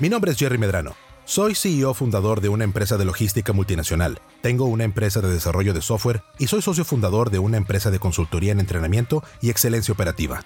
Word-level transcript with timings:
Mi 0.00 0.08
nombre 0.08 0.32
es 0.32 0.38
Jerry 0.38 0.56
Medrano. 0.56 0.96
Soy 1.26 1.54
CEO 1.54 1.92
fundador 1.92 2.40
de 2.40 2.48
una 2.48 2.64
empresa 2.64 2.96
de 2.96 3.04
logística 3.04 3.52
multinacional. 3.52 4.18
Tengo 4.40 4.64
una 4.64 4.84
empresa 4.84 5.20
de 5.20 5.30
desarrollo 5.30 5.74
de 5.74 5.82
software 5.82 6.22
y 6.38 6.46
soy 6.46 6.62
socio 6.62 6.86
fundador 6.86 7.28
de 7.28 7.38
una 7.38 7.58
empresa 7.58 7.90
de 7.90 7.98
consultoría 7.98 8.52
en 8.52 8.60
entrenamiento 8.60 9.22
y 9.42 9.50
excelencia 9.50 9.92
operativa. 9.92 10.42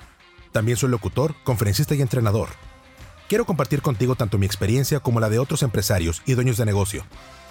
También 0.51 0.77
soy 0.77 0.91
locutor, 0.91 1.37
conferencista 1.45 1.95
y 1.95 2.03
entrenador. 2.03 2.49
Quiero 3.29 3.45
compartir 3.45 3.81
contigo 3.81 4.17
tanto 4.17 4.39
mi 4.39 4.47
experiencia 4.47 4.99
como 4.99 5.21
la 5.21 5.29
de 5.29 5.39
otros 5.39 5.63
empresarios 5.63 6.23
y 6.27 6.35
dueños 6.35 6.57
de 6.57 6.65
negocio. 6.65 7.05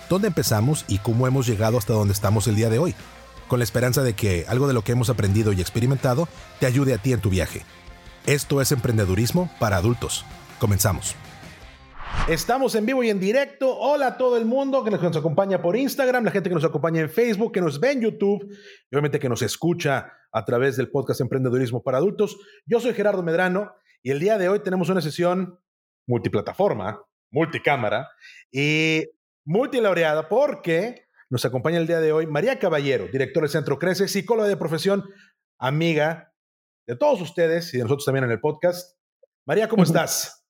Dónde 0.10 0.28
empezamos 0.28 0.84
y 0.90 0.98
cómo 0.98 1.26
hemos 1.26 1.48
llegado 1.48 1.78
hasta 1.78 1.94
donde 1.94 2.14
estamos 2.14 2.50
el 2.50 2.58
día 2.58 2.70
de 2.70 2.80
hoy, 2.80 2.96
con 3.48 3.60
la 3.60 3.64
esperanza 3.64 4.04
de 4.04 4.12
que 4.12 4.44
algo 4.50 4.68
de 4.68 4.74
lo 4.74 4.84
que 4.84 4.92
hemos 4.92 5.10
aprendido 5.10 5.54
y 5.54 5.62
experimentado 5.62 6.28
te 6.60 6.66
ayude 6.66 6.96
a 6.96 6.98
ti 6.98 7.14
en 7.14 7.22
tu 7.22 7.30
viaje. 7.30 7.64
Esto 8.26 8.60
es 8.60 8.74
emprendedurismo 8.74 9.50
para 9.58 9.78
adultos. 9.78 10.26
Comenzamos. 10.60 11.16
Estamos 12.27 12.73
en 12.76 12.85
vivo 12.85 13.03
y 13.03 13.09
en 13.09 13.20
directo. 13.20 13.77
Hola 13.77 14.08
a 14.08 14.17
todo 14.17 14.38
el 14.38 14.45
mundo 14.45 14.81
que 14.84 14.91
nos 14.91 15.17
acompaña 15.17 15.62
por 15.62 15.76
Instagram, 15.76 16.23
la 16.23 16.31
gente 16.31 16.49
que 16.49 16.55
nos 16.55 16.63
acompaña 16.63 17.02
en 17.02 17.09
Facebook, 17.09 17.52
que 17.52 17.59
nos 17.59 17.81
ve 17.81 17.91
en 17.91 18.02
YouTube 18.02 18.48
y 18.49 18.95
obviamente 18.95 19.20
que 19.20 19.27
nos 19.27 19.41
escucha 19.41 20.13
a 20.31 20.45
través 20.45 20.77
del 20.77 20.90
podcast 20.90 21.20
Emprendedurismo 21.20 21.84
para 21.84 21.98
Adultos. 21.98 22.38
Yo 22.66 22.80
soy 22.80 22.94
Gerardo 22.94 23.23
Medrano 23.23 23.73
y 24.02 24.12
el 24.12 24.21
día 24.21 24.38
de 24.38 24.48
hoy 24.48 24.59
tenemos 24.59 24.88
una 24.88 25.02
sesión 25.02 25.59
multiplataforma, 26.07 27.04
multicámara 27.30 28.09
y 28.49 29.04
multilaureada 29.45 30.30
porque 30.30 31.07
nos 31.30 31.43
acompaña 31.43 31.77
el 31.77 31.88
día 31.88 31.99
de 31.99 32.13
hoy 32.13 32.26
María 32.26 32.57
Caballero, 32.57 33.07
directora 33.12 33.45
del 33.45 33.52
Centro 33.52 33.77
Crece, 33.80 34.07
psicóloga 34.07 34.48
de 34.48 34.55
profesión, 34.55 35.04
amiga 35.59 36.34
de 36.88 36.95
todos 36.95 37.21
ustedes 37.21 37.73
y 37.73 37.77
de 37.77 37.84
nosotros 37.84 38.05
también 38.05 38.23
en 38.23 38.32
el 38.32 38.40
podcast. 38.40 38.98
María, 39.45 39.68
¿cómo 39.68 39.84
estás? 39.84 40.43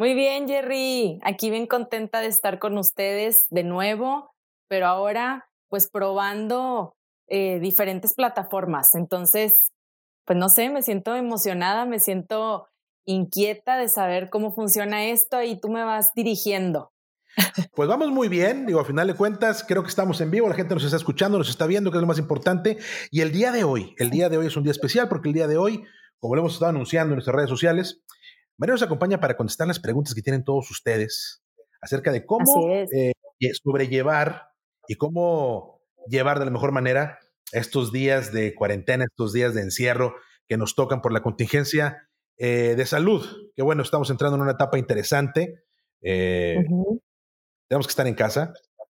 Muy 0.00 0.14
bien, 0.14 0.48
Jerry. 0.48 1.20
Aquí 1.22 1.50
bien 1.50 1.66
contenta 1.66 2.22
de 2.22 2.26
estar 2.28 2.58
con 2.58 2.78
ustedes 2.78 3.46
de 3.50 3.64
nuevo, 3.64 4.34
pero 4.66 4.86
ahora 4.86 5.50
pues 5.68 5.90
probando 5.90 6.96
eh, 7.26 7.58
diferentes 7.60 8.14
plataformas. 8.14 8.94
Entonces, 8.94 9.68
pues 10.24 10.38
no 10.38 10.48
sé, 10.48 10.70
me 10.70 10.80
siento 10.80 11.16
emocionada, 11.16 11.84
me 11.84 12.00
siento 12.00 12.66
inquieta 13.04 13.76
de 13.76 13.90
saber 13.90 14.30
cómo 14.30 14.54
funciona 14.54 15.04
esto 15.04 15.42
y 15.42 15.60
tú 15.60 15.68
me 15.68 15.84
vas 15.84 16.14
dirigiendo. 16.14 16.94
Pues 17.74 17.86
vamos 17.86 18.08
muy 18.08 18.28
bien, 18.28 18.64
digo, 18.64 18.80
a 18.80 18.86
final 18.86 19.06
de 19.06 19.14
cuentas, 19.14 19.62
creo 19.68 19.82
que 19.82 19.90
estamos 19.90 20.18
en 20.22 20.30
vivo, 20.30 20.48
la 20.48 20.54
gente 20.54 20.72
nos 20.72 20.84
está 20.84 20.96
escuchando, 20.96 21.36
nos 21.36 21.50
está 21.50 21.66
viendo, 21.66 21.90
que 21.90 21.98
es 21.98 22.00
lo 22.00 22.06
más 22.06 22.18
importante. 22.18 22.78
Y 23.10 23.20
el 23.20 23.32
día 23.32 23.52
de 23.52 23.64
hoy, 23.64 23.94
el 23.98 24.08
día 24.08 24.30
de 24.30 24.38
hoy 24.38 24.46
es 24.46 24.56
un 24.56 24.62
día 24.62 24.72
especial 24.72 25.10
porque 25.10 25.28
el 25.28 25.34
día 25.34 25.46
de 25.46 25.58
hoy, 25.58 25.84
como 26.18 26.36
lo 26.36 26.40
hemos 26.40 26.54
estado 26.54 26.70
anunciando 26.70 27.12
en 27.12 27.16
nuestras 27.16 27.36
redes 27.36 27.50
sociales, 27.50 28.02
María 28.60 28.74
nos 28.74 28.82
acompaña 28.82 29.18
para 29.20 29.38
contestar 29.38 29.66
las 29.66 29.80
preguntas 29.80 30.14
que 30.14 30.20
tienen 30.20 30.44
todos 30.44 30.70
ustedes 30.70 31.42
acerca 31.80 32.12
de 32.12 32.26
cómo 32.26 32.44
eh, 32.92 33.12
sobrellevar 33.54 34.48
y 34.86 34.96
cómo 34.96 35.80
llevar 36.06 36.38
de 36.38 36.44
la 36.44 36.50
mejor 36.50 36.70
manera 36.70 37.18
estos 37.52 37.90
días 37.90 38.34
de 38.34 38.54
cuarentena, 38.54 39.04
estos 39.04 39.32
días 39.32 39.54
de 39.54 39.62
encierro 39.62 40.14
que 40.46 40.58
nos 40.58 40.74
tocan 40.74 41.00
por 41.00 41.10
la 41.10 41.22
contingencia 41.22 42.06
eh, 42.36 42.74
de 42.76 42.84
salud. 42.84 43.24
Que 43.56 43.62
bueno, 43.62 43.82
estamos 43.82 44.10
entrando 44.10 44.36
en 44.36 44.42
una 44.42 44.52
etapa 44.52 44.78
interesante. 44.78 45.64
Eh, 46.02 46.62
tenemos 47.66 47.86
que 47.86 47.92
estar 47.92 48.06
en 48.06 48.14
casa. 48.14 48.52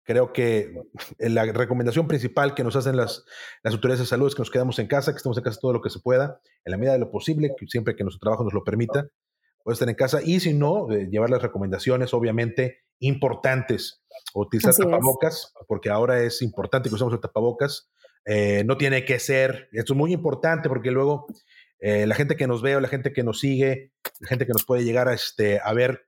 Creo 0.04 0.32
que 0.32 0.72
la 1.18 1.44
recomendación 1.44 2.08
principal 2.08 2.54
que 2.54 2.64
nos 2.64 2.76
hacen 2.76 2.96
las, 2.96 3.26
las 3.62 3.74
autoridades 3.74 4.00
de 4.00 4.06
salud 4.06 4.28
es 4.28 4.34
que 4.34 4.40
nos 4.40 4.50
quedamos 4.50 4.78
en 4.78 4.86
casa, 4.86 5.12
que 5.12 5.18
estemos 5.18 5.36
en 5.36 5.44
casa 5.44 5.60
todo 5.60 5.74
lo 5.74 5.82
que 5.82 5.90
se 5.90 6.00
pueda, 6.00 6.40
en 6.64 6.70
la 6.70 6.78
medida 6.78 6.94
de 6.94 6.98
lo 7.00 7.10
posible, 7.10 7.54
siempre 7.66 7.94
que 7.94 8.04
nuestro 8.04 8.20
trabajo 8.20 8.42
nos 8.42 8.54
lo 8.54 8.64
permita 8.64 9.10
puede 9.62 9.74
estar 9.74 9.88
en 9.88 9.94
casa 9.94 10.20
y 10.22 10.40
si 10.40 10.54
no, 10.54 10.90
eh, 10.90 11.08
llevar 11.10 11.30
las 11.30 11.42
recomendaciones 11.42 12.14
obviamente 12.14 12.84
importantes. 12.98 14.02
Utilizar 14.34 14.74
tapabocas, 14.74 15.52
porque 15.66 15.90
ahora 15.90 16.22
es 16.22 16.42
importante 16.42 16.88
que 16.88 16.94
usemos 16.94 17.14
el 17.14 17.20
tapabocas. 17.20 17.90
Eh, 18.26 18.64
no 18.66 18.76
tiene 18.76 19.04
que 19.04 19.18
ser, 19.18 19.68
esto 19.72 19.94
es 19.94 19.96
muy 19.96 20.12
importante 20.12 20.68
porque 20.68 20.90
luego 20.90 21.26
eh, 21.78 22.06
la 22.06 22.14
gente 22.14 22.36
que 22.36 22.46
nos 22.46 22.60
ve 22.60 22.76
o 22.76 22.80
la 22.80 22.88
gente 22.88 23.12
que 23.12 23.22
nos 23.22 23.40
sigue, 23.40 23.92
la 24.20 24.28
gente 24.28 24.46
que 24.46 24.52
nos 24.52 24.64
puede 24.64 24.84
llegar 24.84 25.08
a, 25.08 25.14
este, 25.14 25.60
a 25.62 25.72
ver 25.72 26.06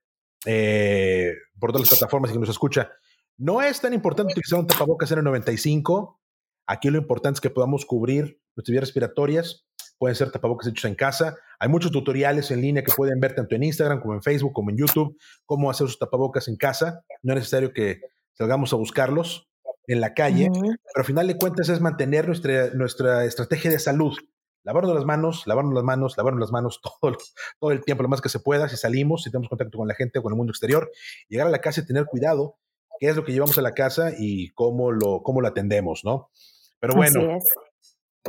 por 1.59 1.73
todas 1.73 1.89
las 1.89 1.99
plataformas 1.99 2.31
y 2.31 2.35
que 2.35 2.41
nos 2.41 2.49
escucha, 2.49 2.91
no 3.39 3.63
es 3.63 3.81
tan 3.81 3.95
importante 3.95 4.33
utilizar 4.33 4.59
un 4.59 4.67
tapabocas 4.67 5.11
en 5.13 5.19
el 5.19 5.25
95. 5.25 6.21
Aquí 6.67 6.91
lo 6.91 6.99
importante 6.99 7.39
es 7.39 7.41
que 7.41 7.51
podamos 7.51 7.87
cubrir 7.87 8.41
nuestras 8.55 8.73
vías 8.73 8.83
respiratorias 8.83 9.67
pueden 9.99 10.17
ser 10.17 10.31
tapabocas 10.31 10.69
hechos 10.69 10.85
en 10.85 10.95
casa. 10.95 11.37
Hay 11.59 11.69
muchos 11.69 11.91
tutoriales 11.91 12.51
en 12.51 12.61
línea 12.61 12.83
que 12.83 12.93
pueden 12.93 13.21
ver 13.21 13.35
tanto 13.35 13.55
en 13.55 13.63
Instagram 13.63 14.01
como 14.01 14.15
en 14.15 14.23
Facebook 14.23 14.53
como 14.53 14.71
en 14.71 14.77
YouTube, 14.77 15.17
cómo 15.47 15.71
hacer 15.71 15.87
sus 15.87 15.99
tapabocas 15.99 16.49
en 16.49 16.57
casa. 16.57 17.05
No 17.23 17.33
es 17.33 17.41
necesario 17.41 17.73
que 17.73 18.01
salgamos 18.33 18.73
a 18.73 18.77
buscarlos 18.77 19.49
en 19.87 20.01
la 20.01 20.15
calle, 20.15 20.49
pero 20.53 20.77
al 20.97 21.05
final 21.05 21.27
de 21.27 21.37
cuentas 21.37 21.69
es 21.69 21.81
mantener 21.81 22.27
nuestra, 22.27 22.71
nuestra 22.75 23.25
estrategia 23.25 23.71
de 23.71 23.79
salud. 23.79 24.17
Lavarnos 24.65 24.95
las 24.95 25.05
manos, 25.05 25.47
lavarnos 25.47 25.75
las 25.75 25.83
manos, 25.83 26.17
lavarnos 26.17 26.41
las 26.41 26.53
manos 26.53 26.81
todo, 27.01 27.17
todo 27.59 27.73
el 27.73 27.85
tiempo, 27.85 28.03
lo 28.03 28.09
más 28.09 28.21
que 28.21 28.29
se 28.29 28.39
pueda, 28.39 28.69
si 28.69 28.77
salimos, 28.77 29.25
si 29.25 29.31
tenemos 29.31 29.49
contacto 29.49 29.79
con 29.79 29.89
la 29.89 29.95
gente 29.95 30.21
o 30.21 30.23
con 30.23 30.33
el 30.33 30.37
mundo 30.37 30.53
exterior, 30.53 30.91
llegar 31.29 31.47
a 31.49 31.51
la 31.51 31.61
casa 31.61 31.81
y 31.81 31.87
tener 31.87 32.07
cuidado 32.07 32.59
qué 33.01 33.09
es 33.09 33.17
lo 33.17 33.25
que 33.25 33.33
llevamos 33.33 33.59
a 33.59 33.63
la 33.63 33.75
casa 33.75 34.13
y 34.17 34.51
cómo 34.51 34.93
lo, 34.93 35.23
cómo 35.25 35.41
lo 35.41 35.49
atendemos, 35.49 36.05
¿no? 36.05 36.31
Pero 36.79 36.95
bueno, 36.95 37.39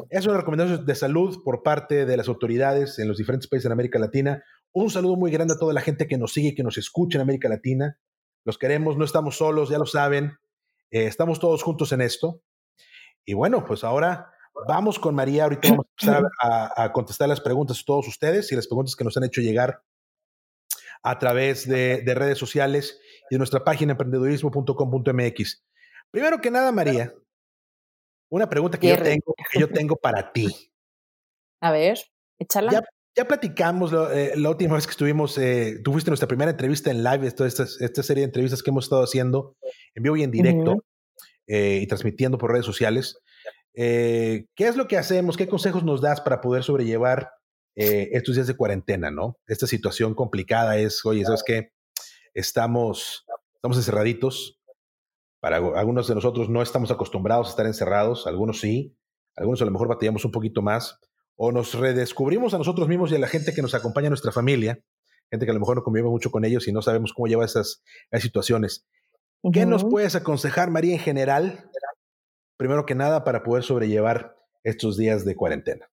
es 0.09 0.25
una 0.25 0.37
recomendación 0.37 0.85
de 0.85 0.95
salud 0.95 1.43
por 1.43 1.63
parte 1.63 2.05
de 2.05 2.17
las 2.17 2.27
autoridades 2.27 2.99
en 2.99 3.07
los 3.07 3.17
diferentes 3.17 3.47
países 3.47 3.69
de 3.69 3.73
América 3.73 3.99
Latina. 3.99 4.43
Un 4.71 4.89
saludo 4.89 5.15
muy 5.15 5.31
grande 5.31 5.53
a 5.53 5.57
toda 5.57 5.73
la 5.73 5.81
gente 5.81 6.07
que 6.07 6.17
nos 6.17 6.33
sigue 6.33 6.49
y 6.49 6.55
que 6.55 6.63
nos 6.63 6.77
escucha 6.77 7.17
en 7.17 7.21
América 7.21 7.49
Latina. 7.49 7.97
Los 8.43 8.57
queremos, 8.57 8.97
no 8.97 9.05
estamos 9.05 9.37
solos, 9.37 9.69
ya 9.69 9.77
lo 9.77 9.85
saben. 9.85 10.37
Eh, 10.91 11.05
estamos 11.05 11.39
todos 11.39 11.61
juntos 11.61 11.91
en 11.91 12.01
esto. 12.01 12.41
Y 13.25 13.33
bueno, 13.33 13.65
pues 13.65 13.83
ahora 13.83 14.31
vamos 14.67 14.97
con 14.97 15.15
María. 15.15 15.43
Ahorita 15.43 15.69
vamos 15.69 15.85
a 15.85 16.17
empezar 16.17 16.31
a, 16.75 16.91
contestar 16.91 17.29
las 17.29 17.41
preguntas 17.41 17.77
de 17.77 17.83
todos 17.85 18.07
ustedes 18.07 18.51
y 18.51 18.55
las 18.55 18.67
preguntas 18.67 18.95
que 18.95 19.03
nos 19.03 19.15
han 19.15 19.23
hecho 19.23 19.41
llegar 19.41 19.83
a 21.03 21.19
través 21.19 21.67
de, 21.67 22.01
de 22.01 22.15
redes 22.15 22.37
sociales 22.37 22.99
y 23.29 23.35
de 23.35 23.37
nuestra 23.37 23.63
página 23.63 23.91
emprendedurismo.com.mx. 23.91 25.65
Primero 26.11 26.41
que 26.41 26.51
nada, 26.51 26.71
María, 26.71 27.13
una 28.33 28.49
pregunta 28.49 28.79
que 28.79 28.87
yo, 28.87 28.97
tengo, 28.97 29.35
que 29.51 29.59
yo 29.59 29.69
tengo 29.69 29.95
para 29.95 30.31
ti. 30.31 30.47
A 31.61 31.71
ver, 31.71 31.99
échala. 32.39 32.71
Ya, 32.71 32.83
ya 33.15 33.25
platicamos 33.25 33.93
eh, 34.11 34.33
la 34.35 34.49
última 34.49 34.73
vez 34.73 34.87
que 34.87 34.91
estuvimos, 34.91 35.37
eh, 35.37 35.79
tú 35.83 35.91
fuiste 35.91 36.09
nuestra 36.09 36.27
primera 36.27 36.51
entrevista 36.51 36.89
en 36.89 37.03
live, 37.03 37.31
toda 37.31 37.47
esta, 37.47 37.63
esta, 37.63 38.03
serie 38.03 38.21
de 38.21 38.25
entrevistas 38.25 38.63
que 38.63 38.71
hemos 38.71 38.85
estado 38.85 39.03
haciendo 39.03 39.55
en 39.93 40.03
vivo 40.03 40.17
y 40.17 40.23
en 40.23 40.31
directo 40.31 40.83
eh, 41.47 41.79
y 41.83 41.87
transmitiendo 41.87 42.37
por 42.37 42.51
redes 42.51 42.65
sociales. 42.65 43.19
¿Qué 43.73 44.47
es 44.57 44.75
lo 44.75 44.87
que 44.87 44.97
hacemos? 44.97 45.37
¿Qué 45.37 45.47
consejos 45.47 45.83
nos 45.83 46.01
das 46.01 46.21
para 46.21 46.41
poder 46.41 46.63
sobrellevar 46.63 47.31
estos 47.75 48.35
días 48.35 48.47
de 48.47 48.55
cuarentena, 48.55 49.09
no? 49.09 49.37
Esta 49.47 49.67
situación 49.67 50.15
complicada 50.15 50.77
es, 50.77 51.05
oye, 51.05 51.23
¿sabes 51.23 51.43
qué? 51.45 51.71
Estamos, 52.33 53.25
estamos 53.55 53.77
encerraditos, 53.77 54.59
para 55.43 55.57
algunos 55.57 56.07
de 56.07 56.15
nosotros 56.15 56.47
no 56.47 56.61
estamos 56.61 56.89
acostumbrados 56.89 57.47
a 57.47 57.49
estar 57.49 57.65
encerrados, 57.65 58.27
algunos 58.27 58.61
sí, 58.61 58.95
algunos 59.35 59.61
a 59.61 59.65
lo 59.65 59.71
mejor 59.71 59.89
batallamos 59.89 60.23
un 60.23 60.31
poquito 60.31 60.61
más, 60.61 61.01
o 61.35 61.51
nos 61.51 61.73
redescubrimos 61.73 62.53
a 62.53 62.57
nosotros 62.57 62.87
mismos 62.87 63.11
y 63.11 63.15
a 63.15 63.19
la 63.19 63.27
gente 63.27 63.53
que 63.53 63.61
nos 63.61 63.75
acompaña 63.75 64.07
en 64.07 64.11
nuestra 64.11 64.31
familia, 64.31 64.79
gente 65.29 65.45
que 65.45 65.51
a 65.51 65.53
lo 65.53 65.59
mejor 65.59 65.75
no 65.75 65.83
convivimos 65.83 66.13
mucho 66.13 66.31
con 66.31 66.45
ellos 66.45 66.65
y 66.69 66.71
no 66.71 66.81
sabemos 66.81 67.11
cómo 67.11 67.27
llevar 67.27 67.47
esas, 67.47 67.83
situaciones. 68.21 68.87
¿Qué 69.51 69.65
nos 69.65 69.83
puedes 69.83 70.15
aconsejar, 70.15 70.71
María, 70.71 70.93
en 70.93 70.99
general, 71.01 71.69
primero 72.55 72.85
que 72.85 72.95
nada, 72.95 73.25
para 73.25 73.43
poder 73.43 73.63
sobrellevar 73.63 74.37
estos 74.63 74.95
días 74.95 75.25
de 75.25 75.35
cuarentena? 75.35 75.89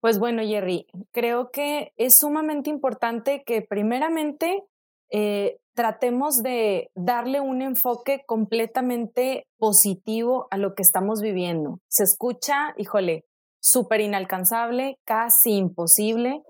Pues 0.00 0.18
bueno, 0.18 0.42
Jerry, 0.42 0.86
creo 1.12 1.50
que 1.50 1.92
es 1.98 2.18
sumamente 2.18 2.70
importante 2.70 3.44
que 3.44 3.60
primeramente 3.60 4.64
eh, 5.10 5.58
tratemos 5.74 6.42
de 6.42 6.90
darle 6.94 7.40
un 7.40 7.62
enfoque 7.62 8.22
completamente 8.26 9.46
positivo 9.58 10.48
a 10.50 10.56
lo 10.56 10.74
que 10.74 10.82
estamos 10.82 11.20
viviendo. 11.20 11.80
Se 11.88 12.04
escucha, 12.04 12.74
híjole, 12.76 13.24
súper 13.60 14.00
inalcanzable, 14.00 14.98
casi 15.04 15.56
imposible, 15.56 16.42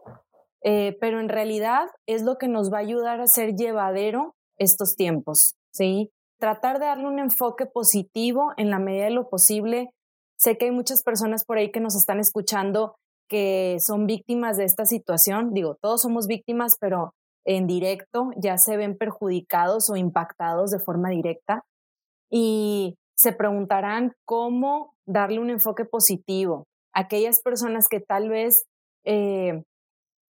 eh, 0.63 0.97
pero 1.01 1.21
en 1.21 1.29
realidad 1.29 1.87
es 2.07 2.23
lo 2.23 2.39
que 2.39 2.49
nos 2.49 2.73
va 2.73 2.79
a 2.79 2.81
ayudar 2.81 3.21
a 3.21 3.27
ser 3.27 3.55
llevadero 3.55 4.35
estos 4.59 4.97
tiempos, 4.97 5.55
¿sí? 5.73 6.11
Tratar 6.39 6.79
de 6.79 6.87
darle 6.87 7.07
un 7.07 7.19
enfoque 7.19 7.67
positivo 7.67 8.53
en 8.57 8.71
la 8.71 8.79
medida 8.79 9.05
de 9.05 9.11
lo 9.11 9.29
posible. 9.29 9.91
Sé 10.39 10.59
que 10.59 10.67
hay 10.67 10.71
muchas 10.71 11.03
personas 11.03 11.45
por 11.45 11.59
ahí 11.59 11.71
que 11.71 11.81
nos 11.81 11.97
están 11.97 12.21
escuchando 12.21 12.97
que 13.29 13.79
son 13.81 14.07
víctimas 14.07 14.57
de 14.57 14.65
esta 14.65 14.85
situación. 14.85 15.53
Digo, 15.53 15.77
todos 15.81 16.03
somos 16.03 16.27
víctimas, 16.27 16.77
pero 16.79 17.15
en 17.47 17.67
directo 17.67 18.31
ya 18.37 18.59
se 18.59 18.77
ven 18.77 18.99
perjudicados 18.99 19.89
o 19.89 19.97
impactados 19.97 20.71
de 20.71 20.81
forma 20.81 21.11
directa 21.11 21.65
y 22.31 22.99
se 23.15 23.33
preguntarán 23.33 24.13
cómo 24.25 24.95
darle 25.07 25.41
un 25.41 25.51
enfoque 25.51 25.85
positivo. 25.85 26.67
Aquellas 26.93 27.41
personas 27.43 27.87
que 27.89 28.01
tal 28.01 28.29
vez 28.29 28.65
eh, 29.05 29.63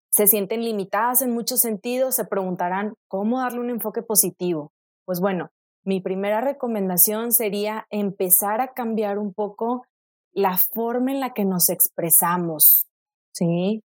se 0.10 0.28
sienten 0.28 0.64
limitadas 0.64 1.22
en 1.22 1.32
muchos 1.32 1.60
sentidos, 1.60 2.16
se 2.16 2.26
preguntarán 2.26 2.94
cómo 3.08 3.40
darle 3.40 3.60
un 3.60 3.70
enfoque 3.70 4.02
positivo. 4.02 4.72
Pues 5.06 5.20
bueno, 5.20 5.50
mi 5.86 6.02
primera 6.02 6.42
recomendación 6.42 7.32
sería 7.32 7.86
empezar 7.90 8.62
a 8.62 8.74
cambiar 8.74 9.18
un 9.18 9.34
poco 9.34 9.86
la 10.32 10.58
forma 10.58 11.12
en 11.12 11.20
la 11.20 11.34
que 11.34 11.46
nos 11.46 11.70
expresamos, 11.70 12.88
¿sí? 13.34 13.82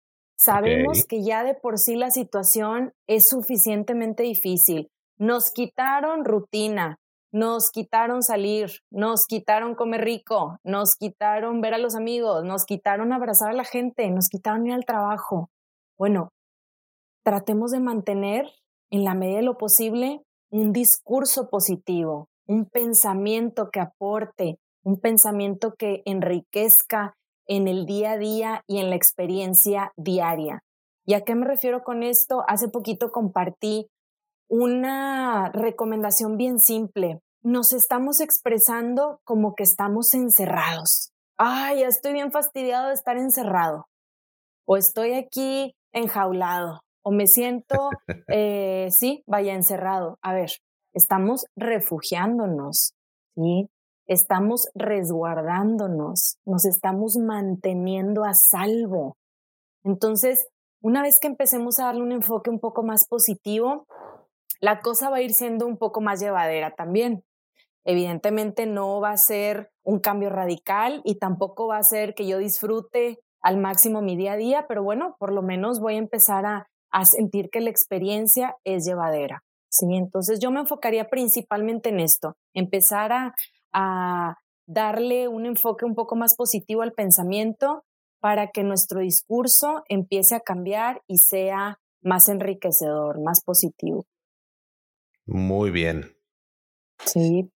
Sabemos 0.43 1.05
que 1.07 1.23
ya 1.23 1.45
de 1.45 1.53
por 1.55 1.79
sí 1.79 1.95
la 1.95 2.11
situación 2.11 2.91
es 3.07 3.29
suficientemente 3.29 4.23
difícil. 4.23 4.89
Nos 5.17 5.51
quitaron 5.51 6.25
rutina, 6.25 6.99
nos 7.31 7.71
quitaron 7.71 8.23
salir, 8.23 8.69
nos 8.91 9.25
quitaron 9.25 9.73
comer 9.73 10.01
rico, 10.01 10.57
nos 10.65 10.97
quitaron 10.97 11.61
ver 11.61 11.75
a 11.75 11.77
los 11.77 11.95
amigos, 11.95 12.43
nos 12.43 12.65
quitaron 12.65 13.13
abrazar 13.13 13.51
a 13.51 13.53
la 13.53 13.63
gente, 13.63 14.11
nos 14.11 14.27
quitaron 14.27 14.67
ir 14.67 14.73
al 14.73 14.83
trabajo. 14.83 15.49
Bueno, 15.97 16.33
tratemos 17.23 17.71
de 17.71 17.79
mantener 17.79 18.45
en 18.91 19.05
la 19.05 19.13
medida 19.13 19.37
de 19.37 19.43
lo 19.43 19.57
posible 19.57 20.23
un 20.51 20.73
discurso 20.73 21.49
positivo, 21.49 22.27
un 22.47 22.65
pensamiento 22.65 23.69
que 23.71 23.79
aporte, 23.79 24.59
un 24.83 24.99
pensamiento 24.99 25.75
que 25.77 26.01
enriquezca 26.03 27.15
en 27.47 27.67
el 27.67 27.85
día 27.85 28.11
a 28.11 28.17
día 28.17 28.63
y 28.67 28.79
en 28.79 28.89
la 28.89 28.95
experiencia 28.95 29.91
diaria. 29.97 30.63
¿Y 31.05 31.15
a 31.15 31.21
qué 31.21 31.35
me 31.35 31.45
refiero 31.45 31.83
con 31.83 32.03
esto? 32.03 32.43
Hace 32.47 32.69
poquito 32.69 33.11
compartí 33.11 33.87
una 34.47 35.49
recomendación 35.51 36.37
bien 36.37 36.59
simple. 36.59 37.19
Nos 37.41 37.73
estamos 37.73 38.21
expresando 38.21 39.19
como 39.25 39.55
que 39.55 39.63
estamos 39.63 40.13
encerrados. 40.13 41.11
Ay, 41.37 41.81
ya 41.81 41.87
estoy 41.87 42.13
bien 42.13 42.31
fastidiado 42.31 42.87
de 42.87 42.93
estar 42.93 43.17
encerrado. 43.17 43.87
O 44.65 44.77
estoy 44.77 45.13
aquí 45.13 45.75
enjaulado 45.91 46.79
o 47.03 47.11
me 47.11 47.27
siento, 47.27 47.89
eh, 48.29 48.87
sí, 48.91 49.23
vaya 49.27 49.53
encerrado. 49.53 50.17
A 50.21 50.33
ver, 50.33 50.49
estamos 50.93 51.45
refugiándonos, 51.55 52.93
¿sí? 53.35 53.69
Estamos 54.05 54.67
resguardándonos, 54.75 56.37
nos 56.45 56.65
estamos 56.65 57.15
manteniendo 57.17 58.25
a 58.25 58.33
salvo. 58.33 59.17
Entonces, 59.83 60.47
una 60.81 61.01
vez 61.01 61.19
que 61.21 61.27
empecemos 61.27 61.79
a 61.79 61.85
darle 61.85 62.01
un 62.01 62.11
enfoque 62.11 62.49
un 62.49 62.59
poco 62.59 62.83
más 62.83 63.07
positivo, 63.07 63.87
la 64.59 64.81
cosa 64.81 65.09
va 65.09 65.17
a 65.17 65.21
ir 65.21 65.33
siendo 65.33 65.65
un 65.65 65.77
poco 65.77 66.01
más 66.01 66.19
llevadera 66.19 66.75
también. 66.75 67.23
Evidentemente 67.85 68.65
no 68.65 68.99
va 68.99 69.11
a 69.11 69.17
ser 69.17 69.71
un 69.83 69.99
cambio 69.99 70.29
radical 70.29 71.01
y 71.05 71.19
tampoco 71.19 71.67
va 71.67 71.77
a 71.77 71.83
ser 71.83 72.13
que 72.13 72.27
yo 72.27 72.37
disfrute 72.37 73.19
al 73.41 73.57
máximo 73.57 74.01
mi 74.01 74.15
día 74.15 74.33
a 74.33 74.37
día, 74.37 74.65
pero 74.67 74.83
bueno, 74.83 75.15
por 75.19 75.33
lo 75.33 75.41
menos 75.41 75.79
voy 75.79 75.95
a 75.95 75.99
empezar 75.99 76.45
a, 76.45 76.67
a 76.91 77.05
sentir 77.05 77.49
que 77.49 77.59
la 77.61 77.69
experiencia 77.69 78.55
es 78.63 78.85
llevadera. 78.85 79.43
¿sí? 79.69 79.85
Entonces 79.91 80.39
yo 80.39 80.51
me 80.51 80.61
enfocaría 80.61 81.09
principalmente 81.09 81.89
en 81.89 81.99
esto, 81.99 82.37
empezar 82.53 83.11
a, 83.11 83.35
a 83.73 84.37
darle 84.65 85.27
un 85.27 85.45
enfoque 85.45 85.85
un 85.85 85.95
poco 85.95 86.15
más 86.15 86.35
positivo 86.35 86.81
al 86.81 86.93
pensamiento 86.93 87.83
para 88.19 88.51
que 88.51 88.63
nuestro 88.63 89.01
discurso 89.01 89.83
empiece 89.89 90.35
a 90.35 90.39
cambiar 90.39 91.01
y 91.07 91.17
sea 91.17 91.79
más 92.01 92.29
enriquecedor, 92.29 93.21
más 93.21 93.43
positivo. 93.43 94.05
Muy 95.25 95.71
bien. 95.71 96.15
Sí. 97.05 97.49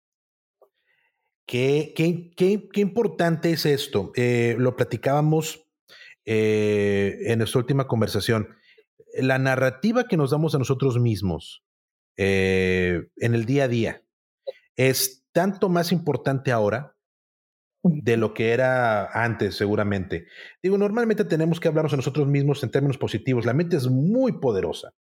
Qué, 1.46 1.94
qué, 1.96 2.31
qué, 2.36 2.68
qué 2.72 2.81
importante 2.81 3.52
es 3.52 3.66
esto. 3.66 4.12
Eh, 4.16 4.56
lo 4.58 4.75
platicábamos 4.75 5.66
eh, 6.25 7.20
en 7.28 7.40
nuestra 7.40 7.60
última 7.60 7.88
conversación 7.88 8.58
la 9.18 9.40
narrativa 9.40 10.08
que 10.08 10.18
nos 10.18 10.31
damos 10.31 10.56
a 10.56 10.60
nosotros 10.60 11.00
mismos 11.00 11.63
eh, 12.18 13.08
en 13.18 13.36
el 13.36 13.46
día 13.46 13.66
a 13.66 13.68
día 13.68 14.04
es 14.75 15.25
tanto 15.31 15.69
más 15.69 15.91
importante 15.91 16.51
ahora 16.51 16.95
de 17.83 18.18
lo 18.18 18.33
que 18.33 18.51
era 18.51 19.06
antes, 19.12 19.56
seguramente. 19.56 20.27
Digo, 20.62 20.77
normalmente 20.77 21.25
tenemos 21.25 21.59
que 21.59 21.68
hablarnos 21.68 21.94
a 21.94 21.97
nosotros 21.97 22.27
mismos 22.27 22.63
en 22.63 22.71
términos 22.71 22.97
positivos. 22.97 23.45
La 23.45 23.53
mente 23.53 23.77
es 23.77 23.88
muy 23.88 24.33
poderosa, 24.39 24.94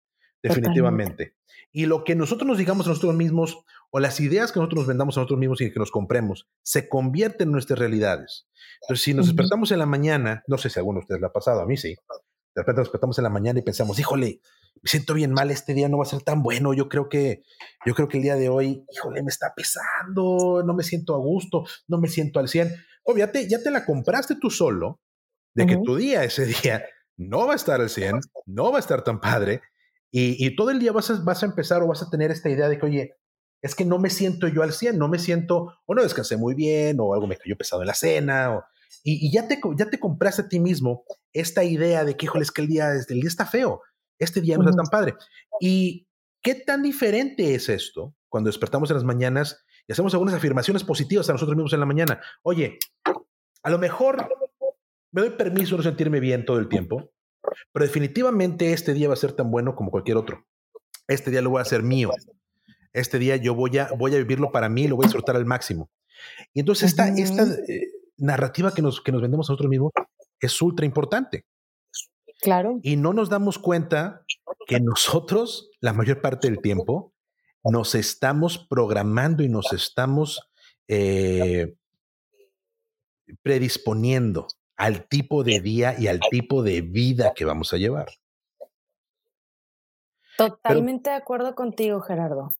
definitivamente. 0.43 1.37
Y 1.73 1.87
lo 1.87 2.05
que 2.05 2.15
nosotros 2.15 2.47
nos 2.47 2.59
digamos 2.59 2.87
a 2.87 2.91
nosotros 2.91 3.15
mismos 3.15 3.65
o 3.91 4.01
las 4.01 4.21
ideas 4.21 4.53
que 4.53 4.61
nosotros 4.61 4.81
nos 4.81 4.89
vendamos 4.89 5.17
a 5.17 5.21
nosotros 5.21 5.41
mismos 5.41 5.61
y 5.61 5.73
que 5.73 5.79
nos 5.79 5.91
compremos 5.91 6.49
se 6.63 6.89
convierten 6.89 7.49
en 7.49 7.53
nuestras 7.53 7.79
realidades. 7.79 8.47
Entonces, 8.83 9.05
si 9.05 9.15
nos 9.15 9.27
despertamos 9.27 9.73
en 9.73 9.79
la 9.79 9.87
mañana, 9.87 10.45
no 10.47 10.59
sé 10.59 10.71
si 10.71 10.79
a 10.79 10.81
alguno 10.81 10.99
de 10.99 11.05
ustedes 11.05 11.21
le 11.21 11.27
ha 11.27 11.33
pasado, 11.33 11.61
a 11.61 11.67
mí 11.67 11.77
sí, 11.77 11.97
de 12.55 12.63
repente 12.63 12.81
nos 12.81 12.87
despertamos 12.87 13.19
en 13.19 13.25
la 13.25 13.31
mañana 13.31 13.59
y 13.59 13.63
pensamos, 13.63 13.99
híjole, 13.99 14.41
me 14.83 14.91
siento 14.91 15.15
bien 15.15 15.33
mal, 15.33 15.51
este 15.51 15.75
día 15.75 15.89
no 15.89 15.99
va 15.99 16.05
a 16.05 16.09
ser 16.09 16.23
tan 16.23 16.43
bueno, 16.43 16.75
yo 16.75 16.89
creo 16.89 17.09
que, 17.09 17.43
yo 17.87 17.95
creo 17.95 18.09
que 18.09 18.19
el 18.19 18.23
día 18.23 18.37
de 18.37 18.49
hoy, 18.49 18.85
híjole, 18.93 19.23
me 19.23 19.31
está 19.31 19.55
pesando, 19.55 20.63
no 20.65 20.75
me 20.75 20.83
siento 20.83 21.15
a 21.15 21.19
gusto, 21.19 21.65
no 21.89 21.99
me 21.99 22.09
siento 22.09 22.39
al 22.39 22.49
100. 22.49 22.75
Obviamente, 23.05 23.49
ya 23.49 23.63
te 23.63 23.71
la 23.71 23.85
compraste 23.85 24.37
tú 24.41 24.51
solo, 24.51 25.01
de 25.55 25.67
que 25.67 25.79
tu 25.79 25.97
día 25.97 26.25
ese 26.25 26.47
día 26.63 26.85
no 27.17 27.47
va 27.47 27.53
a 27.55 27.57
estar 27.57 27.81
al 27.81 27.91
100, 27.91 28.21
no 28.47 28.73
va 28.73 28.79
a 28.79 28.81
estar 28.81 29.03
tan 29.05 29.21
padre, 29.21 29.63
y, 30.17 30.55
todo 30.55 30.71
el 30.71 30.79
día 30.79 30.93
vas 30.93 31.11
a, 31.11 31.21
vas 31.25 31.43
a 31.43 31.47
empezar 31.47 31.83
o 31.83 31.89
vas 31.89 32.01
a 32.01 32.09
tener 32.09 32.31
esta 32.31 32.49
idea 32.49 32.69
de 32.69 32.79
que, 32.79 32.87
oye, 32.87 33.17
es 33.63 33.75
que 33.75 33.85
no 33.85 33.99
me 33.99 34.11
siento 34.11 34.47
yo 34.47 34.63
al 34.63 34.73
100, 34.73 34.97
no 34.97 35.09
me 35.09 35.19
siento, 35.19 35.73
o 35.87 35.95
no 35.95 36.03
descansé 36.05 36.37
muy 36.37 36.55
bien, 36.55 36.99
o 37.01 37.15
algo 37.15 37.27
me 37.27 37.37
cayó 37.37 37.57
pesado 37.57 37.83
en 37.83 37.89
la 37.89 37.95
cena, 37.95 38.55
o, 38.55 38.65
y, 39.03 39.33
ya, 39.33 39.49
te, 39.49 39.61
ya 39.77 39.91
te 39.91 39.99
compraste 39.99 40.43
a 40.43 40.49
ti 40.49 40.61
mismo 40.61 41.05
esta 41.33 41.65
idea 41.65 42.05
de 42.05 42.17
que, 42.17 42.27
híjole, 42.27 42.45
es 42.45 42.53
que 42.53 42.63
el 42.63 42.69
día, 42.69 42.93
el 42.93 43.21
día 43.21 43.29
está 43.29 43.45
feo, 43.45 43.83
este 44.19 44.41
día 44.41 44.57
no 44.57 44.65
está 44.65 44.77
tan 44.77 44.91
padre. 44.91 45.15
¿Y 45.61 46.07
qué 46.43 46.55
tan 46.55 46.83
diferente 46.83 47.55
es 47.55 47.69
esto 47.69 48.15
cuando 48.29 48.49
despertamos 48.49 48.91
en 48.91 48.95
las 48.95 49.05
mañanas 49.05 49.65
y 49.87 49.93
hacemos 49.93 50.15
algunas 50.15 50.35
afirmaciones 50.35 50.85
positivas 50.85 51.29
a 51.29 51.33
nosotros 51.33 51.57
mismos 51.57 51.73
en 51.73 51.81
la 51.81 51.87
mañana? 51.87 52.21
Oye, 52.43 52.79
a 53.63 53.71
lo 53.71 53.79
mejor 53.79 54.29
me 55.13 55.21
doy 55.21 55.31
permiso 55.31 55.73
de 55.73 55.79
no 55.79 55.83
sentirme 55.83 56.21
bien 56.21 56.45
todo 56.45 56.59
el 56.59 56.69
tiempo, 56.69 57.11
pero 57.73 57.85
definitivamente 57.85 58.73
este 58.73 58.95
día 58.95 59.09
va 59.09 59.15
a 59.15 59.19
ser 59.19 59.33
tan 59.33 59.51
bueno 59.51 59.75
como 59.75 59.91
cualquier 59.91 60.17
otro. 60.17 60.47
Este 61.07 61.31
día 61.31 61.43
lo 61.43 61.51
voy 61.51 61.61
a 61.61 61.63
hacer 61.63 61.83
mío. 61.83 62.11
Este 62.93 63.19
día 63.19 63.37
yo 63.37 63.55
voy 63.55 63.79
a, 63.79 63.91
voy 63.97 64.15
a 64.15 64.19
vivirlo 64.19 64.53
para 64.53 64.69
mí, 64.69 64.87
lo 64.89 64.97
voy 64.97 65.05
a 65.05 65.09
disfrutar 65.09 65.37
al 65.37 65.47
máximo. 65.47 65.91
Y 66.53 66.61
entonces 66.61 66.91
esta, 66.91 67.09
esta 67.09 67.45
eh, 67.69 67.89
narrativa 68.17 68.73
que 68.73 68.83
nos, 68.83 69.01
que 69.01 69.13
nos 69.13 69.21
vendemos 69.21 69.49
a 69.49 69.53
nosotros 69.53 69.69
mismos 69.69 69.93
es 70.41 70.63
ultra 70.63 70.87
importante. 70.87 71.45
Claro. 72.41 72.79
Y 72.83 72.97
no 72.97 73.13
nos 73.13 73.31
damos 73.31 73.59
cuenta 73.59 74.25
que 74.67 74.81
nosotros, 74.81 75.71
la 75.81 75.93
mayor 75.93 76.21
parte 76.21 76.49
del 76.49 76.61
tiempo, 76.61 77.13
nos 77.65 77.95
estamos 77.95 78.59
programando 78.59 79.43
y 79.43 79.49
nos 79.49 79.73
estamos 79.73 80.51
eh, 80.89 81.75
predisponiendo 83.43 84.47
al 84.77 85.07
tipo 85.09 85.45
de 85.45 85.61
día 85.61 85.95
y 85.99 86.09
al 86.09 86.21
tipo 86.31 86.63
de 86.63 86.83
vida 86.83 87.33
que 87.35 87.45
vamos 87.45 87.73
a 87.73 87.79
llevar. 87.79 88.09
Totalmente 90.37 91.11
de 91.11 91.17
acuerdo 91.17 91.55
contigo, 91.55 92.01
Gerardo. 92.01 92.51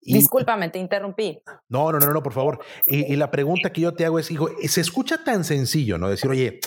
Discúlpame, 0.00 0.68
te 0.68 0.78
interrumpí. 0.78 1.40
No, 1.68 1.92
no, 1.92 1.98
no, 1.98 2.12
no, 2.12 2.22
por 2.22 2.32
favor. 2.32 2.60
Y, 2.86 3.14
la 3.16 3.30
pregunta 3.30 3.72
que 3.72 3.82
yo 3.82 3.94
te 3.94 4.04
hago 4.04 4.18
es, 4.18 4.30
hijo, 4.30 4.48
se 4.66 4.80
escucha 4.80 5.22
tan 5.22 5.44
sencillo, 5.44 5.96
¿no? 5.96 6.08
Decir, 6.08 6.30
oye, 6.30 6.60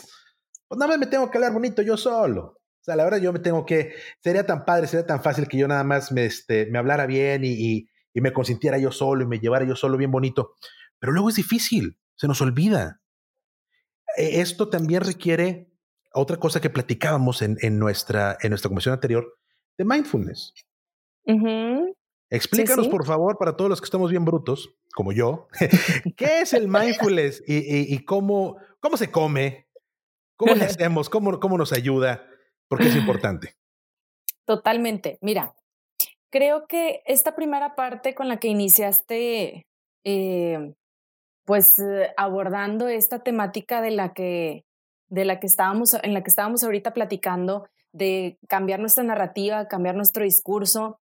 pues 0.75 0.79
nada 0.79 0.91
más 0.91 0.99
me 0.99 1.07
tengo 1.07 1.29
que 1.29 1.37
hablar 1.37 1.53
bonito 1.53 1.81
yo 1.81 1.97
solo. 1.97 2.41
O 2.43 2.83
sea, 2.85 2.95
la 2.95 3.03
verdad 3.03 3.19
yo 3.19 3.33
me 3.33 3.39
tengo 3.39 3.65
que, 3.65 3.93
sería 4.21 4.45
tan 4.45 4.63
padre, 4.65 4.87
sería 4.87 5.07
tan 5.07 5.23
fácil 5.23 5.47
que 5.47 5.57
yo 5.57 5.67
nada 5.67 5.83
más 5.83 6.11
me, 6.11 6.25
este, 6.25 6.67
me 6.67 6.77
hablara 6.77 7.07
bien 7.07 7.43
y, 7.43 7.87
y 8.13 8.21
me 8.21 8.31
consintiera 8.31 8.77
yo 8.77 8.91
solo 8.91 9.23
y 9.23 9.27
me 9.27 9.39
llevara 9.39 9.65
yo 9.65 9.75
solo 9.75 9.97
bien 9.97 10.11
bonito. 10.11 10.53
Pero 10.99 11.11
luego 11.11 11.29
es 11.29 11.35
difícil, 11.35 11.99
se 12.15 12.27
nos 12.27 12.41
olvida. 12.41 13.01
E, 14.17 14.41
esto 14.41 14.69
también 14.69 15.01
requiere 15.01 15.71
otra 16.13 16.37
cosa 16.37 16.61
que 16.61 16.69
platicábamos 16.69 17.41
en, 17.41 17.57
en 17.61 17.77
nuestra, 17.77 18.37
en 18.41 18.49
nuestra 18.49 18.69
conversación 18.69 18.93
anterior, 18.93 19.37
de 19.77 19.85
mindfulness. 19.85 20.53
Explícanos, 22.29 22.87
por 22.87 23.05
favor, 23.05 23.37
para 23.37 23.55
todos 23.55 23.69
los 23.69 23.81
que 23.81 23.85
estamos 23.85 24.09
bien 24.09 24.25
brutos, 24.25 24.75
como 24.95 25.11
yo, 25.11 25.47
¿qué 26.17 26.41
es 26.41 26.53
el 26.53 26.67
mindfulness 26.67 27.43
y, 27.45 28.03
cómo, 28.05 28.57
cómo 28.79 28.97
se 28.97 29.11
come? 29.11 29.64
¿Cómo 30.37 30.53
le 30.55 30.65
hacemos? 30.65 31.09
¿Cómo, 31.09 31.39
¿Cómo 31.39 31.57
nos 31.57 31.73
ayuda? 31.73 32.25
Porque 32.67 32.87
es 32.87 32.95
importante. 32.95 33.55
Totalmente. 34.45 35.17
Mira, 35.21 35.53
creo 36.29 36.67
que 36.67 37.01
esta 37.05 37.35
primera 37.35 37.75
parte 37.75 38.13
con 38.13 38.27
la 38.27 38.37
que 38.37 38.47
iniciaste, 38.47 39.65
eh, 40.03 40.73
pues 41.45 41.79
eh, 41.79 42.11
abordando 42.17 42.87
esta 42.87 43.19
temática 43.19 43.81
de 43.81 43.91
la 43.91 44.13
que, 44.13 44.65
de 45.09 45.25
la 45.25 45.39
que 45.39 45.47
estábamos, 45.47 45.93
en 46.01 46.13
la 46.13 46.21
que 46.21 46.29
estábamos 46.29 46.63
ahorita 46.63 46.93
platicando, 46.93 47.67
de 47.95 48.37
cambiar 48.49 48.81
nuestra 48.81 49.05
narrativa, 49.05 49.69
cambiar 49.69 49.95
nuestro 49.95 50.25
discurso. 50.25 50.99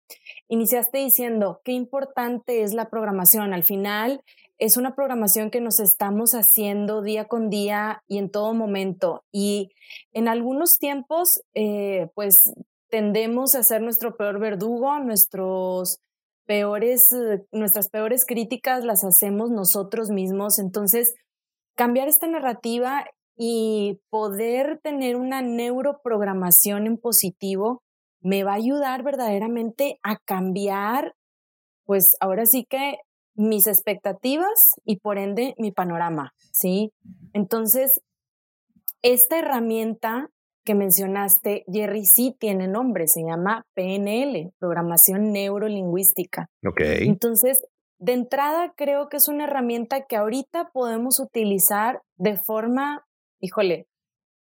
Iniciaste 0.47 0.99
diciendo 0.99 1.59
qué 1.63 1.71
importante 1.71 2.61
es 2.61 2.75
la 2.75 2.89
programación. 2.89 3.51
Al 3.51 3.63
final, 3.63 4.21
es 4.63 4.77
una 4.77 4.95
programación 4.95 5.51
que 5.51 5.59
nos 5.59 5.81
estamos 5.81 6.31
haciendo 6.31 7.01
día 7.01 7.25
con 7.25 7.49
día 7.49 8.01
y 8.07 8.17
en 8.17 8.31
todo 8.31 8.53
momento. 8.53 9.25
Y 9.29 9.71
en 10.13 10.29
algunos 10.29 10.77
tiempos, 10.77 11.41
eh, 11.53 12.07
pues 12.15 12.53
tendemos 12.89 13.55
a 13.55 13.63
ser 13.63 13.81
nuestro 13.81 14.15
peor 14.15 14.39
verdugo, 14.39 14.99
nuestros 14.99 15.99
peores, 16.45 17.11
eh, 17.11 17.45
nuestras 17.51 17.89
peores 17.89 18.25
críticas 18.25 18.85
las 18.85 19.03
hacemos 19.03 19.51
nosotros 19.51 20.11
mismos. 20.11 20.57
Entonces, 20.59 21.13
cambiar 21.75 22.07
esta 22.07 22.27
narrativa 22.27 23.03
y 23.35 23.99
poder 24.09 24.79
tener 24.81 25.17
una 25.17 25.41
neuroprogramación 25.41 26.87
en 26.87 26.97
positivo 26.97 27.83
me 28.21 28.45
va 28.45 28.53
a 28.53 28.63
ayudar 28.63 29.03
verdaderamente 29.03 29.99
a 30.03 30.15
cambiar, 30.19 31.15
pues 31.83 32.15
ahora 32.21 32.45
sí 32.45 32.63
que 32.63 32.99
mis 33.35 33.67
expectativas 33.67 34.75
y 34.85 34.97
por 34.97 35.17
ende 35.17 35.55
mi 35.57 35.71
panorama, 35.71 36.33
¿sí? 36.51 36.91
Entonces, 37.33 38.01
esta 39.01 39.39
herramienta 39.39 40.29
que 40.63 40.75
mencionaste, 40.75 41.65
Jerry, 41.71 42.05
sí 42.05 42.35
tiene 42.39 42.67
nombre, 42.67 43.07
se 43.07 43.21
llama 43.21 43.65
PNL, 43.73 44.53
Programación 44.59 45.31
Neurolingüística. 45.31 46.49
Ok. 46.65 46.81
Entonces, 47.01 47.61
de 47.99 48.13
entrada, 48.13 48.73
creo 48.75 49.09
que 49.09 49.17
es 49.17 49.27
una 49.27 49.45
herramienta 49.45 50.05
que 50.05 50.15
ahorita 50.15 50.69
podemos 50.71 51.19
utilizar 51.19 52.01
de 52.15 52.37
forma, 52.37 53.05
híjole, 53.39 53.87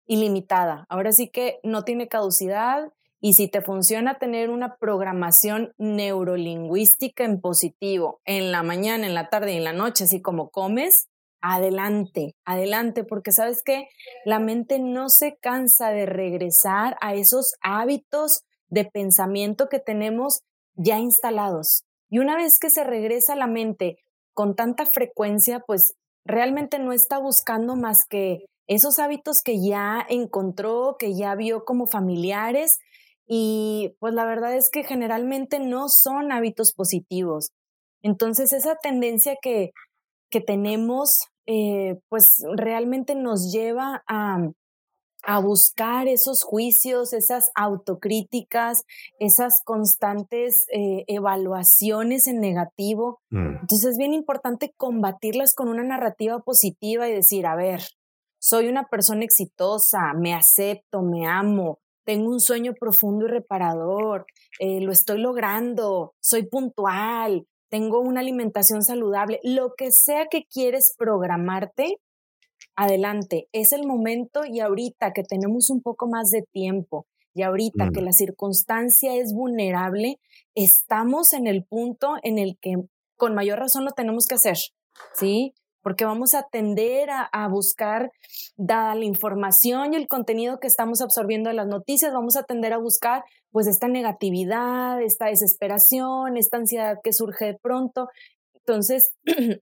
ilimitada. 0.06 0.86
Ahora 0.88 1.12
sí 1.12 1.28
que 1.28 1.58
no 1.62 1.82
tiene 1.82 2.08
caducidad 2.08 2.92
y 3.24 3.34
si 3.34 3.46
te 3.46 3.62
funciona 3.62 4.18
tener 4.18 4.50
una 4.50 4.76
programación 4.78 5.72
neurolingüística 5.78 7.24
en 7.24 7.40
positivo 7.40 8.20
en 8.24 8.50
la 8.50 8.64
mañana, 8.64 9.06
en 9.06 9.14
la 9.14 9.28
tarde 9.30 9.54
y 9.54 9.58
en 9.58 9.64
la 9.64 9.72
noche, 9.72 10.04
así 10.04 10.20
como 10.20 10.50
comes, 10.50 11.06
adelante, 11.40 12.34
adelante, 12.44 13.04
porque 13.04 13.30
sabes 13.30 13.62
que 13.62 13.86
la 14.24 14.40
mente 14.40 14.80
no 14.80 15.08
se 15.08 15.36
cansa 15.40 15.90
de 15.90 16.04
regresar 16.04 16.96
a 17.00 17.14
esos 17.14 17.54
hábitos 17.62 18.42
de 18.68 18.86
pensamiento 18.86 19.68
que 19.68 19.78
tenemos 19.78 20.40
ya 20.74 20.98
instalados. 20.98 21.84
Y 22.10 22.18
una 22.18 22.36
vez 22.36 22.58
que 22.58 22.70
se 22.70 22.82
regresa 22.82 23.34
a 23.34 23.36
la 23.36 23.46
mente 23.46 23.98
con 24.34 24.56
tanta 24.56 24.84
frecuencia, 24.92 25.60
pues 25.64 25.94
realmente 26.24 26.80
no 26.80 26.92
está 26.92 27.18
buscando 27.18 27.76
más 27.76 28.04
que 28.04 28.46
esos 28.66 28.98
hábitos 28.98 29.42
que 29.44 29.64
ya 29.64 30.04
encontró, 30.08 30.96
que 30.98 31.14
ya 31.14 31.36
vio 31.36 31.64
como 31.64 31.86
familiares 31.86 32.80
y 33.26 33.94
pues 33.98 34.14
la 34.14 34.24
verdad 34.24 34.54
es 34.56 34.70
que 34.70 34.84
generalmente 34.84 35.60
no 35.60 35.86
son 35.88 36.32
hábitos 36.32 36.72
positivos. 36.74 37.50
Entonces 38.02 38.52
esa 38.52 38.76
tendencia 38.76 39.36
que, 39.40 39.70
que 40.30 40.40
tenemos 40.40 41.16
eh, 41.46 41.98
pues 42.08 42.36
realmente 42.56 43.14
nos 43.14 43.52
lleva 43.52 44.02
a, 44.06 44.38
a 45.24 45.40
buscar 45.40 46.08
esos 46.08 46.42
juicios, 46.44 47.12
esas 47.12 47.50
autocríticas, 47.54 48.82
esas 49.18 49.60
constantes 49.64 50.64
eh, 50.72 51.04
evaluaciones 51.06 52.26
en 52.26 52.40
negativo. 52.40 53.20
Mm. 53.30 53.58
Entonces 53.60 53.90
es 53.90 53.96
bien 53.98 54.14
importante 54.14 54.72
combatirlas 54.76 55.54
con 55.54 55.68
una 55.68 55.84
narrativa 55.84 56.40
positiva 56.40 57.08
y 57.08 57.14
decir, 57.14 57.46
a 57.46 57.56
ver, 57.56 57.82
soy 58.40 58.68
una 58.68 58.88
persona 58.88 59.24
exitosa, 59.24 60.12
me 60.16 60.34
acepto, 60.34 61.02
me 61.02 61.26
amo, 61.26 61.78
tengo 62.04 62.30
un 62.30 62.40
sueño 62.40 62.72
profundo 62.78 63.26
y 63.26 63.30
reparador, 63.30 64.26
eh, 64.58 64.80
lo 64.80 64.92
estoy 64.92 65.20
logrando, 65.20 66.14
soy 66.20 66.46
puntual, 66.46 67.46
tengo 67.70 68.00
una 68.00 68.20
alimentación 68.20 68.82
saludable, 68.82 69.40
lo 69.42 69.72
que 69.76 69.90
sea 69.92 70.26
que 70.30 70.44
quieres 70.44 70.94
programarte, 70.98 71.96
adelante, 72.76 73.48
es 73.52 73.72
el 73.72 73.86
momento 73.86 74.42
y 74.46 74.60
ahorita 74.60 75.12
que 75.12 75.22
tenemos 75.22 75.70
un 75.70 75.80
poco 75.80 76.08
más 76.08 76.30
de 76.30 76.42
tiempo 76.52 77.06
y 77.34 77.42
ahorita 77.42 77.90
que 77.92 78.02
la 78.02 78.12
circunstancia 78.12 79.14
es 79.16 79.32
vulnerable, 79.34 80.18
estamos 80.54 81.32
en 81.32 81.46
el 81.46 81.64
punto 81.64 82.16
en 82.22 82.38
el 82.38 82.58
que 82.60 82.74
con 83.16 83.34
mayor 83.34 83.58
razón 83.58 83.84
lo 83.84 83.92
tenemos 83.92 84.26
que 84.26 84.34
hacer, 84.34 84.56
¿sí? 85.14 85.54
Porque 85.82 86.04
vamos 86.04 86.34
a 86.34 86.44
tender 86.50 87.10
a, 87.10 87.48
buscar, 87.48 88.10
dada 88.56 88.94
la 88.94 89.04
información 89.04 89.92
y 89.92 89.96
el 89.96 90.08
contenido 90.08 90.58
que 90.60 90.68
estamos 90.68 91.00
absorbiendo 91.00 91.50
de 91.50 91.56
las 91.56 91.66
noticias, 91.66 92.12
vamos 92.12 92.36
a 92.36 92.44
tender 92.44 92.72
a 92.72 92.78
buscar 92.78 93.24
pues 93.50 93.66
esta 93.66 93.88
negatividad, 93.88 95.02
esta 95.02 95.26
desesperación, 95.26 96.36
esta 96.36 96.56
ansiedad 96.56 96.98
que 97.02 97.12
surge 97.12 97.46
de 97.46 97.58
pronto. 97.60 98.08
Entonces, 98.54 99.12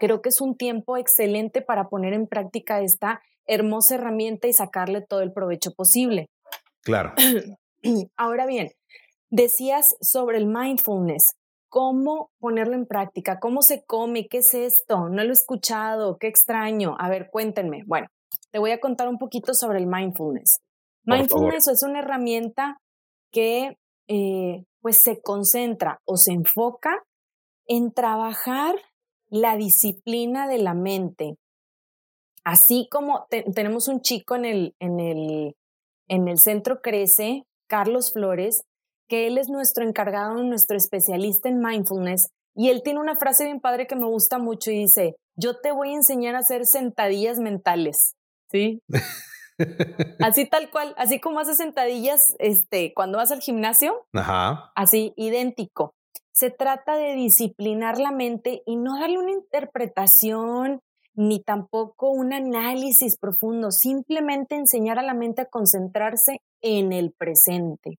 creo 0.00 0.22
que 0.22 0.30
es 0.30 0.40
un 0.40 0.56
tiempo 0.56 0.96
excelente 0.96 1.60
para 1.60 1.88
poner 1.88 2.14
en 2.14 2.26
práctica 2.26 2.80
esta 2.80 3.20
hermosa 3.46 3.96
herramienta 3.96 4.48
y 4.48 4.52
sacarle 4.52 5.02
todo 5.06 5.20
el 5.20 5.32
provecho 5.32 5.72
posible. 5.72 6.26
Claro. 6.82 7.14
Ahora 8.16 8.46
bien, 8.46 8.70
decías 9.30 9.86
sobre 10.00 10.38
el 10.38 10.46
mindfulness 10.46 11.22
cómo 11.72 12.30
ponerlo 12.38 12.74
en 12.74 12.84
práctica, 12.84 13.40
cómo 13.40 13.62
se 13.62 13.82
come, 13.86 14.28
qué 14.28 14.38
es 14.38 14.52
esto, 14.52 15.08
no 15.08 15.24
lo 15.24 15.30
he 15.30 15.32
escuchado, 15.32 16.18
qué 16.18 16.26
extraño. 16.26 16.96
A 16.98 17.08
ver, 17.08 17.30
cuéntenme. 17.30 17.82
Bueno, 17.86 18.08
te 18.50 18.58
voy 18.58 18.72
a 18.72 18.78
contar 18.78 19.08
un 19.08 19.16
poquito 19.16 19.54
sobre 19.54 19.78
el 19.78 19.86
mindfulness. 19.86 20.58
mindfulness 21.06 21.68
es 21.68 21.82
una 21.82 22.00
herramienta 22.00 22.76
que 23.32 23.78
eh, 24.06 24.64
pues 24.82 25.02
se 25.02 25.22
concentra 25.22 25.98
o 26.04 26.18
se 26.18 26.32
enfoca 26.32 26.90
en 27.66 27.90
trabajar 27.94 28.74
la 29.30 29.56
disciplina 29.56 30.46
de 30.48 30.58
la 30.58 30.74
mente. 30.74 31.38
Así 32.44 32.86
como 32.90 33.26
tenemos 33.54 33.88
un 33.88 34.02
chico 34.02 34.36
en 34.36 34.44
el, 34.44 34.74
en 34.78 35.00
el, 35.00 35.56
en 36.08 36.28
el 36.28 36.36
centro 36.38 36.82
Crece, 36.82 37.46
Carlos 37.66 38.12
Flores, 38.12 38.62
que 39.08 39.26
él 39.26 39.38
es 39.38 39.48
nuestro 39.48 39.84
encargado, 39.84 40.42
nuestro 40.42 40.76
especialista 40.76 41.48
en 41.48 41.60
mindfulness, 41.60 42.28
y 42.54 42.68
él 42.68 42.82
tiene 42.82 43.00
una 43.00 43.16
frase 43.16 43.44
bien 43.44 43.60
padre 43.60 43.86
que 43.86 43.96
me 43.96 44.06
gusta 44.06 44.38
mucho 44.38 44.70
y 44.70 44.80
dice, 44.80 45.16
yo 45.36 45.60
te 45.60 45.72
voy 45.72 45.90
a 45.90 45.96
enseñar 45.96 46.34
a 46.34 46.40
hacer 46.40 46.66
sentadillas 46.66 47.38
mentales, 47.38 48.14
¿sí? 48.50 48.82
así 50.20 50.46
tal 50.46 50.70
cual, 50.70 50.94
así 50.98 51.20
como 51.20 51.40
haces 51.40 51.56
sentadillas 51.56 52.34
este, 52.38 52.92
cuando 52.94 53.18
vas 53.18 53.32
al 53.32 53.40
gimnasio, 53.40 54.06
Ajá. 54.12 54.72
así 54.74 55.14
idéntico. 55.16 55.94
Se 56.32 56.50
trata 56.50 56.96
de 56.96 57.14
disciplinar 57.14 57.98
la 57.98 58.10
mente 58.10 58.62
y 58.66 58.76
no 58.76 58.98
darle 58.98 59.18
una 59.18 59.32
interpretación 59.32 60.80
ni 61.14 61.42
tampoco 61.42 62.10
un 62.10 62.32
análisis 62.32 63.18
profundo, 63.18 63.70
simplemente 63.70 64.56
enseñar 64.56 64.98
a 64.98 65.02
la 65.02 65.12
mente 65.12 65.42
a 65.42 65.46
concentrarse 65.46 66.40
en 66.62 66.92
el 66.92 67.12
presente 67.12 67.98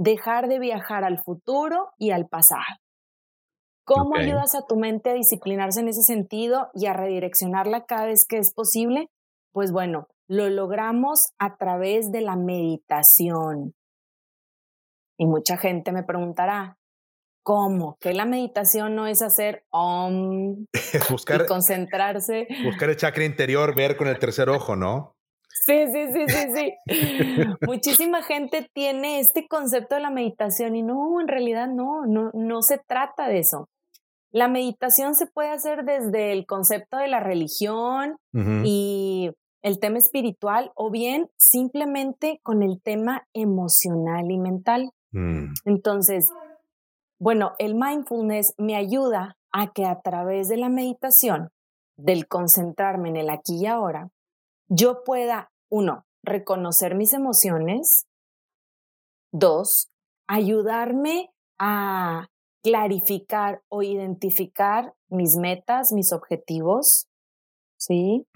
dejar 0.00 0.48
de 0.48 0.58
viajar 0.58 1.04
al 1.04 1.18
futuro 1.22 1.90
y 1.98 2.10
al 2.10 2.26
pasado. 2.26 2.78
¿Cómo 3.84 4.16
ayudas 4.16 4.54
a 4.54 4.64
tu 4.66 4.76
mente 4.76 5.10
a 5.10 5.14
disciplinarse 5.14 5.80
en 5.80 5.88
ese 5.88 6.02
sentido 6.02 6.70
y 6.74 6.86
a 6.86 6.94
redireccionarla 6.94 7.84
cada 7.84 8.06
vez 8.06 8.24
que 8.26 8.38
es 8.38 8.54
posible? 8.54 9.10
Pues 9.52 9.72
bueno, 9.72 10.06
lo 10.26 10.48
logramos 10.48 11.32
a 11.38 11.56
través 11.56 12.10
de 12.12 12.22
la 12.22 12.36
meditación. 12.36 13.74
Y 15.18 15.26
mucha 15.26 15.58
gente 15.58 15.92
me 15.92 16.02
preguntará, 16.02 16.78
¿cómo? 17.42 17.98
Que 18.00 18.14
la 18.14 18.24
meditación 18.24 18.94
no 18.94 19.06
es 19.06 19.20
hacer 19.20 19.64
om 19.70 20.66
buscar, 21.10 21.42
y 21.42 21.46
concentrarse. 21.46 22.46
Buscar 22.64 22.88
el 22.88 22.96
chakra 22.96 23.24
interior, 23.24 23.74
ver 23.74 23.98
con 23.98 24.08
el 24.08 24.18
tercer 24.18 24.48
ojo, 24.48 24.76
¿no? 24.76 25.16
Sí, 25.66 25.86
sí, 25.92 26.06
sí, 26.12 26.24
sí, 26.26 26.48
sí. 26.54 27.44
Muchísima 27.66 28.22
gente 28.22 28.68
tiene 28.72 29.20
este 29.20 29.46
concepto 29.46 29.94
de 29.94 30.00
la 30.00 30.10
meditación 30.10 30.74
y 30.74 30.82
no, 30.82 31.20
en 31.20 31.28
realidad 31.28 31.68
no, 31.68 32.06
no, 32.06 32.30
no 32.32 32.62
se 32.62 32.78
trata 32.78 33.28
de 33.28 33.40
eso. 33.40 33.68
La 34.32 34.48
meditación 34.48 35.14
se 35.14 35.26
puede 35.26 35.50
hacer 35.50 35.84
desde 35.84 36.32
el 36.32 36.46
concepto 36.46 36.96
de 36.96 37.08
la 37.08 37.20
religión 37.20 38.16
y 38.64 39.30
el 39.62 39.80
tema 39.80 39.98
espiritual 39.98 40.70
o 40.74 40.90
bien 40.90 41.28
simplemente 41.36 42.40
con 42.42 42.62
el 42.62 42.80
tema 42.80 43.26
emocional 43.34 44.30
y 44.30 44.38
mental. 44.38 44.90
Mm. 45.12 45.52
Entonces, 45.64 46.30
bueno, 47.18 47.52
el 47.58 47.74
mindfulness 47.74 48.54
me 48.56 48.76
ayuda 48.76 49.36
a 49.52 49.72
que 49.72 49.84
a 49.84 50.00
través 50.00 50.48
de 50.48 50.56
la 50.56 50.68
meditación, 50.68 51.50
del 51.96 52.26
concentrarme 52.28 53.10
en 53.10 53.16
el 53.16 53.30
aquí 53.30 53.58
y 53.60 53.66
ahora, 53.66 54.08
yo 54.70 55.02
pueda 55.04 55.50
uno, 55.68 56.06
reconocer 56.22 56.94
mis 56.94 57.12
emociones. 57.12 58.06
Dos, 59.32 59.90
ayudarme 60.28 61.30
a 61.58 62.28
clarificar 62.62 63.62
o 63.68 63.82
identificar 63.82 64.94
mis 65.08 65.36
metas, 65.36 65.92
mis 65.92 66.12
objetivos. 66.12 67.08
¿Sí? 67.78 68.26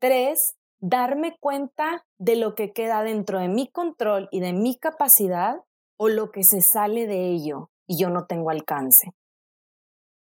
Tres, 0.00 0.56
darme 0.80 1.36
cuenta 1.40 2.06
de 2.18 2.36
lo 2.36 2.54
que 2.54 2.72
queda 2.72 3.02
dentro 3.02 3.40
de 3.40 3.48
mi 3.48 3.68
control 3.70 4.28
y 4.30 4.40
de 4.40 4.52
mi 4.52 4.76
capacidad 4.76 5.56
o 5.98 6.08
lo 6.08 6.30
que 6.30 6.44
se 6.44 6.60
sale 6.60 7.06
de 7.06 7.30
ello 7.30 7.70
y 7.86 8.00
yo 8.00 8.10
no 8.10 8.26
tengo 8.26 8.50
alcance. 8.50 9.12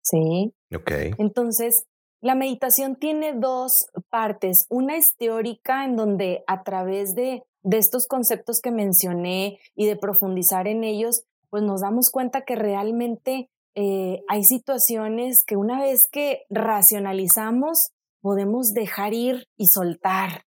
¿Sí? 0.03 0.55
Ok. 0.75 0.91
Entonces, 1.19 1.87
la 2.21 2.35
meditación 2.35 2.97
tiene 2.97 3.33
dos 3.33 3.87
partes. 4.11 4.67
Una 4.69 4.97
es 4.97 5.17
teórica, 5.17 5.85
en 5.85 5.97
donde 5.97 6.45
a 6.47 6.63
través 6.63 7.15
de, 7.15 7.43
de 7.63 7.79
estos 7.79 8.07
conceptos 8.07 8.61
que 8.61 8.71
mencioné 8.71 9.59
y 9.75 9.87
de 9.87 9.97
profundizar 9.97 10.69
en 10.69 10.85
ellos, 10.85 11.25
pues 11.49 11.63
nos 11.63 11.81
damos 11.81 12.11
cuenta 12.11 12.43
que 12.43 12.57
realmente 12.57 13.51
eh, 13.75 14.23
hay 14.29 14.45
situaciones 14.45 15.45
que 15.45 15.57
una 15.57 15.81
vez 15.81 16.09
que 16.11 16.43
racionalizamos, 16.51 17.93
podemos 18.21 18.73
dejar 18.73 19.15
ir 19.15 19.49
y 19.57 19.69
soltar. 19.69 20.45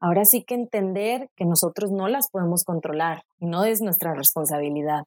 Ahora 0.00 0.24
sí 0.24 0.44
que 0.44 0.54
entender 0.54 1.28
que 1.36 1.44
nosotros 1.44 1.90
no 1.90 2.08
las 2.08 2.30
podemos 2.30 2.64
controlar 2.64 3.24
y 3.38 3.46
no 3.46 3.64
es 3.64 3.82
nuestra 3.82 4.14
responsabilidad. 4.14 5.04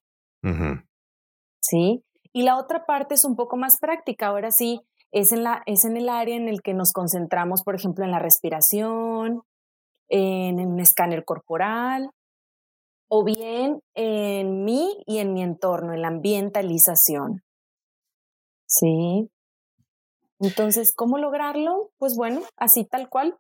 ¿Sí? 1.62 2.04
Y 2.32 2.44
la 2.44 2.58
otra 2.58 2.86
parte 2.86 3.16
es 3.16 3.26
un 3.26 3.36
poco 3.36 3.58
más 3.58 3.80
práctica. 3.80 4.28
Ahora 4.28 4.52
sí, 4.52 4.82
es 5.14 5.32
en, 5.32 5.44
la, 5.44 5.64
es 5.66 5.86
en 5.86 5.96
el 5.96 6.10
área 6.10 6.36
en 6.36 6.50
el 6.50 6.62
que 6.62 6.74
nos 6.74 6.92
concentramos, 6.92 7.64
por 7.64 7.76
ejemplo, 7.76 8.04
en 8.04 8.12
la 8.12 8.20
respiración, 8.20 9.44
en, 10.10 10.60
en 10.60 10.74
un 10.74 10.80
escáner 10.80 11.24
corporal, 11.24 12.10
o 13.08 13.24
bien 13.24 13.80
en 13.96 14.64
mí 14.64 14.98
y 15.06 15.20
en 15.20 15.34
mi 15.34 15.44
entorno, 15.44 15.94
en 15.94 16.02
la 16.02 16.08
ambientalización. 16.08 17.44
Sí. 18.66 19.30
Entonces, 20.40 20.94
¿cómo 20.96 21.20
lograrlo? 21.20 21.92
Pues 22.00 22.16
bueno, 22.18 22.42
así 22.58 22.86
tal 22.86 23.08
cual. 23.10 23.38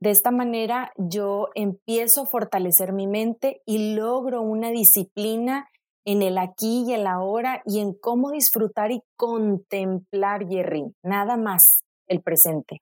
De 0.00 0.10
esta 0.10 0.30
manera 0.30 0.92
yo 0.96 1.48
empiezo 1.54 2.22
a 2.22 2.26
fortalecer 2.26 2.92
mi 2.92 3.08
mente 3.08 3.60
y 3.66 3.94
logro 3.94 4.42
una 4.42 4.70
disciplina 4.70 5.68
en 6.06 6.22
el 6.22 6.38
aquí 6.38 6.84
y 6.86 6.94
el 6.94 7.06
ahora 7.06 7.62
y 7.66 7.80
en 7.80 7.92
cómo 7.92 8.30
disfrutar 8.30 8.92
y 8.92 9.02
contemplar, 9.16 10.46
Jerry, 10.48 10.84
nada 11.02 11.36
más 11.36 11.80
el 12.06 12.22
presente. 12.22 12.80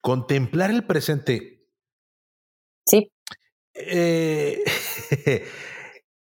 Contemplar 0.00 0.70
el 0.70 0.86
presente. 0.86 1.66
Sí. 2.86 3.12
Eh, 3.74 4.62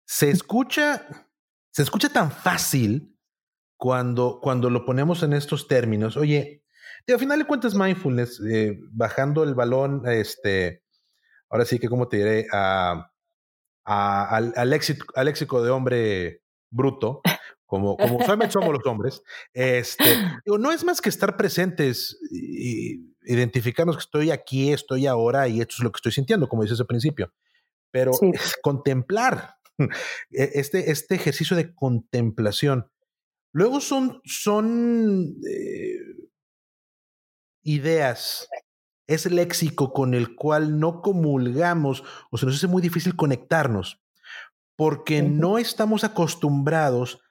se 0.06 0.32
escucha, 0.32 1.08
se 1.72 1.84
escucha 1.84 2.10
tan 2.10 2.32
fácil 2.32 3.16
cuando, 3.78 4.40
cuando 4.42 4.72
lo 4.72 4.84
ponemos 4.84 5.22
en 5.22 5.34
estos 5.34 5.68
términos. 5.68 6.18
Oye, 6.18 6.64
al 7.08 7.20
final 7.20 7.38
de 7.38 7.46
cuentas, 7.46 7.76
mindfulness, 7.76 8.42
eh, 8.50 8.80
bajando 8.92 9.44
el 9.44 9.54
balón, 9.54 10.02
este, 10.08 10.84
ahora 11.50 11.66
sí 11.66 11.78
que, 11.78 11.88
¿cómo 11.88 12.08
te 12.08 12.18
diré? 12.18 12.48
A, 12.52 13.12
al, 13.88 14.54
al, 14.56 14.70
léxico, 14.70 15.64
de 15.64 15.70
hombre 15.70 16.42
bruto, 16.70 17.22
como, 17.66 17.96
como 17.96 18.20
solamente 18.22 18.54
somos 18.54 18.74
los 18.74 18.86
hombres, 18.86 19.22
este, 19.54 20.04
no 20.46 20.72
es 20.72 20.84
más 20.84 21.00
que 21.00 21.10
estar 21.10 21.38
presentes 21.38 22.18
y 22.30 23.16
identificarnos 23.24 23.96
que 23.96 24.02
estoy 24.02 24.32
aquí, 24.32 24.72
estoy 24.72 25.08
ahora 25.08 25.48
y 25.48 25.62
esto 25.62 25.76
es 25.78 25.84
lo 25.84 25.92
que 25.92 25.98
estoy 25.98 26.12
sintiendo, 26.12 26.50
como 26.50 26.64
dices 26.64 26.80
al 26.80 26.88
principio. 26.88 27.34
Pero 27.92 28.12
contemplar, 28.62 29.56
e, 29.80 30.52
este, 30.56 30.92
este 30.92 31.16
ejercicio 31.16 31.56
de 31.56 31.74
contemplación. 31.74 32.92
Luego 33.54 33.80
son, 33.80 34.22
son 34.26 35.36
eh, 35.50 35.98
ideas, 37.64 38.50
es 39.08 39.30
léxico 39.32 39.94
con 39.94 40.14
el 40.14 40.36
cual 40.36 40.80
no 40.80 41.02
comulgamos 41.02 42.04
o 42.30 42.38
se 42.38 42.46
nos 42.46 42.56
hace 42.56 42.68
muy 42.68 42.82
difícil 42.82 43.16
conectarnos, 43.16 44.02
porque 44.76 45.22
no 45.22 45.58
estamos 45.58 46.04
acostumbrados 46.04 47.22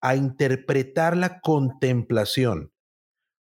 a 0.00 0.16
interpretar 0.16 1.16
la 1.16 1.40
contemplación 1.40 2.72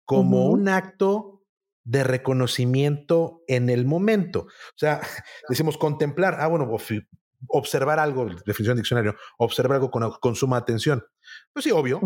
como 0.04 0.46
un 0.46 0.68
acto 0.68 1.44
de 1.84 2.04
reconocimiento 2.04 3.42
en 3.48 3.70
el 3.70 3.86
momento. 3.86 4.40
O 4.40 4.76
sea, 4.76 5.00
decimos 5.48 5.78
contemplar, 5.78 6.36
ah, 6.40 6.48
bueno, 6.48 6.68
observar 7.48 7.98
algo, 7.98 8.26
definición 8.44 8.76
de 8.76 8.82
diccionario, 8.82 9.16
observar 9.38 9.76
algo 9.76 9.90
con, 9.90 10.34
suma 10.34 10.56
atención. 10.56 11.04
Pues 11.52 11.64
sí, 11.64 11.70
obvio. 11.70 12.00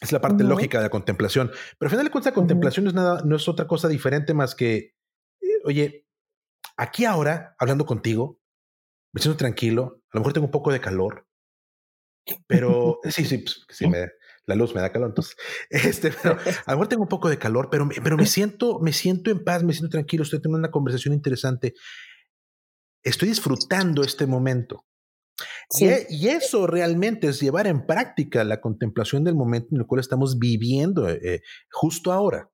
Es 0.00 0.12
la 0.12 0.20
parte 0.20 0.44
lógica 0.44 0.78
de 0.78 0.84
la 0.84 0.90
contemplación. 0.90 1.50
Pero 1.78 1.86
al 1.86 1.90
final 1.90 2.04
de 2.04 2.10
cuentas, 2.10 2.32
la 2.32 2.34
contemplación 2.34 2.84
no 2.84 2.90
es 2.90 2.94
nada, 2.94 3.22
no 3.24 3.36
es 3.36 3.48
otra 3.48 3.66
cosa 3.66 3.88
diferente 3.88 4.34
más 4.34 4.54
que, 4.54 4.94
eh, 5.40 5.60
oye, 5.64 6.06
aquí 6.76 7.04
ahora, 7.04 7.56
hablando 7.58 7.86
contigo, 7.86 8.40
me 9.12 9.22
siento 9.22 9.38
tranquilo, 9.38 10.02
a 10.12 10.18
lo 10.18 10.20
mejor 10.20 10.32
tengo 10.34 10.46
un 10.46 10.50
poco 10.50 10.70
de 10.70 10.80
calor, 10.80 11.26
pero 12.46 13.00
sí, 13.04 13.24
sí, 13.24 13.38
pues, 13.38 13.64
sí 13.70 13.86
me, 13.86 14.08
la 14.44 14.54
luz 14.54 14.74
me 14.74 14.82
da 14.82 14.92
calor, 14.92 15.08
entonces, 15.08 15.36
este, 15.70 16.10
pero 16.10 16.36
a 16.66 16.72
lo 16.72 16.76
mejor 16.76 16.88
tengo 16.88 17.02
un 17.04 17.08
poco 17.08 17.30
de 17.30 17.38
calor, 17.38 17.68
pero, 17.70 17.88
pero 18.02 18.16
me 18.18 18.26
siento, 18.26 18.80
me 18.80 18.92
siento 18.92 19.30
en 19.30 19.42
paz, 19.42 19.62
me 19.62 19.72
siento 19.72 19.90
tranquilo, 19.90 20.24
estoy 20.24 20.40
teniendo 20.40 20.58
una 20.58 20.70
conversación 20.70 21.14
interesante 21.14 21.74
estoy 23.06 23.28
disfrutando 23.28 24.02
este 24.02 24.26
momento. 24.26 24.84
E, 25.80 26.06
y, 26.08 26.28
eso 26.28 26.66
realmente 26.66 27.28
es 27.28 27.40
llevar 27.40 27.66
en 27.66 27.86
práctica 27.86 28.44
la 28.44 28.60
contemplación 28.60 29.24
del 29.24 29.34
momento 29.34 29.68
en 29.72 29.80
el 29.80 29.86
cual 29.86 30.00
estamos 30.00 30.38
viviendo 30.38 31.08
eh, 31.08 31.18
eh, 31.22 31.40
justo 31.70 32.12
ahora. 32.12 32.50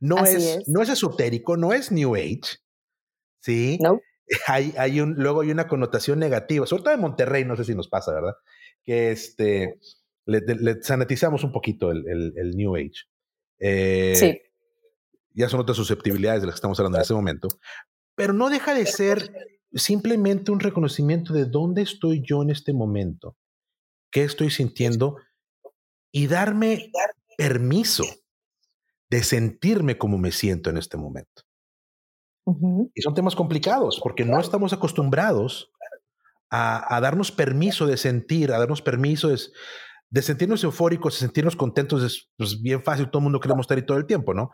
No 0.00 0.24
es, 0.24 0.62
no 0.68 0.82
es 0.82 0.88
esotérico, 0.88 1.56
no 1.56 1.72
es 1.72 1.90
New 1.90 2.14
Age. 2.14 2.58
Sí. 3.40 3.78
No. 3.80 4.00
Hay, 4.46 4.72
hay 4.78 5.00
un, 5.00 5.14
luego 5.14 5.40
hay 5.40 5.50
una 5.50 5.66
connotación 5.66 6.18
negativa, 6.18 6.64
sobre 6.66 6.84
todo 6.84 6.94
en 6.94 7.00
Monterrey, 7.00 7.44
no 7.44 7.56
sé 7.56 7.64
si 7.64 7.74
nos 7.74 7.88
pasa, 7.88 8.14
¿verdad? 8.14 8.34
Que 8.84 9.10
este, 9.10 9.78
le, 10.24 10.82
sanatizamos 10.82 11.44
un 11.44 11.52
poquito 11.52 11.90
el, 11.90 12.06
el, 12.36 12.56
New 12.56 12.76
Age. 12.76 13.04
Eh, 13.58 14.14
sí. 14.16 14.40
Ya 15.34 15.48
son 15.48 15.60
otras 15.60 15.76
susceptibilidades 15.76 16.40
de 16.40 16.46
las 16.46 16.54
que 16.54 16.58
estamos 16.58 16.78
hablando 16.78 16.98
en 16.98 17.02
ese 17.02 17.14
momento, 17.14 17.48
pero 18.14 18.32
no 18.32 18.48
deja 18.48 18.74
de 18.74 18.86
ser 18.86 19.32
simplemente 19.74 20.52
un 20.52 20.60
reconocimiento 20.60 21.32
de 21.32 21.46
dónde 21.46 21.82
estoy 21.82 22.22
yo 22.26 22.42
en 22.42 22.50
este 22.50 22.72
momento, 22.72 23.36
qué 24.10 24.24
estoy 24.24 24.50
sintiendo 24.50 25.16
y 26.12 26.26
darme 26.26 26.90
permiso 27.36 28.04
de 29.10 29.22
sentirme 29.22 29.98
como 29.98 30.18
me 30.18 30.32
siento 30.32 30.70
en 30.70 30.76
este 30.76 30.96
momento. 30.96 31.42
Y 32.94 33.02
son 33.02 33.14
temas 33.14 33.36
complicados 33.36 34.00
porque 34.02 34.24
no 34.24 34.40
estamos 34.40 34.72
acostumbrados 34.72 35.70
a, 36.50 37.00
darnos 37.00 37.32
permiso 37.32 37.86
de 37.86 37.96
sentir, 37.96 38.52
a 38.52 38.58
darnos 38.58 38.82
permiso 38.82 39.28
de, 39.28 40.22
sentirnos 40.22 40.62
eufóricos, 40.64 41.14
de 41.14 41.20
sentirnos 41.20 41.56
contentos. 41.56 42.02
Es 42.02 42.30
pues, 42.36 42.60
bien 42.60 42.82
fácil, 42.82 43.06
todo 43.06 43.20
el 43.20 43.24
mundo 43.24 43.40
queremos 43.40 43.64
estar 43.64 43.78
ahí 43.78 43.86
todo 43.86 43.96
el 43.96 44.06
tiempo, 44.06 44.34
¿no? 44.34 44.50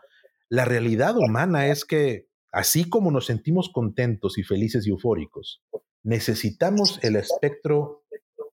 La 0.49 0.65
realidad 0.65 1.17
humana 1.17 1.67
es 1.67 1.83
que 1.83 2.28
Así 2.51 2.89
como 2.89 3.11
nos 3.11 3.27
sentimos 3.27 3.69
contentos 3.71 4.37
y 4.37 4.43
felices 4.43 4.87
y 4.87 4.89
eufóricos, 4.89 5.63
necesitamos 6.03 6.99
el 7.03 7.15
espectro 7.15 8.03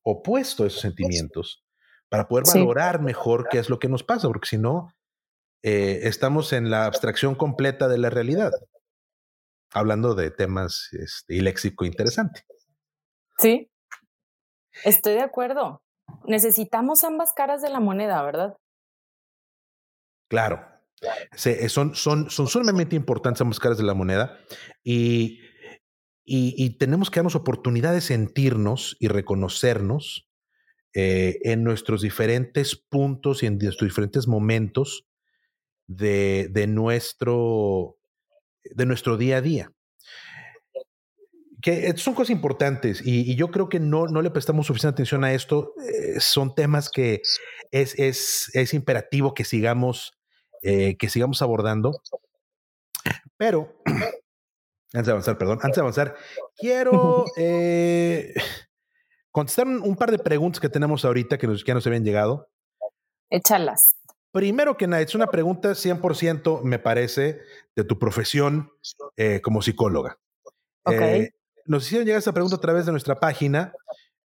opuesto 0.03 0.63
a 0.63 0.67
esos 0.67 0.81
sentimientos 0.81 1.65
para 2.09 2.27
poder 2.27 2.45
valorar 2.53 3.01
mejor 3.01 3.47
qué 3.49 3.59
es 3.59 3.69
lo 3.69 3.79
que 3.79 3.89
nos 3.89 4.03
pasa, 4.03 4.27
porque 4.27 4.47
si 4.47 4.57
no, 4.57 4.93
eh, 5.63 6.01
estamos 6.03 6.53
en 6.53 6.69
la 6.69 6.85
abstracción 6.85 7.35
completa 7.35 7.87
de 7.87 7.97
la 7.97 8.09
realidad, 8.09 8.51
hablando 9.73 10.15
de 10.15 10.31
temas 10.31 10.89
este, 10.93 11.35
y 11.35 11.41
léxico 11.41 11.85
interesante. 11.85 12.45
Sí, 13.39 13.69
estoy 14.83 15.15
de 15.15 15.23
acuerdo. 15.23 15.81
Necesitamos 16.25 17.03
ambas 17.03 17.33
caras 17.33 17.61
de 17.61 17.69
la 17.69 17.79
moneda, 17.79 18.21
¿verdad? 18.21 18.55
Claro, 20.29 20.76
eh, 21.45 21.69
son, 21.69 21.95
son, 21.95 22.29
son 22.29 22.47
sumamente 22.47 22.95
importantes 22.95 23.41
ambas 23.41 23.59
caras 23.59 23.77
de 23.77 23.83
la 23.83 23.93
moneda 23.93 24.39
y, 24.83 25.39
y, 26.29 26.71
tenemos 26.77 27.09
que 27.09 27.19
darnos 27.19 27.35
oportunidad 27.35 27.93
de 27.93 28.01
sentirnos 28.01 28.97
y 28.99 29.07
reconocernos 29.07 30.27
eh, 30.93 31.39
en 31.43 31.63
nuestros 31.63 32.01
diferentes 32.01 32.75
puntos 32.75 33.43
y 33.43 33.45
en 33.45 33.57
nuestros 33.57 33.89
diferentes 33.89 34.27
momentos 34.27 35.07
de, 35.87 36.49
de, 36.51 36.67
nuestro, 36.67 37.97
de 38.63 38.85
nuestro 38.85 39.15
día 39.15 39.37
a 39.37 39.41
día. 39.41 39.71
Que 41.61 41.95
son 41.97 42.13
cosas 42.13 42.31
importantes 42.31 43.01
y, 43.05 43.35
yo 43.35 43.49
creo 43.49 43.69
que 43.69 43.79
no, 43.79 44.07
no 44.07 44.21
le 44.21 44.29
prestamos 44.29 44.67
suficiente 44.67 44.95
atención 44.95 45.23
a 45.23 45.33
esto. 45.33 45.73
Eh, 45.81 46.19
son 46.19 46.55
temas 46.55 46.89
que 46.89 47.21
es, 47.71 47.97
es, 47.97 48.49
es 48.53 48.73
imperativo 48.73 49.33
que 49.33 49.45
sigamos 49.45 50.16
eh, 50.61 50.97
que 50.97 51.09
sigamos 51.09 51.41
abordando. 51.41 52.01
Pero, 53.37 53.75
antes 54.93 55.05
de 55.05 55.11
avanzar, 55.11 55.37
perdón, 55.37 55.59
antes 55.61 55.75
de 55.75 55.81
avanzar, 55.81 56.15
quiero 56.55 57.25
eh, 57.37 58.33
contestar 59.31 59.67
un, 59.67 59.95
par 59.95 60.11
de 60.11 60.19
preguntas 60.19 60.59
que 60.59 60.69
tenemos 60.69 61.05
ahorita 61.05 61.37
que, 61.37 61.47
nos, 61.47 61.63
que 61.63 61.73
nos 61.73 61.85
habían 61.87 62.03
llegado. 62.03 62.49
Échalas. 63.29 63.95
Primero 64.31 64.77
que 64.77 64.87
nada, 64.87 65.01
es 65.01 65.15
una 65.15 65.27
pregunta 65.27 65.71
100%, 65.71 66.61
me 66.63 66.79
parece, 66.79 67.39
de 67.75 67.83
tu 67.83 67.97
profesión 67.97 68.71
eh, 69.15 69.41
como 69.41 69.61
psicóloga. 69.61 70.19
nos 71.65 71.85
hicieron 71.85 72.05
llegar 72.05 72.19
esta 72.19 72.33
pregunta 72.33 72.57
a 72.57 72.61
través 72.61 72.85
de 72.85 72.91
nuestra 72.91 73.19
página 73.19 73.73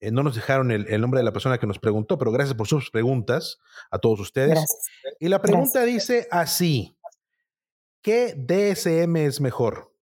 Eh, 0.00 0.10
no 0.10 0.22
nos 0.22 0.34
dejaron 0.34 0.70
el, 0.70 1.00
nombre 1.00 1.20
de 1.20 1.24
la 1.24 1.32
persona 1.32 1.58
que 1.58 1.66
nos 1.66 1.78
preguntó, 1.78 2.16
pero 2.18 2.32
gracias 2.32 2.56
por 2.56 2.66
sus 2.66 2.90
preguntas 2.90 3.58
a 3.90 3.98
todos 3.98 4.20
ustedes. 4.20 4.50
Gracias. 4.50 4.86
Y 5.18 5.28
la 5.28 5.42
pregunta 5.42 5.84
dice 5.84 6.26
así, 6.30 6.96
¿qué 8.02 8.34
DSM 8.34 9.16
es 9.16 9.40
mejor? 9.40 9.94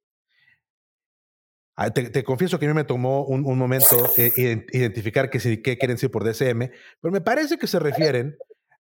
Ah, 1.75 1.91
te, 1.91 2.25
confieso 2.25 2.59
que 2.59 2.67
a 2.67 2.69
mí 2.69 2.75
me 2.75 2.85
tomó 2.85 3.25
un, 3.25 3.43
momento 3.57 4.11
eh, 4.17 4.67
identificar 4.73 5.31
qué, 5.31 5.39
qué 5.39 5.79
quieren 5.79 5.95
decir 5.97 6.11
por 6.11 6.25
DSM, 6.25 6.71
pero 7.01 7.13
me 7.13 7.21
parece 7.21 7.57
que 7.57 7.69
se 7.69 7.79
refieren 7.79 8.37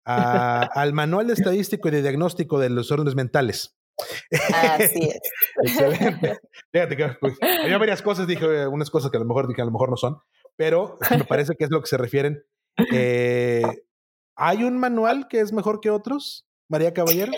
al 0.05 0.93
Manual 0.93 1.27
de 1.27 1.33
Estadístico 1.33 1.89
y 1.89 1.91
de 1.91 2.03
Diagnóstico 2.03 2.61
de 2.61 2.71
los 2.71 2.93
Órdenes 2.93 3.17
Mentales. 3.17 3.77
Así 4.53 5.09
es. 5.09 5.21
Excelente. 5.63 6.39
Fíjate 6.73 6.97
que 6.97 7.09
pues, 7.21 7.35
había 7.63 7.79
varias 7.79 8.03
cosas, 8.03 8.27
dije 8.27 8.67
unas 8.67 8.91
cosas 8.91 9.11
que 9.11 9.17
a 9.17 9.21
lo 9.21 9.27
mejor 9.27 9.49
dije 9.49 9.63
a 9.63 9.65
lo 9.65 9.71
mejor 9.71 9.91
no 9.91 9.97
son, 9.97 10.19
pero 10.57 10.99
me 11.11 11.25
parece 11.29 11.55
que 11.57 11.65
es 11.65 11.71
lo 11.71 11.81
que 11.81 11.87
se 11.87 11.97
refieren. 11.97 12.45
Eh, 12.93 13.63
¿Hay 14.37 14.65
un 14.65 14.79
manual 14.79 15.29
que 15.29 15.41
es 15.41 15.53
mejor 15.53 15.81
que 15.81 15.91
otros, 15.91 16.47
María 16.69 16.93
Caballero? 16.93 17.33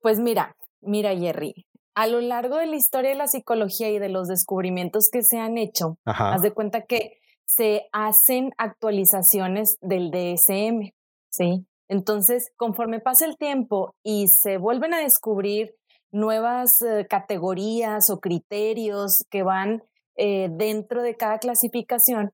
Pues 0.00 0.20
mira, 0.20 0.54
mira, 0.82 1.16
Jerry, 1.16 1.66
a 1.94 2.06
lo 2.06 2.20
largo 2.20 2.56
de 2.56 2.66
la 2.66 2.76
historia 2.76 3.10
de 3.10 3.16
la 3.16 3.26
psicología 3.26 3.90
y 3.90 3.98
de 3.98 4.10
los 4.10 4.28
descubrimientos 4.28 5.08
que 5.10 5.22
se 5.22 5.38
han 5.38 5.56
hecho, 5.56 5.96
haz 6.04 6.42
de 6.42 6.52
cuenta 6.52 6.82
que 6.82 7.18
se 7.46 7.86
hacen 7.92 8.50
actualizaciones 8.58 9.76
del 9.80 10.10
DSM, 10.10 10.92
¿sí? 11.30 11.66
Entonces, 11.88 12.50
conforme 12.56 13.00
pasa 13.00 13.26
el 13.26 13.36
tiempo 13.36 13.94
y 14.02 14.28
se 14.28 14.56
vuelven 14.56 14.94
a 14.94 14.98
descubrir 14.98 15.74
nuevas 16.12 16.80
eh, 16.82 17.06
categorías 17.08 18.08
o 18.10 18.20
criterios 18.20 19.24
que 19.30 19.42
van 19.42 19.82
eh, 20.16 20.48
dentro 20.50 21.02
de 21.02 21.16
cada 21.16 21.38
clasificación, 21.38 22.30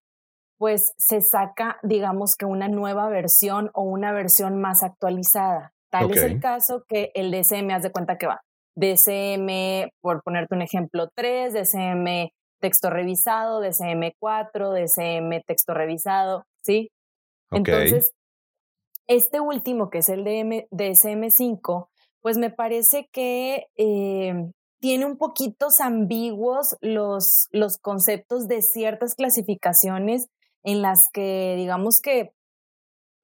pues 0.59 0.93
se 0.99 1.23
saca, 1.23 1.79
digamos 1.83 2.35
que 2.39 2.45
una 2.45 2.69
nueva 2.69 3.09
versión 3.09 3.71
o 3.73 3.83
una 3.83 4.13
versión 4.13 4.61
más 4.61 4.83
actualizada. 4.83 5.73
Tal 5.91 6.11
es 6.11 6.23
el 6.23 6.39
caso 6.39 6.85
que 6.87 7.11
el 7.15 7.33
DSM, 7.33 7.71
haz 7.71 7.83
de 7.83 7.91
cuenta 7.91 8.19
que 8.19 8.27
va 8.27 8.43
DCM, 8.77 9.91
por 10.01 10.23
ponerte 10.23 10.55
un 10.55 10.63
ejemplo, 10.63 11.09
3, 11.15 11.53
DCM 11.53 12.31
texto 12.61 12.91
revisado, 12.91 13.61
DCM 13.61 14.13
4, 14.19 14.73
DCM 14.73 15.43
texto 15.47 15.75
revisado, 15.75 16.45
¿sí? 16.63 16.91
Entonces, 17.51 18.13
este 19.11 19.41
último, 19.41 19.91
que 19.91 19.99
es 19.99 20.09
el 20.09 20.23
DSM 20.71 21.31
5, 21.31 21.91
pues 22.21 22.39
me 22.39 22.51
parece 22.51 23.09
que 23.11 23.67
eh, 23.77 24.53
tiene 24.79 25.05
un 25.05 25.17
poquito 25.17 25.67
ambiguos 25.81 26.77
los, 26.81 27.49
los 27.51 27.79
conceptos 27.79 28.47
de 28.47 28.63
ciertas 28.63 29.17
clasificaciones 29.17 30.29
en 30.63 30.81
las 30.81 31.09
que 31.13 31.55
digamos 31.57 32.01
que, 32.01 32.31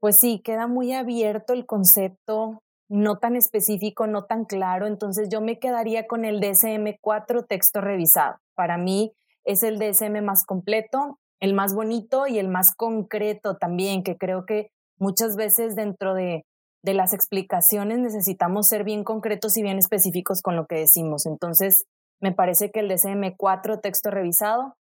pues 0.00 0.16
sí, 0.18 0.40
queda 0.42 0.66
muy 0.66 0.92
abierto 0.92 1.52
el 1.52 1.66
concepto 1.66 2.64
no 2.88 3.18
tan 3.18 3.36
específico, 3.36 4.08
no 4.08 4.24
tan 4.24 4.44
claro, 4.44 4.88
entonces 4.88 5.28
yo 5.28 5.40
me 5.40 5.60
quedaría 5.60 6.08
con 6.08 6.24
el 6.24 6.40
DSM-4 6.40 7.46
texto 7.46 7.80
revisado. 7.80 8.38
Para 8.54 8.76
mí 8.76 9.12
es 9.44 9.62
el 9.62 9.78
DSM 9.78 10.20
más 10.24 10.44
completo, 10.44 11.20
el 11.40 11.54
más 11.54 11.74
bonito 11.74 12.26
y 12.26 12.38
el 12.40 12.48
más 12.48 12.74
concreto 12.74 13.56
también, 13.56 14.02
que 14.02 14.16
creo 14.16 14.46
que 14.46 14.70
muchas 14.98 15.36
veces 15.36 15.74
dentro 15.74 16.14
de, 16.14 16.44
de 16.82 16.94
las 16.94 17.12
explicaciones 17.12 17.98
necesitamos 17.98 18.68
ser 18.68 18.84
bien 18.84 19.04
concretos 19.04 19.56
y 19.56 19.62
bien 19.62 19.78
específicos 19.78 20.42
con 20.42 20.56
lo 20.56 20.66
que 20.66 20.76
decimos. 20.76 21.26
Entonces, 21.26 21.84
me 22.20 22.32
parece 22.32 22.70
que 22.70 22.80
el 22.80 22.90
DSM-4 22.90 23.80
texto 23.80 24.10
revisado 24.10 24.76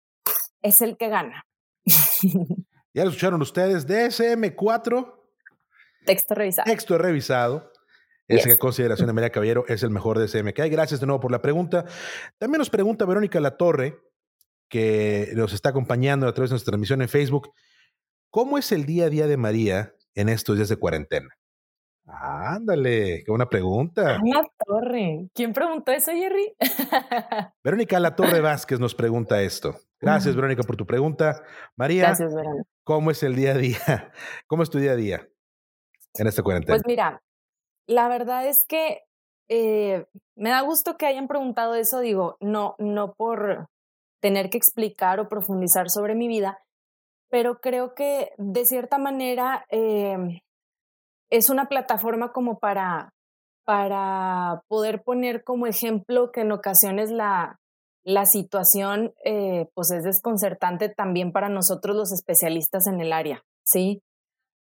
es 0.62 0.80
el 0.80 0.96
que 0.96 1.08
gana. 1.08 1.44
Ya 2.94 3.04
lo 3.04 3.10
escucharon 3.10 3.42
ustedes, 3.42 3.86
DSM-4 3.86 5.12
texto 6.06 6.34
revisado. 6.34 6.64
Texto 6.64 6.96
revisado. 6.96 7.72
Esa 8.26 8.56
consideración 8.56 9.06
de 9.06 9.12
María 9.12 9.30
Caballero 9.30 9.66
es 9.68 9.82
el 9.82 9.90
mejor 9.90 10.18
DSM 10.18 10.52
que 10.54 10.62
hay. 10.62 10.70
Gracias 10.70 11.00
de 11.00 11.06
nuevo 11.06 11.20
por 11.20 11.30
la 11.30 11.42
pregunta. 11.42 11.84
También 12.38 12.58
nos 12.58 12.70
pregunta 12.70 13.04
Verónica 13.04 13.38
Latorre, 13.38 14.00
que 14.68 15.30
nos 15.34 15.52
está 15.52 15.68
acompañando 15.68 16.26
a 16.26 16.32
través 16.32 16.50
de 16.50 16.54
nuestra 16.54 16.70
transmisión 16.70 17.02
en 17.02 17.08
Facebook. 17.10 17.52
¿Cómo 18.30 18.56
es 18.56 18.72
el 18.72 18.86
día 18.86 19.04
a 19.04 19.10
día 19.10 19.26
de 19.26 19.36
María 19.36 19.94
en 20.16 20.28
estos 20.28 20.56
días 20.56 20.68
de 20.68 20.76
cuarentena? 20.76 21.28
Ándale, 22.08 23.22
qué 23.24 23.30
buena 23.30 23.48
pregunta. 23.48 24.18
La 24.24 24.48
Torre. 24.64 25.28
¿Quién 25.34 25.52
preguntó 25.52 25.92
eso, 25.92 26.12
Jerry? 26.12 26.54
Verónica 27.64 27.98
La 28.00 28.14
Torre 28.14 28.40
Vázquez 28.40 28.78
nos 28.78 28.94
pregunta 28.94 29.42
esto. 29.42 29.76
Gracias, 30.00 30.36
Verónica, 30.36 30.62
por 30.62 30.76
tu 30.76 30.86
pregunta. 30.86 31.42
María, 31.74 32.02
Gracias, 32.02 32.34
Verónica. 32.34 32.68
¿cómo 32.84 33.10
es 33.10 33.22
el 33.22 33.34
día 33.34 33.52
a 33.52 33.58
día? 33.58 33.78
¿Cómo 34.46 34.62
es 34.62 34.70
tu 34.70 34.78
día 34.78 34.92
a 34.92 34.96
día 34.96 35.28
en 36.14 36.26
esta 36.26 36.42
cuarentena? 36.42 36.74
Pues 36.74 36.86
mira, 36.86 37.22
la 37.88 38.08
verdad 38.08 38.46
es 38.46 38.64
que 38.68 39.02
eh, 39.48 40.06
me 40.36 40.50
da 40.50 40.60
gusto 40.60 40.96
que 40.96 41.06
hayan 41.06 41.26
preguntado 41.28 41.74
eso, 41.74 42.00
digo, 42.00 42.36
no, 42.40 42.76
no 42.78 43.14
por 43.14 43.68
tener 44.20 44.50
que 44.50 44.58
explicar 44.58 45.18
o 45.18 45.28
profundizar 45.28 45.90
sobre 45.90 46.14
mi 46.14 46.28
vida, 46.28 46.58
pero 47.28 47.60
creo 47.60 47.94
que 47.94 48.32
de 48.38 48.64
cierta 48.64 48.98
manera 48.98 49.66
eh, 49.70 50.42
es 51.30 51.50
una 51.50 51.68
plataforma 51.68 52.32
como 52.32 52.58
para, 52.58 53.12
para 53.64 54.62
poder 54.68 55.02
poner 55.02 55.44
como 55.44 55.66
ejemplo 55.66 56.30
que 56.32 56.42
en 56.42 56.52
ocasiones 56.52 57.10
la, 57.10 57.58
la 58.04 58.24
situación 58.24 59.12
eh, 59.24 59.66
pues 59.74 59.90
es 59.90 60.04
desconcertante 60.04 60.88
también 60.88 61.32
para 61.32 61.48
nosotros 61.48 61.96
los 61.96 62.12
especialistas 62.12 62.86
en 62.86 63.00
el 63.00 63.12
área, 63.12 63.42
¿sí? 63.64 64.00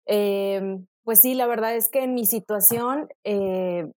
Em, 0.05 0.87
pues 1.03 1.19
sí, 1.19 1.33
la 1.33 1.45
verdad 1.45 1.75
es 1.75 1.89
que 1.89 2.03
en 2.03 2.13
mi 2.13 2.25
situación 2.25 3.09
eh, 3.25 3.91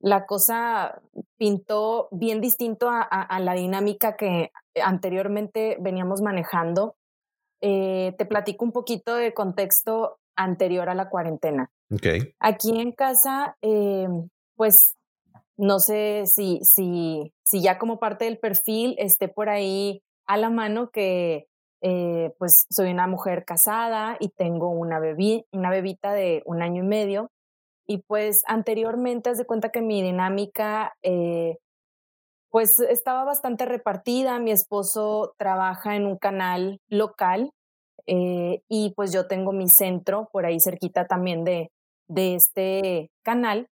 la 0.00 0.26
cosa 0.26 1.00
pintó 1.38 2.08
bien 2.10 2.40
distinto 2.40 2.88
a, 2.90 3.38
la 3.38 3.54
dinámica 3.54 4.16
que 4.16 4.50
anteriormente 4.82 5.76
veníamos 5.80 6.20
manejando. 6.20 6.96
Eh, 7.62 8.14
te 8.18 8.26
platico 8.26 8.64
un 8.64 8.72
poquito 8.72 9.14
de 9.14 9.32
contexto 9.32 10.18
anterior 10.36 10.88
a 10.88 10.94
la 10.94 11.08
cuarentena. 11.08 11.70
Okay. 11.90 12.34
Aquí 12.40 12.78
en 12.80 12.92
casa, 12.92 13.56
eh, 13.62 14.08
pues 14.56 14.96
no 15.56 15.78
sé 15.78 16.24
si, 16.26 16.60
si, 16.62 17.32
si 17.44 17.62
ya 17.62 17.78
como 17.78 17.98
parte 17.98 18.24
del 18.24 18.38
perfil 18.38 18.96
esté 18.98 19.28
por 19.28 19.48
ahí 19.48 20.02
a 20.26 20.36
la 20.36 20.50
mano 20.50 20.90
que 20.90 21.46
eh, 21.82 22.32
pues 22.38 22.66
soy 22.70 22.92
una 22.92 23.08
mujer 23.08 23.44
casada 23.44 24.16
y 24.20 24.28
tengo 24.28 24.70
una, 24.70 25.00
bebé, 25.00 25.46
una 25.52 25.70
bebita 25.70 26.12
de 26.12 26.42
un 26.46 26.62
año 26.62 26.82
y 26.82 26.86
medio. 26.86 27.30
Y 27.86 27.98
pues 27.98 28.44
anteriormente, 28.46 29.30
haz 29.30 29.38
de 29.38 29.44
cuenta 29.44 29.70
que 29.70 29.82
mi 29.82 30.00
dinámica, 30.02 30.94
eh, 31.02 31.58
pues 32.52 32.78
estaba 32.80 33.24
bastante 33.24 33.64
repartida. 33.64 34.38
Mi 34.38 34.52
esposo 34.52 35.34
trabaja 35.38 35.96
en 35.96 36.06
un 36.06 36.18
canal 36.18 36.80
local 36.88 37.50
eh, 38.06 38.60
y 38.68 38.92
pues 38.94 39.12
yo 39.12 39.26
tengo 39.26 39.52
mi 39.52 39.68
centro 39.68 40.28
por 40.32 40.44
ahí 40.44 40.60
cerquita 40.60 41.06
también 41.06 41.44
de, 41.44 41.70
de 42.08 42.34
este 42.36 43.10
canal. 43.24 43.68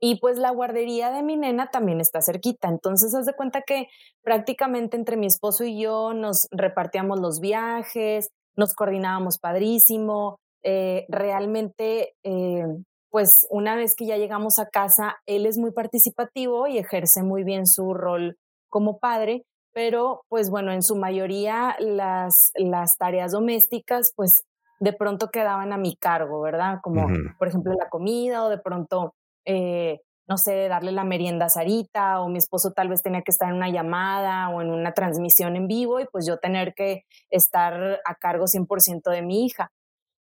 Y 0.00 0.20
pues 0.20 0.38
la 0.38 0.50
guardería 0.50 1.10
de 1.10 1.22
mi 1.22 1.36
nena 1.36 1.70
también 1.70 2.00
está 2.00 2.20
cerquita. 2.20 2.68
Entonces, 2.68 3.14
haz 3.14 3.26
de 3.26 3.32
cuenta 3.32 3.62
que 3.62 3.88
prácticamente 4.22 4.96
entre 4.96 5.16
mi 5.16 5.26
esposo 5.26 5.64
y 5.64 5.80
yo 5.80 6.12
nos 6.14 6.46
repartíamos 6.52 7.18
los 7.18 7.40
viajes, 7.40 8.28
nos 8.54 8.74
coordinábamos 8.74 9.38
padrísimo. 9.38 10.38
Eh, 10.62 11.06
realmente, 11.08 12.14
eh, 12.22 12.66
pues 13.10 13.46
una 13.50 13.76
vez 13.76 13.94
que 13.96 14.06
ya 14.06 14.16
llegamos 14.16 14.58
a 14.58 14.68
casa, 14.68 15.16
él 15.26 15.46
es 15.46 15.58
muy 15.58 15.72
participativo 15.72 16.66
y 16.66 16.78
ejerce 16.78 17.22
muy 17.22 17.44
bien 17.44 17.66
su 17.66 17.94
rol 17.94 18.36
como 18.68 18.98
padre, 18.98 19.42
pero 19.72 20.22
pues 20.28 20.50
bueno, 20.50 20.72
en 20.72 20.82
su 20.82 20.96
mayoría 20.96 21.76
las, 21.78 22.50
las 22.54 22.96
tareas 22.98 23.32
domésticas, 23.32 24.12
pues 24.14 24.42
de 24.80 24.92
pronto 24.92 25.30
quedaban 25.30 25.72
a 25.72 25.78
mi 25.78 25.96
cargo, 25.96 26.40
¿verdad? 26.40 26.78
Como 26.82 27.06
por 27.38 27.48
ejemplo 27.48 27.72
la 27.74 27.88
comida 27.88 28.44
o 28.44 28.48
de 28.48 28.58
pronto 28.58 29.14
eh, 29.44 30.00
no 30.28 30.36
sé, 30.36 30.68
darle 30.68 30.92
la 30.92 31.04
merienda 31.04 31.46
a 31.46 31.48
Sarita 31.48 32.20
o 32.20 32.28
mi 32.28 32.36
esposo 32.36 32.72
tal 32.72 32.88
vez 32.88 33.02
tenía 33.02 33.22
que 33.22 33.30
estar 33.30 33.48
en 33.48 33.56
una 33.56 33.70
llamada 33.70 34.50
o 34.50 34.60
en 34.60 34.70
una 34.70 34.92
transmisión 34.92 35.56
en 35.56 35.66
vivo 35.66 36.00
y 36.00 36.04
pues 36.12 36.26
yo 36.26 36.36
tener 36.36 36.74
que 36.74 37.04
estar 37.30 38.00
a 38.04 38.14
cargo 38.14 38.46
100% 38.46 39.10
de 39.10 39.22
mi 39.22 39.46
hija. 39.46 39.70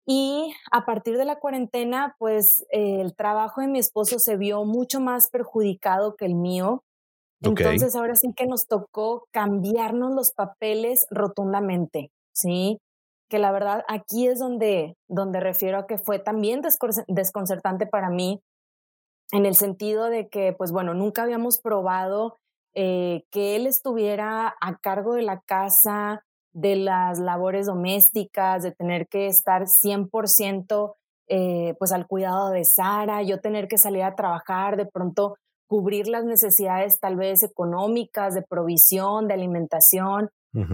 Y 0.10 0.54
a 0.72 0.86
partir 0.86 1.18
de 1.18 1.26
la 1.26 1.36
cuarentena, 1.38 2.16
pues 2.18 2.66
el 2.70 3.14
trabajo 3.14 3.60
de 3.60 3.68
mi 3.68 3.78
esposo 3.78 4.20
se 4.20 4.38
vio 4.38 4.64
mucho 4.64 5.02
más 5.02 5.30
perjudicado 5.30 6.16
que 6.16 6.26
el 6.26 6.34
mío. 6.34 6.84
Entonces 7.42 7.94
ahora 7.94 8.16
sí 8.16 8.34
que 8.36 8.48
nos 8.48 8.68
tocó 8.68 9.28
cambiarnos 9.32 10.14
los 10.14 10.32
papeles 10.32 11.06
rotundamente, 11.12 12.10
¿sí? 12.34 12.80
Que 13.30 13.38
la 13.38 13.52
verdad 13.52 13.84
aquí 13.90 14.28
es 14.28 14.40
donde, 14.40 14.96
donde 15.10 15.42
refiero 15.42 15.78
a 15.78 15.88
que 15.88 15.98
fue 15.98 16.20
también 16.20 16.62
desconcertante 17.08 17.86
para 17.86 18.10
mí 18.10 18.40
en 19.34 19.46
el 19.46 19.56
sentido 19.56 20.06
de 20.06 20.30
que, 20.30 20.54
pues 20.54 20.72
bueno, 20.72 20.94
nunca 20.94 21.24
habíamos 21.24 21.60
probado 21.60 22.38
eh, 22.74 23.24
que 23.30 23.58
él 23.58 23.68
estuviera 23.68 24.56
a 24.62 24.78
cargo 24.78 25.16
de 25.16 25.24
la 25.24 25.42
casa 25.42 26.24
de 26.58 26.76
las 26.76 27.20
labores 27.20 27.68
domésticas, 27.68 28.64
de 28.64 28.72
tener 28.72 29.08
que 29.08 29.28
estar 29.28 29.66
100% 29.68 30.96
eh, 31.30 31.76
pues 31.78 31.92
al 31.92 32.08
cuidado 32.08 32.50
de 32.50 32.66
Sara, 32.66 33.22
yo 33.22 33.40
tener 33.40 33.68
que 33.68 33.78
salir 33.78 34.02
a 34.02 34.16
trabajar, 34.16 34.76
de 34.76 34.88
pronto 34.88 35.36
cubrir 35.68 36.08
las 36.08 36.26
necesidades 36.26 37.00
tal 37.00 37.16
vez 37.16 37.44
económicas, 37.44 38.34
de 38.34 38.42
provisión, 38.42 39.28
de 39.28 39.36
alimentación. 39.36 40.30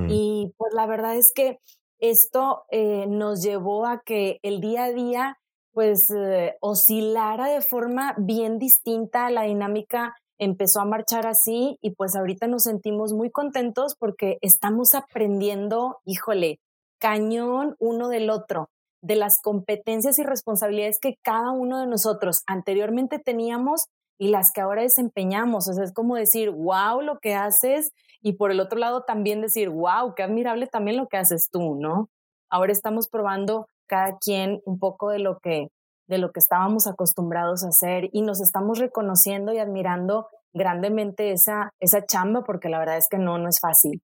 Y 0.08 0.54
pues 0.56 0.74
la 0.74 0.86
verdad 0.86 1.18
es 1.18 1.34
que 1.36 1.60
esto 2.00 2.64
eh, 2.72 3.06
nos 3.10 3.44
llevó 3.44 3.86
a 3.86 4.02
que 4.06 4.40
el 4.42 4.62
día 4.62 4.86
a 4.86 4.92
día 4.94 5.38
pues 5.74 6.10
eh, 6.16 6.56
oscilara 6.62 7.50
de 7.50 7.60
forma 7.60 8.16
bien 8.18 8.60
distinta, 8.60 9.30
la 9.30 9.42
dinámica 9.42 10.16
empezó 10.38 10.82
a 10.82 10.86
marchar 10.86 11.28
así 11.28 11.78
y 11.82 11.92
pues 11.92 12.16
ahorita 12.16 12.48
nos 12.48 12.64
sentimos 12.64 13.14
muy 13.14 13.30
contentos 13.30 13.96
porque 13.98 14.38
estamos 14.42 14.94
aprendiendo, 14.94 16.00
híjole, 16.06 16.60
cañón 17.00 17.76
uno 17.80 18.10
del 18.10 18.30
otro, 18.30 18.70
de 19.02 19.16
las 19.16 19.40
competencias 19.42 20.20
y 20.20 20.24
responsabilidades 20.24 21.00
que 21.00 21.18
cada 21.22 21.52
uno 21.52 21.80
de 21.80 21.88
nosotros 21.88 22.44
anteriormente 22.48 23.20
teníamos 23.20 23.88
y 24.18 24.30
las 24.30 24.52
que 24.52 24.62
ahora 24.62 24.84
desempeñamos. 24.84 25.68
O 25.68 25.74
sea, 25.74 25.84
es 25.84 25.94
como 25.94 26.16
decir, 26.16 26.50
wow, 26.50 27.02
lo 27.02 27.20
que 27.20 27.36
haces 27.36 27.92
y 28.22 28.34
por 28.34 28.52
el 28.52 28.60
otro 28.60 28.80
lado 28.80 29.04
también 29.04 29.42
decir, 29.42 29.70
wow, 29.70 30.16
qué 30.16 30.24
admirable 30.24 30.68
también 30.68 30.98
lo 30.98 31.08
que 31.08 31.18
haces 31.18 31.50
tú, 31.52 31.76
¿no? 31.76 32.10
Ahora 32.50 32.72
estamos 32.72 33.10
probando 33.10 33.68
cada 33.86 34.18
quien 34.18 34.62
un 34.66 34.80
poco 34.80 35.10
de 35.10 35.20
lo 35.20 35.40
que 35.40 35.68
de 36.08 36.18
lo 36.18 36.32
que 36.32 36.40
estábamos 36.40 36.88
acostumbrados 36.88 37.64
a 37.64 37.70
hacer 37.70 38.10
y 38.12 38.22
nos 38.22 38.42
estamos 38.42 38.80
reconociendo 38.80 39.54
y 39.54 39.60
admirando 39.60 40.28
grandemente 40.54 41.32
esa, 41.32 41.72
esa 41.80 42.06
chamba 42.06 42.44
porque 42.44 42.70
la 42.70 42.80
verdad 42.80 42.98
es 42.98 43.08
que 43.10 43.18
no, 43.18 43.38
no 43.38 43.50
es 43.50 43.60
fácil. 43.60 44.02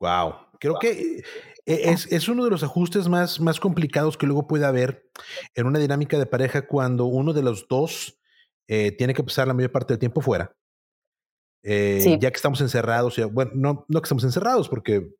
Wow, 0.00 0.34
creo 0.58 0.78
que 0.80 1.18
eh, 1.18 1.22
es, 1.66 2.10
es, 2.10 2.28
uno 2.28 2.44
de 2.44 2.50
los 2.50 2.64
ajustes 2.64 3.08
más, 3.08 3.40
más 3.40 3.60
complicados 3.60 4.16
que 4.16 4.26
luego 4.26 4.46
puede 4.46 4.66
haber 4.66 5.08
en 5.54 5.66
una 5.66 5.78
dinámica 5.78 6.18
de 6.18 6.26
pareja 6.26 6.66
cuando 6.66 7.04
uno 7.04 7.32
de 7.32 7.42
los 7.42 7.68
dos 7.68 8.18
eh, 8.68 8.90
tiene 8.92 9.14
que 9.14 9.22
pasar 9.22 9.46
la 9.46 9.54
mayor 9.54 9.70
parte 9.70 9.92
del 9.92 10.00
tiempo 10.00 10.20
fuera. 10.20 10.56
Eh, 11.64 12.18
ya 12.20 12.30
que 12.32 12.36
estamos 12.36 12.60
encerrados, 12.60 13.20
bueno, 13.30 13.52
no, 13.54 13.84
no 13.86 14.00
que 14.00 14.06
estamos 14.06 14.24
encerrados 14.24 14.68
porque 14.68 15.12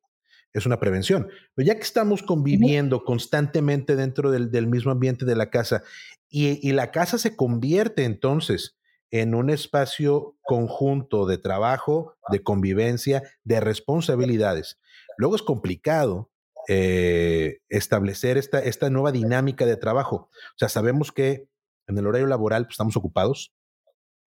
es 0.52 0.66
una 0.66 0.78
prevención. 0.78 1.28
Pero 1.54 1.66
ya 1.66 1.76
que 1.76 1.82
estamos 1.82 2.22
conviviendo 2.22 3.04
constantemente 3.04 3.96
dentro 3.96 4.30
del, 4.30 4.66
mismo 4.66 4.90
ambiente 4.90 5.24
de 5.24 5.36
la 5.36 5.50
casa 5.50 5.82
y, 6.28 6.72
la 6.72 6.90
casa 6.90 7.18
se 7.18 7.36
convierte 7.36 8.04
entonces 8.04 8.76
en 9.10 9.34
un 9.34 9.50
espacio 9.50 10.36
conjunto 10.42 11.26
de 11.26 11.36
trabajo, 11.36 12.16
de 12.30 12.42
convivencia, 12.42 13.22
de 13.44 13.60
responsabilidades. 13.60 14.78
Luego 15.18 15.36
es 15.36 15.42
complicado 15.42 16.30
eh, 16.68 17.58
establecer 17.68 18.38
esta, 18.38 18.60
esta 18.60 18.88
nueva 18.88 19.12
dinámica 19.12 19.66
de 19.66 19.76
trabajo. 19.76 20.30
O 20.32 20.58
sea, 20.58 20.70
sabemos 20.70 21.12
que 21.12 21.48
en 21.86 21.98
el 21.98 22.06
horario 22.06 22.26
laboral 22.26 22.64
pues, 22.64 22.74
estamos 22.74 22.96
ocupados, 22.96 23.52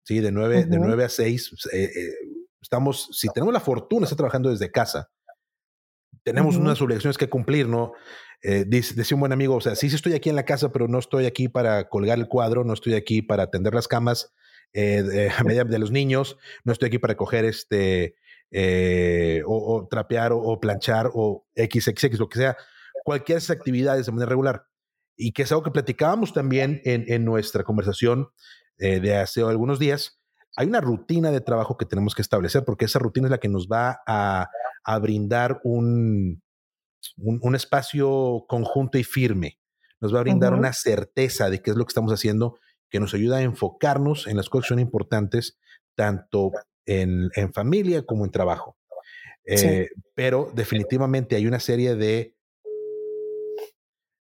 ¿sí? 0.03 0.19
De 0.19 0.31
9, 0.31 0.65
de 0.65 0.79
9 0.79 1.05
a 1.05 1.09
6. 1.09 1.49
Pues, 1.49 1.73
eh, 1.73 1.91
eh, 1.95 2.13
estamos, 2.62 3.09
si 3.12 3.29
tenemos 3.29 3.53
la 3.53 3.59
fortuna 3.59 4.01
de 4.01 4.05
estar 4.05 4.17
trabajando 4.17 4.49
desde 4.49 4.71
casa, 4.71 5.09
tenemos 6.23 6.55
unas 6.55 6.81
obligaciones 6.81 7.17
que 7.17 7.29
cumplir, 7.29 7.67
¿no? 7.67 7.93
Eh, 8.41 8.65
dice, 8.67 8.93
decía 8.95 9.15
un 9.15 9.21
buen 9.21 9.31
amigo, 9.31 9.55
o 9.55 9.62
sea, 9.62 9.75
sí, 9.75 9.89
sí 9.89 9.95
estoy 9.95 10.13
aquí 10.13 10.29
en 10.29 10.36
la 10.36 10.45
casa, 10.45 10.71
pero 10.71 10.88
no 10.88 10.99
estoy 10.99 11.25
aquí 11.25 11.47
para 11.47 11.88
colgar 11.89 12.17
el 12.17 12.27
cuadro, 12.27 12.63
no 12.63 12.73
estoy 12.73 12.93
aquí 12.93 13.21
para 13.21 13.43
atender 13.43 13.73
las 13.73 13.88
camas 13.88 14.33
eh, 14.73 15.29
a 15.38 15.43
medida 15.43 15.63
de 15.63 15.79
los 15.79 15.91
niños, 15.91 16.38
no 16.63 16.73
estoy 16.73 16.88
aquí 16.88 16.97
para 16.97 17.15
coger 17.15 17.45
este, 17.45 18.15
eh, 18.51 19.43
o, 19.45 19.88
trapear 19.89 20.31
o, 20.33 20.59
planchar 20.59 21.09
o 21.13 21.45
XXX, 21.55 22.19
lo 22.19 22.29
que 22.29 22.39
sea, 22.39 22.57
cualquier 23.03 23.38
de 23.38 23.43
esas 23.43 23.55
actividades 23.55 24.05
de 24.05 24.12
manera 24.12 24.29
regular. 24.29 24.65
Y 25.15 25.31
que 25.31 25.43
es 25.43 25.51
algo 25.51 25.63
que 25.63 25.71
platicábamos 25.71 26.33
también 26.33 26.81
en, 26.86 27.05
en 27.07 27.23
nuestra 27.23 27.63
conversación 27.63 28.29
de 28.77 29.15
hace 29.15 29.41
algunos 29.41 29.77
días. 29.77 30.19
Hay 30.57 30.67
una 30.67 30.81
rutina 30.81 31.31
de 31.31 31.39
trabajo 31.39 31.77
que 31.77 31.86
tenemos 31.86 32.15
que 32.15 32.23
establecer 32.23 32.65
porque 32.65 32.86
esa 32.86 32.99
rutina 32.99 33.27
es 33.27 33.31
la 33.31 33.38
que 33.38 33.47
nos 33.47 33.67
va 33.67 34.01
a 34.07 34.49
a 34.84 35.00
brindar 35.00 35.62
un, 35.63 36.41
un, 37.17 37.56
espacio 37.56 38.46
conjunto 38.48 38.98
y 38.98 39.04
firme. 39.04 39.60
Nos 40.00 40.13
va 40.13 40.19
a 40.19 40.24
brindar 40.24 40.54
una 40.54 40.74
certeza 40.74 41.50
de 41.50 41.62
qué 41.62 41.72
es 41.72 41.78
lo 41.78 41.86
que 41.86 41.91
estamos 41.91 42.12
haciendo, 42.12 42.58
que 42.89 43.00
nos 43.00 43.13
ayuda 43.13 43.38
a 43.38 43.41
enfocarnos 43.41 44.28
en 44.28 44.38
las 44.38 44.50
cosas 44.50 44.65
que 44.65 44.74
son 44.74 44.80
importantes, 44.80 45.58
tanto 45.96 46.52
en, 46.86 47.30
en 47.36 47.54
familia 47.54 48.06
como 48.06 48.26
en 48.26 48.32
trabajo. 48.32 48.78
Eh, 49.46 49.89
pero 50.15 50.52
definitivamente 50.54 51.36
hay 51.36 51.48
una 51.48 51.60
serie 51.60 51.96
de. 51.96 52.36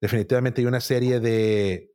Definitivamente 0.01 0.61
hay 0.61 0.67
una 0.67 0.81
serie 0.81 1.21
de 1.21 1.93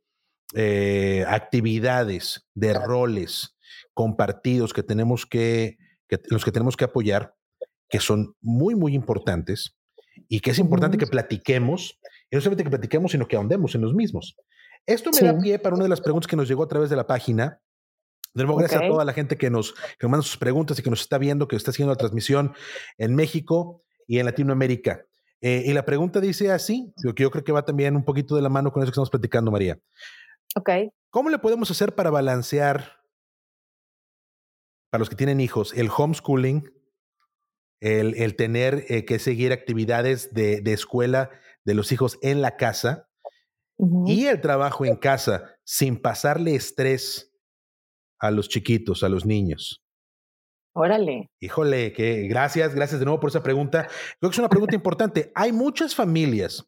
eh, 0.54 1.24
actividades, 1.28 2.48
de 2.54 2.74
roles 2.74 3.56
compartidos 3.94 4.72
que 4.72 4.82
tenemos 4.82 5.26
que, 5.26 5.78
que, 6.08 6.18
los 6.28 6.44
que 6.44 6.50
tenemos 6.50 6.76
que 6.76 6.84
apoyar 6.84 7.36
que 7.90 8.00
son 8.00 8.34
muy, 8.40 8.74
muy 8.74 8.94
importantes 8.94 9.76
y 10.28 10.40
que 10.40 10.52
es 10.52 10.58
importante 10.58 10.96
que 10.96 11.06
platiquemos, 11.06 11.98
y 12.30 12.36
no 12.36 12.40
solamente 12.40 12.64
que 12.64 12.70
platiquemos, 12.70 13.12
sino 13.12 13.26
que 13.26 13.36
ahondemos 13.36 13.74
en 13.74 13.82
los 13.82 13.94
mismos. 13.94 14.36
Esto 14.86 15.10
me 15.10 15.26
da 15.26 15.38
pie 15.38 15.58
para 15.58 15.74
una 15.74 15.84
de 15.84 15.90
las 15.90 16.00
preguntas 16.00 16.28
que 16.28 16.36
nos 16.36 16.48
llegó 16.48 16.62
a 16.62 16.68
través 16.68 16.88
de 16.88 16.96
la 16.96 17.06
página. 17.06 17.60
De 18.32 18.44
nuevo, 18.44 18.58
gracias 18.58 18.82
a 18.82 18.88
toda 18.88 19.04
la 19.04 19.12
gente 19.12 19.36
que 19.36 19.50
nos, 19.50 19.74
que 19.98 20.06
manda 20.06 20.22
sus 20.22 20.36
preguntas 20.36 20.78
y 20.78 20.82
que 20.82 20.90
nos 20.90 21.00
está 21.00 21.18
viendo, 21.18 21.48
que 21.48 21.56
está 21.56 21.72
haciendo 21.72 21.92
la 21.92 21.98
transmisión 21.98 22.54
en 22.96 23.14
México 23.14 23.82
y 24.06 24.18
en 24.18 24.26
Latinoamérica. 24.26 25.04
Eh, 25.40 25.64
y 25.66 25.72
la 25.72 25.84
pregunta 25.84 26.20
dice 26.20 26.52
así, 26.52 26.92
que 27.02 27.22
yo 27.22 27.30
creo 27.30 27.44
que 27.44 27.52
va 27.52 27.64
también 27.64 27.96
un 27.96 28.04
poquito 28.04 28.36
de 28.36 28.42
la 28.42 28.48
mano 28.48 28.72
con 28.72 28.82
eso 28.82 28.90
que 28.90 28.94
estamos 28.94 29.10
platicando, 29.10 29.50
María. 29.50 29.78
Ok. 30.54 30.70
¿Cómo 31.10 31.28
le 31.28 31.38
podemos 31.38 31.70
hacer 31.70 31.94
para 31.94 32.10
balancear, 32.10 33.00
para 34.90 35.00
los 35.00 35.10
que 35.10 35.16
tienen 35.16 35.40
hijos, 35.40 35.72
el 35.74 35.90
homeschooling 35.94 36.70
el, 37.80 38.36
tener 38.36 38.84
eh, 38.88 39.04
que 39.04 39.18
seguir 39.18 39.52
actividades 39.52 40.32
de, 40.32 40.62
escuela 40.66 41.30
de 41.64 41.74
los 41.74 41.92
hijos 41.92 42.18
en 42.22 42.42
la 42.42 42.56
casa 42.56 43.08
y 44.06 44.26
el 44.26 44.40
trabajo 44.42 44.84
en 44.84 44.96
casa 44.96 45.56
sin 45.64 45.96
pasarle 45.96 46.54
estrés 46.54 47.32
a 48.18 48.30
los 48.30 48.48
chiquitos, 48.48 49.02
a 49.02 49.08
los 49.08 49.24
niños. 49.24 49.82
Órale. 50.74 51.30
Híjole, 51.40 51.92
que 51.92 52.28
gracias, 52.28 52.74
gracias 52.74 53.00
de 53.00 53.06
nuevo 53.06 53.20
por 53.20 53.30
esa 53.30 53.42
pregunta. 53.42 53.88
Creo 54.18 54.30
que 54.30 54.34
es 54.34 54.38
una 54.38 54.50
pregunta 54.50 54.74
importante. 54.74 55.32
Hay 55.34 55.52
muchas 55.52 55.94
familias 55.94 56.64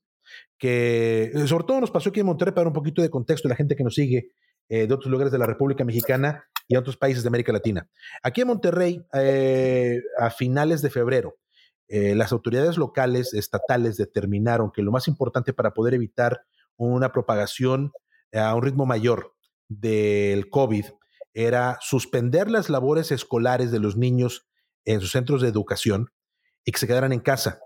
que, 0.58 1.30
sobre 1.46 1.64
todo 1.64 1.80
nos 1.80 1.90
pasó 1.90 2.08
aquí 2.08 2.20
en 2.20 2.26
Monterrey, 2.26 2.54
para 2.54 2.68
un 2.68 2.72
poquito 2.72 3.02
de 3.02 3.10
contexto, 3.10 3.48
la 3.48 3.56
gente 3.56 3.76
que 3.76 3.84
nos 3.84 3.94
sigue 3.94 4.30
eh, 4.72 4.86
de 4.86 4.94
otros 4.94 5.10
lugares 5.10 5.30
de 5.30 5.38
la 5.38 5.44
República 5.44 5.84
Mexicana, 5.84 6.46
y 6.66 6.76
otros 6.76 6.96
países 6.96 7.22
de 7.22 7.28
América 7.28 7.52
Latina. 7.52 7.86
Aquí 8.22 8.40
en 8.40 8.46
Monterrey, 8.46 9.04
eh, 9.12 10.00
a 10.18 10.30
finales 10.30 10.80
de 10.80 10.88
febrero, 10.88 11.36
eh, 11.88 12.14
las 12.14 12.32
autoridades 12.32 12.78
locales, 12.78 13.34
estatales, 13.34 13.98
determinaron 13.98 14.70
que 14.72 14.80
lo 14.80 14.90
más 14.90 15.06
importante 15.06 15.52
para 15.52 15.74
poder 15.74 15.92
evitar 15.92 16.46
una 16.78 17.12
propagación 17.12 17.92
a 18.32 18.54
un 18.54 18.62
ritmo 18.62 18.86
mayor 18.86 19.34
del 19.68 20.48
COVID 20.48 20.86
era 21.34 21.76
suspender 21.82 22.50
las 22.50 22.70
labores 22.70 23.12
escolares 23.12 23.70
de 23.70 23.78
los 23.78 23.98
niños 23.98 24.46
en 24.86 25.00
sus 25.02 25.12
centros 25.12 25.42
de 25.42 25.48
educación 25.48 26.10
y 26.64 26.72
que 26.72 26.78
se 26.78 26.86
quedaran 26.86 27.12
en 27.12 27.20
casa. 27.20 27.60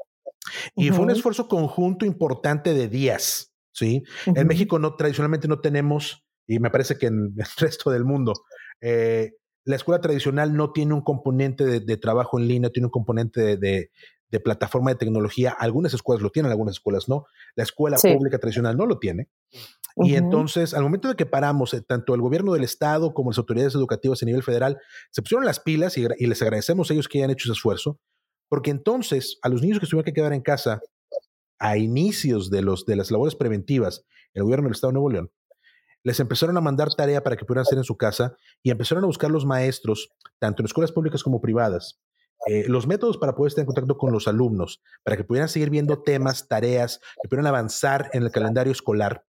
Y 0.74 0.90
fue 0.90 1.04
un 1.04 1.10
esfuerzo 1.10 1.46
conjunto 1.46 2.04
importante 2.04 2.74
de 2.74 2.88
días, 2.88 3.54
¿sí? 3.72 4.02
En 4.26 4.48
México 4.48 4.80
no, 4.80 4.96
tradicionalmente 4.96 5.46
no 5.46 5.60
tenemos, 5.60 6.25
y 6.46 6.58
me 6.58 6.70
parece 6.70 6.96
que 6.96 7.06
en 7.06 7.34
el 7.36 7.46
resto 7.58 7.90
del 7.90 8.04
mundo, 8.04 8.32
eh, 8.80 9.32
la 9.64 9.76
escuela 9.76 10.00
tradicional 10.00 10.54
no 10.54 10.72
tiene 10.72 10.94
un 10.94 11.02
componente 11.02 11.64
de, 11.64 11.96
trabajo 11.96 12.38
en 12.38 12.46
línea, 12.46 12.70
tiene 12.70 12.86
un 12.86 12.92
componente 12.92 13.56
de, 13.56 13.90
plataforma 14.44 14.90
de 14.90 14.96
tecnología. 14.96 15.50
Algunas 15.50 15.92
escuelas 15.94 16.22
lo 16.22 16.30
tienen, 16.30 16.52
algunas 16.52 16.76
escuelas 16.76 17.08
no. 17.08 17.24
La 17.56 17.64
escuela 17.64 17.96
pública 17.96 18.38
tradicional 18.38 18.76
no 18.76 18.86
lo 18.86 18.98
tiene. 18.98 19.28
Y 19.96 20.14
entonces, 20.14 20.74
al 20.74 20.82
momento 20.82 21.08
de 21.08 21.16
que 21.16 21.24
paramos, 21.24 21.72
eh, 21.72 21.80
tanto 21.80 22.14
el 22.14 22.20
gobierno 22.20 22.52
del 22.52 22.62
Estado 22.62 23.14
como 23.14 23.30
las 23.30 23.38
autoridades 23.38 23.74
educativas 23.74 24.22
a 24.22 24.26
nivel 24.26 24.42
federal 24.42 24.78
se 25.10 25.22
pusieron 25.22 25.46
las 25.46 25.58
pilas 25.58 25.96
y, 25.96 26.06
les 26.06 26.42
agradecemos 26.42 26.90
a 26.90 26.94
ellos 26.94 27.08
que 27.08 27.18
hayan 27.18 27.30
hecho 27.30 27.46
ese 27.46 27.54
esfuerzo, 27.54 27.98
porque 28.48 28.70
entonces 28.70 29.38
a 29.42 29.48
los 29.48 29.62
niños 29.62 29.80
que 29.80 29.86
tuvieron 29.86 30.04
que 30.04 30.12
quedar 30.12 30.34
en 30.34 30.42
casa 30.42 30.80
a 31.58 31.78
inicios 31.78 32.50
de, 32.50 32.60
los, 32.60 32.84
de 32.84 32.96
las 32.96 33.10
labores 33.10 33.34
preventivas, 33.34 34.04
el 34.34 34.42
gobierno 34.42 34.64
del 34.64 34.74
Estado 34.74 34.90
de 34.90 34.94
Nuevo 34.94 35.10
León 35.10 35.30
les 36.06 36.20
empezaron 36.20 36.56
a 36.56 36.60
mandar 36.60 36.94
tarea 36.94 37.24
para 37.24 37.36
que 37.36 37.44
pudieran 37.44 37.62
hacer 37.62 37.78
en 37.78 37.84
su 37.84 37.96
casa 37.96 38.36
y 38.62 38.70
empezaron 38.70 39.02
a 39.02 39.08
buscar 39.08 39.28
los 39.28 39.44
maestros, 39.44 40.12
tanto 40.38 40.62
en 40.62 40.66
escuelas 40.66 40.92
públicas 40.92 41.24
como 41.24 41.40
privadas, 41.40 42.00
eh, 42.46 42.64
los 42.68 42.86
métodos 42.86 43.18
para 43.18 43.34
poder 43.34 43.48
estar 43.48 43.62
en 43.62 43.66
contacto 43.66 43.98
con 43.98 44.12
los 44.12 44.28
alumnos, 44.28 44.84
para 45.02 45.16
que 45.16 45.24
pudieran 45.24 45.48
seguir 45.48 45.68
viendo 45.68 46.04
temas, 46.04 46.46
tareas, 46.46 47.00
que 47.20 47.28
pudieran 47.28 47.48
avanzar 47.48 48.08
en 48.12 48.22
el 48.22 48.30
calendario 48.30 48.70
escolar, 48.70 49.24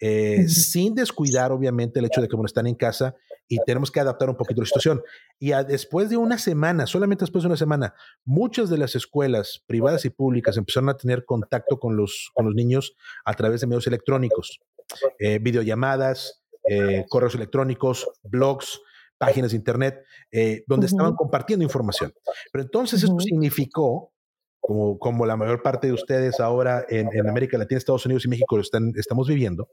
eh, 0.00 0.48
sin 0.48 0.94
descuidar 0.94 1.52
obviamente 1.52 1.98
el 1.98 2.06
hecho 2.06 2.20
de 2.20 2.28
que 2.28 2.36
bueno, 2.36 2.46
están 2.46 2.66
en 2.66 2.74
casa 2.74 3.14
y 3.48 3.58
tenemos 3.64 3.90
que 3.90 4.00
adaptar 4.00 4.28
un 4.28 4.36
poquito 4.36 4.60
la 4.60 4.66
situación. 4.66 5.02
Y 5.38 5.50
después 5.68 6.10
de 6.10 6.16
una 6.16 6.38
semana, 6.38 6.86
solamente 6.86 7.22
después 7.22 7.42
de 7.42 7.48
una 7.48 7.56
semana, 7.56 7.94
muchas 8.24 8.70
de 8.70 8.78
las 8.78 8.94
escuelas 8.94 9.62
privadas 9.66 10.04
y 10.04 10.10
públicas 10.10 10.56
empezaron 10.56 10.88
a 10.88 10.96
tener 10.96 11.24
contacto 11.24 11.78
con 11.78 11.96
los, 11.96 12.30
con 12.34 12.46
los 12.46 12.54
niños 12.54 12.96
a 13.24 13.34
través 13.34 13.60
de 13.60 13.66
medios 13.66 13.86
electrónicos, 13.86 14.60
eh, 15.18 15.38
videollamadas, 15.38 16.42
eh, 16.68 17.04
correos 17.08 17.34
electrónicos, 17.34 18.08
blogs, 18.22 18.80
páginas 19.18 19.52
de 19.52 19.56
internet, 19.56 20.04
donde 20.66 20.86
estaban 20.86 21.14
compartiendo 21.14 21.62
información. 21.64 22.12
Pero 22.52 22.64
entonces 22.64 23.02
esto 23.02 23.18
significó 23.18 24.12
como, 24.66 24.98
como, 24.98 25.26
la 25.26 25.36
mayor 25.36 25.62
parte 25.62 25.86
de 25.86 25.92
ustedes 25.92 26.40
ahora 26.40 26.84
en, 26.88 27.08
América 27.28 27.56
Latina, 27.56 27.78
Estados 27.78 28.04
Unidos 28.04 28.24
y 28.24 28.28
México 28.28 28.58
están, 28.58 28.92
estamos 28.96 29.28
viviendo, 29.28 29.68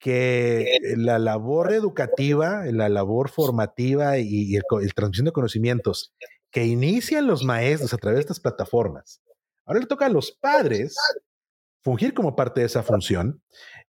que 0.00 0.80
la 0.96 1.20
labor 1.20 1.72
educativa, 1.72 2.64
la 2.66 2.88
labor 2.88 3.28
formativa 3.28 4.18
y, 4.18 4.56
el, 4.56 4.64
transmisión 4.94 5.26
de 5.26 5.32
conocimientos 5.32 6.12
que 6.50 6.66
inician 6.66 7.28
los 7.28 7.44
maestros 7.44 7.94
a 7.94 7.98
través 7.98 8.16
de 8.16 8.22
estas 8.22 8.40
plataformas, 8.40 9.22
ahora 9.64 9.78
le 9.78 9.86
toca 9.86 10.06
a 10.06 10.10
los 10.10 10.32
padres 10.32 10.96
fungir 11.84 12.12
como 12.12 12.34
parte 12.34 12.58
de 12.62 12.66
esa 12.66 12.82
función. 12.82 13.40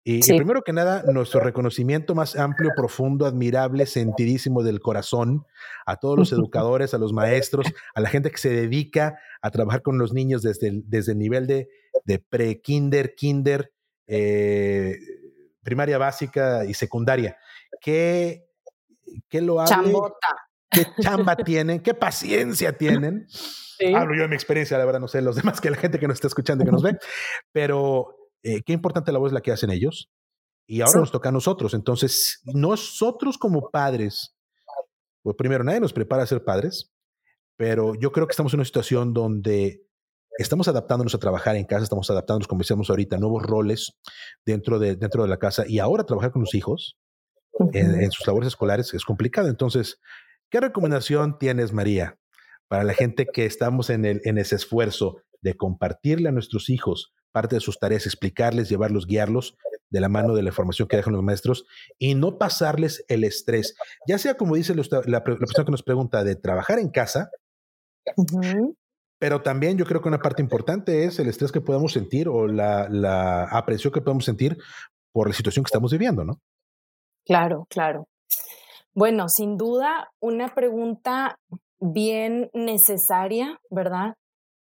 Y, 0.04 0.20
primero 0.20 0.62
que 0.62 0.72
nada, 0.72 1.02
nuestro 1.12 1.40
reconocimiento 1.40 2.14
más 2.14 2.34
amplio, 2.34 2.70
profundo, 2.74 3.26
admirable, 3.26 3.84
sentidísimo 3.84 4.62
del 4.62 4.80
corazón 4.80 5.44
a 5.84 5.96
todos 5.96 6.18
los 6.18 6.32
educadores, 6.32 6.94
a 6.94 6.98
los 6.98 7.12
maestros, 7.12 7.66
a 7.94 8.00
la 8.00 8.08
gente 8.08 8.30
que 8.30 8.38
se 8.38 8.48
dedica 8.48 9.18
a 9.42 9.50
trabajar 9.50 9.82
con 9.82 9.98
los 9.98 10.14
niños 10.14 10.42
desde 10.42 10.68
el, 10.68 10.82
desde 10.87 11.12
el 11.12 11.18
nivel 11.18 11.46
de, 11.46 11.68
de 12.04 12.18
pre-kinder, 12.20 13.14
kinder, 13.14 13.72
eh, 14.06 14.96
primaria 15.62 15.98
básica 15.98 16.64
y 16.64 16.72
secundaria. 16.72 17.37
¿Qué, 17.80 18.48
qué 19.28 19.42
lo? 19.42 19.62
¿Qué 20.70 20.87
chamba 21.00 21.37
tienen? 21.44 21.80
¿Qué 21.80 21.94
paciencia 21.94 22.72
tienen? 22.72 23.26
Hablo 23.94 24.14
yo 24.14 24.22
de 24.22 24.28
mi 24.28 24.34
experiencia, 24.34 24.76
la 24.76 24.84
verdad, 24.84 25.00
no 25.00 25.08
sé 25.08 25.22
los 25.22 25.37
demás 25.37 25.61
que 25.61 25.70
la 25.70 25.76
gente 25.76 25.98
que 25.98 26.08
nos 26.08 26.16
está 26.16 26.26
escuchando 26.26 26.64
y 26.64 26.66
que 26.66 26.72
nos 26.72 26.82
ve, 26.82 26.98
pero 27.52 28.17
eh, 28.42 28.62
qué 28.62 28.72
importante 28.72 29.12
la 29.12 29.18
voz 29.18 29.31
es 29.31 29.35
la 29.35 29.40
que 29.40 29.53
hacen 29.53 29.70
ellos. 29.70 30.11
Y 30.66 30.83
ahora 30.83 31.01
nos 31.01 31.12
toca 31.12 31.31
a 31.31 31.33
nosotros. 31.33 31.72
Entonces, 31.72 32.42
nosotros 32.44 33.38
como 33.38 33.70
padres, 33.70 34.37
pues 35.22 35.35
primero, 35.37 35.64
nadie 35.64 35.81
nos 35.81 35.94
prepara 35.94 36.22
a 36.22 36.27
ser 36.27 36.44
padres, 36.44 36.92
pero 37.57 37.94
yo 37.94 38.12
creo 38.12 38.27
que 38.27 38.33
estamos 38.33 38.53
en 38.53 38.61
una 38.61 38.66
situación 38.66 39.14
donde 39.14 39.83
estamos 40.37 40.68
adaptándonos 40.68 41.14
a 41.14 41.18
trabajar 41.18 41.57
en 41.57 41.64
casa, 41.64 41.85
estamos 41.85 42.11
adaptándonos, 42.11 42.48
como 42.48 42.61
decíamos 42.61 42.90
ahorita, 42.90 43.16
nuevos 43.16 43.42
roles 43.44 43.98
dentro 44.44 44.79
de, 44.79 44.94
dentro 44.94 45.22
de 45.22 45.29
la 45.29 45.38
casa 45.38 45.64
y 45.66 45.79
ahora 45.79 46.05
trabajar 46.05 46.33
con 46.33 46.42
los 46.42 46.55
hijos 46.55 46.98
en, 47.72 48.01
en, 48.01 48.11
sus 48.11 48.27
labores 48.27 48.48
escolares 48.48 48.92
es 48.92 49.05
complicado. 49.05 49.48
Entonces, 49.48 49.98
¿qué 50.51 50.61
recomendación 50.61 51.38
tienes, 51.38 51.72
María, 51.72 52.18
para 52.68 52.85
la 52.85 52.92
gente 52.92 53.27
que 53.27 53.46
estamos 53.46 53.90
en, 53.90 54.05
el, 54.05 54.20
en 54.24 54.38
ese 54.38 54.57
esfuerzo 54.57 55.16
de 55.40 55.57
compartirle 55.57 56.29
a 56.29 56.33
nuestros 56.33 56.68
hijos 56.68 57.12
parte 57.38 57.55
de 57.55 57.61
sus 57.61 57.79
tareas, 57.79 58.05
explicarles, 58.05 58.68
llevarlos, 58.68 59.07
guiarlos 59.07 59.57
de 59.90 60.01
la 60.01 60.09
mano 60.09 60.35
de 60.35 60.42
la 60.42 60.48
información 60.48 60.88
que 60.88 60.96
dejan 60.96 61.12
los 61.12 61.22
maestros 61.22 61.66
y 61.96 62.16
no 62.16 62.37
pasarles 62.37 63.05
el 63.07 63.22
estrés, 63.22 63.77
ya 64.09 64.18
sea 64.18 64.35
como 64.35 64.57
dice 64.57 64.74
la, 64.74 65.22
persona 65.22 65.64
que 65.64 65.70
nos 65.70 65.85
pregunta 65.85 66.24
de 66.24 66.35
trabajar 66.35 66.81
en 66.81 66.88
casa, 66.88 67.31
pero 69.20 69.40
también 69.40 69.79
yo 69.79 69.85
creo 69.85 70.03
que 70.03 70.09
una 70.09 70.18
parte 70.18 70.42
importante 70.42 71.05
es 71.05 71.20
el 71.20 71.29
estrés 71.29 71.53
que 71.53 71.61
podemos 71.61 71.92
sentir 71.92 72.29
o 72.29 72.48
la, 72.48 72.88
la 72.90 73.44
aprecio 73.44 73.92
que 73.92 74.01
podemos 74.01 74.24
sentir 74.24 74.59
por 75.12 75.29
la 75.29 75.35
situación 75.35 75.62
que 75.62 75.68
estamos 75.68 75.92
viviendo, 75.92 76.24
¿no? 76.24 76.40
Claro, 77.24 77.66
claro. 77.70 78.09
Bueno, 78.94 79.29
sin 79.29 79.57
duda, 79.57 80.11
una 80.20 80.55
pregunta 80.57 81.38
bien 81.79 82.51
necesaria, 82.53 83.61
¿verdad? 83.70 84.14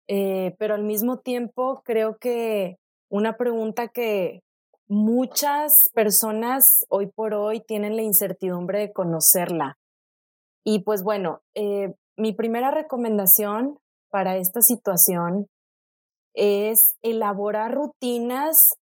Eh, 0.09 0.55
pero 0.59 0.75
al 0.75 0.85
mismo 0.85 1.19
tiempo 1.19 1.83
creo 1.85 2.17
que 2.19 2.77
una 3.11 3.37
pregunta 3.37 3.89
que 3.89 4.41
muchas 4.89 5.91
personas 5.95 6.87
hoy 6.89 7.09
por 7.09 7.35
hoy 7.35 7.61
tienen 7.61 7.97
la 7.97 8.03
incertidumbre 8.03 8.79
de 8.79 8.93
conocerla. 8.93 9.79
Y 10.65 10.81
pues 10.81 11.03
bueno, 11.03 11.41
eh, 11.55 11.95
mi 12.17 12.33
primera 12.33 12.71
recomendación 12.71 13.79
para 14.11 14.37
esta 14.37 14.63
situación 14.63 15.47
es 16.35 16.97
elaborar 17.03 17.75
rutinas 17.75 18.75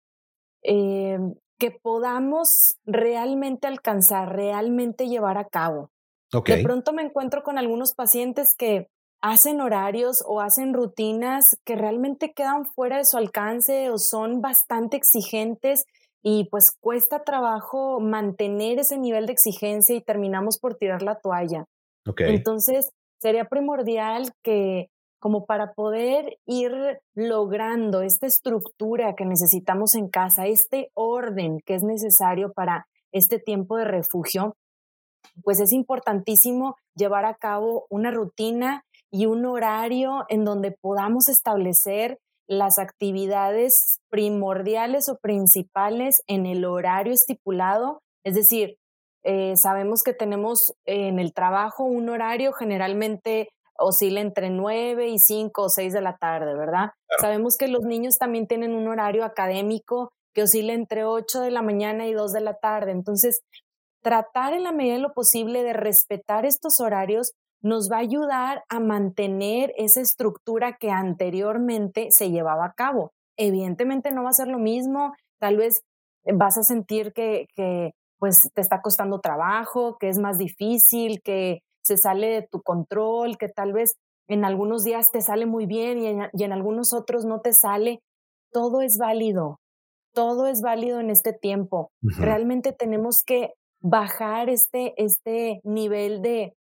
eh, 0.63 1.19
que 1.59 1.71
podamos 1.71 2.75
realmente 2.85 3.67
alcanzar, 3.67 4.35
realmente 4.35 5.09
llevar 5.09 5.39
a 5.39 5.49
cabo. 5.49 5.91
De 6.33 6.63
pronto 6.63 6.93
me 6.93 7.03
encuentro 7.03 7.43
con 7.43 7.59
algunos 7.59 7.95
pacientes 7.95 8.55
que 8.57 8.89
hacen 9.23 9.61
horarios 9.61 10.23
o 10.27 10.41
hacen 10.41 10.75
rutinas 10.75 11.57
que 11.65 11.77
realmente 11.77 12.33
quedan 12.35 12.67
fuera 12.67 12.99
de 12.99 13.05
su 13.05 13.17
alcance 13.17 13.89
o 13.89 13.97
son 13.99 14.41
bastante 14.41 14.97
exigentes 14.97 15.85
y 16.23 16.49
pues 16.51 16.77
cuesta 16.79 17.23
trabajo 17.23 18.01
mantener 18.01 18.81
ese 18.81 18.99
nivel 18.99 19.27
de 19.27 19.33
exigencia 19.33 19.95
y 19.95 20.03
terminamos 20.03 20.59
por 20.59 20.75
tirar 20.75 21.03
la 21.03 21.19
toalla. 21.19 21.65
Entonces, 22.19 22.91
sería 23.21 23.45
primordial 23.45 24.33
que 24.43 24.89
como 25.21 25.47
para 25.47 25.73
poder 25.73 26.39
ir 26.47 26.73
logrando 27.15 28.03
esta 28.03 28.27
estructura 28.27 29.15
que 29.15 29.25
necesitamos 29.25 29.95
en 29.95 30.09
casa, 30.09 30.47
este 30.47 30.91
orden 30.95 31.61
que 31.65 31.75
es 31.75 31.85
necesario 31.85 32.53
para 32.53 32.89
este 33.13 33.39
tiempo 33.39 33.77
de 33.77 33.85
refugio, 33.85 34.57
pues 35.45 35.61
es 35.61 35.73
importantísimo 35.73 36.75
llevar 36.97 37.25
a 37.25 37.37
cabo 37.37 37.87
una 37.89 38.11
rutina 38.11 38.85
y 39.13 39.27
un 39.27 39.45
horario 39.45 40.25
en 40.29 40.45
donde 40.45 40.73
podamos 40.73 41.29
establecer 41.29 42.19
las 42.49 42.79
actividades 42.79 44.01
primordiales 44.11 45.09
o 45.09 45.19
principales 45.19 46.23
en 46.27 46.47
el 46.47 46.65
horario 46.65 47.13
estipulado. 47.13 48.01
Es 48.25 48.35
decir, 48.35 48.77
eh, 49.23 49.55
sabemos 49.57 50.03
que 50.03 50.15
tenemos 50.15 50.73
en 50.85 51.19
el 51.19 51.33
trabajo 51.33 51.85
un 51.85 52.09
horario 52.09 52.53
generalmente 52.53 53.51
oscila 53.79 54.21
entre 54.21 54.51
9 54.51 55.09
y 55.09 55.19
5 55.19 55.63
o 55.63 55.69
6 55.69 55.93
de 55.93 56.01
la 56.01 56.17
tarde, 56.17 56.55
¿verdad? 56.55 56.91
Sabemos 57.21 57.57
que 57.57 57.69
los 57.69 57.83
niños 57.83 58.17
también 58.19 58.47
tienen 58.47 58.75
un 58.75 58.89
horario 58.89 59.25
académico 59.25 60.11
que 60.35 60.43
oscila 60.43 60.73
entre 60.73 61.05
8 61.05 61.41
de 61.41 61.51
la 61.51 61.63
mañana 61.63 62.07
y 62.07 62.13
2 62.13 62.33
de 62.33 62.41
la 62.41 62.55
tarde. 62.55 62.93
Entonces, 62.93 63.41
tratar 64.03 64.55
en 64.55 64.65
la 64.65 64.73
medida 64.73 64.95
de 64.95 65.01
lo 65.01 65.13
posible 65.13 65.63
de 65.63 65.73
respetar 65.73 66.45
estos 66.45 66.81
horarios 66.81 67.33
nos 67.63 67.91
va 67.91 67.97
a 67.97 68.01
ayudar 68.01 68.65
a 68.69 68.81
mantener 68.81 69.73
esa 69.77 70.01
estructura 70.01 70.77
que 70.79 70.91
anteriormente 70.91 72.09
se 72.11 72.31
llevaba 72.31 72.67
a 72.67 72.73
cabo. 72.73 73.13
Evidentemente 73.37 74.13
no 74.13 74.25
va 74.25 74.31
a 74.31 74.35
ser 74.35 74.49
lo 74.49 74.59
mismo, 74.59 75.13
tal 75.39 75.57
vez 75.57 75.83
vas 76.25 76.59
a 76.59 76.63
sentir 76.63 77.13
que, 77.13 77.47
que 77.55 77.93
pues 78.19 78.39
te 78.55 78.61
está 78.61 78.81
costando 78.83 79.21
trabajo, 79.21 79.97
que 79.99 80.09
es 80.09 80.19
más 80.19 80.39
difícil, 80.39 81.23
que 81.23 81.61
se 81.83 81.97
sale 81.97 82.29
de 82.29 82.47
tu 82.49 82.63
control, 82.63 83.39
que 83.39 83.49
tal 83.49 83.73
vez 83.73 83.97
en 84.29 84.45
algunos 84.45 84.85
días 84.85 85.11
te 85.11 85.21
sale 85.21 85.47
muy 85.47 85.67
bien 85.67 85.99
y 85.99 86.07
en, 86.07 86.21
y 86.33 86.45
en 86.45 86.53
algunos 86.53 86.93
otros 86.93 87.25
no 87.25 87.41
te 87.41 87.53
sale. 87.53 88.01
Todo 88.53 88.81
es 88.81 88.99
válido, 88.99 89.59
todo 90.15 90.47
es 90.47 90.61
válido 90.63 91.01
en 91.01 91.11
este 91.11 91.33
tiempo. 91.33 91.91
Realmente 92.01 92.73
tenemos 92.73 93.23
que 93.25 93.55
bajar 93.81 94.49
este, 94.49 94.95
este 95.03 95.61
nivel 95.65 96.23
de, 96.23 96.55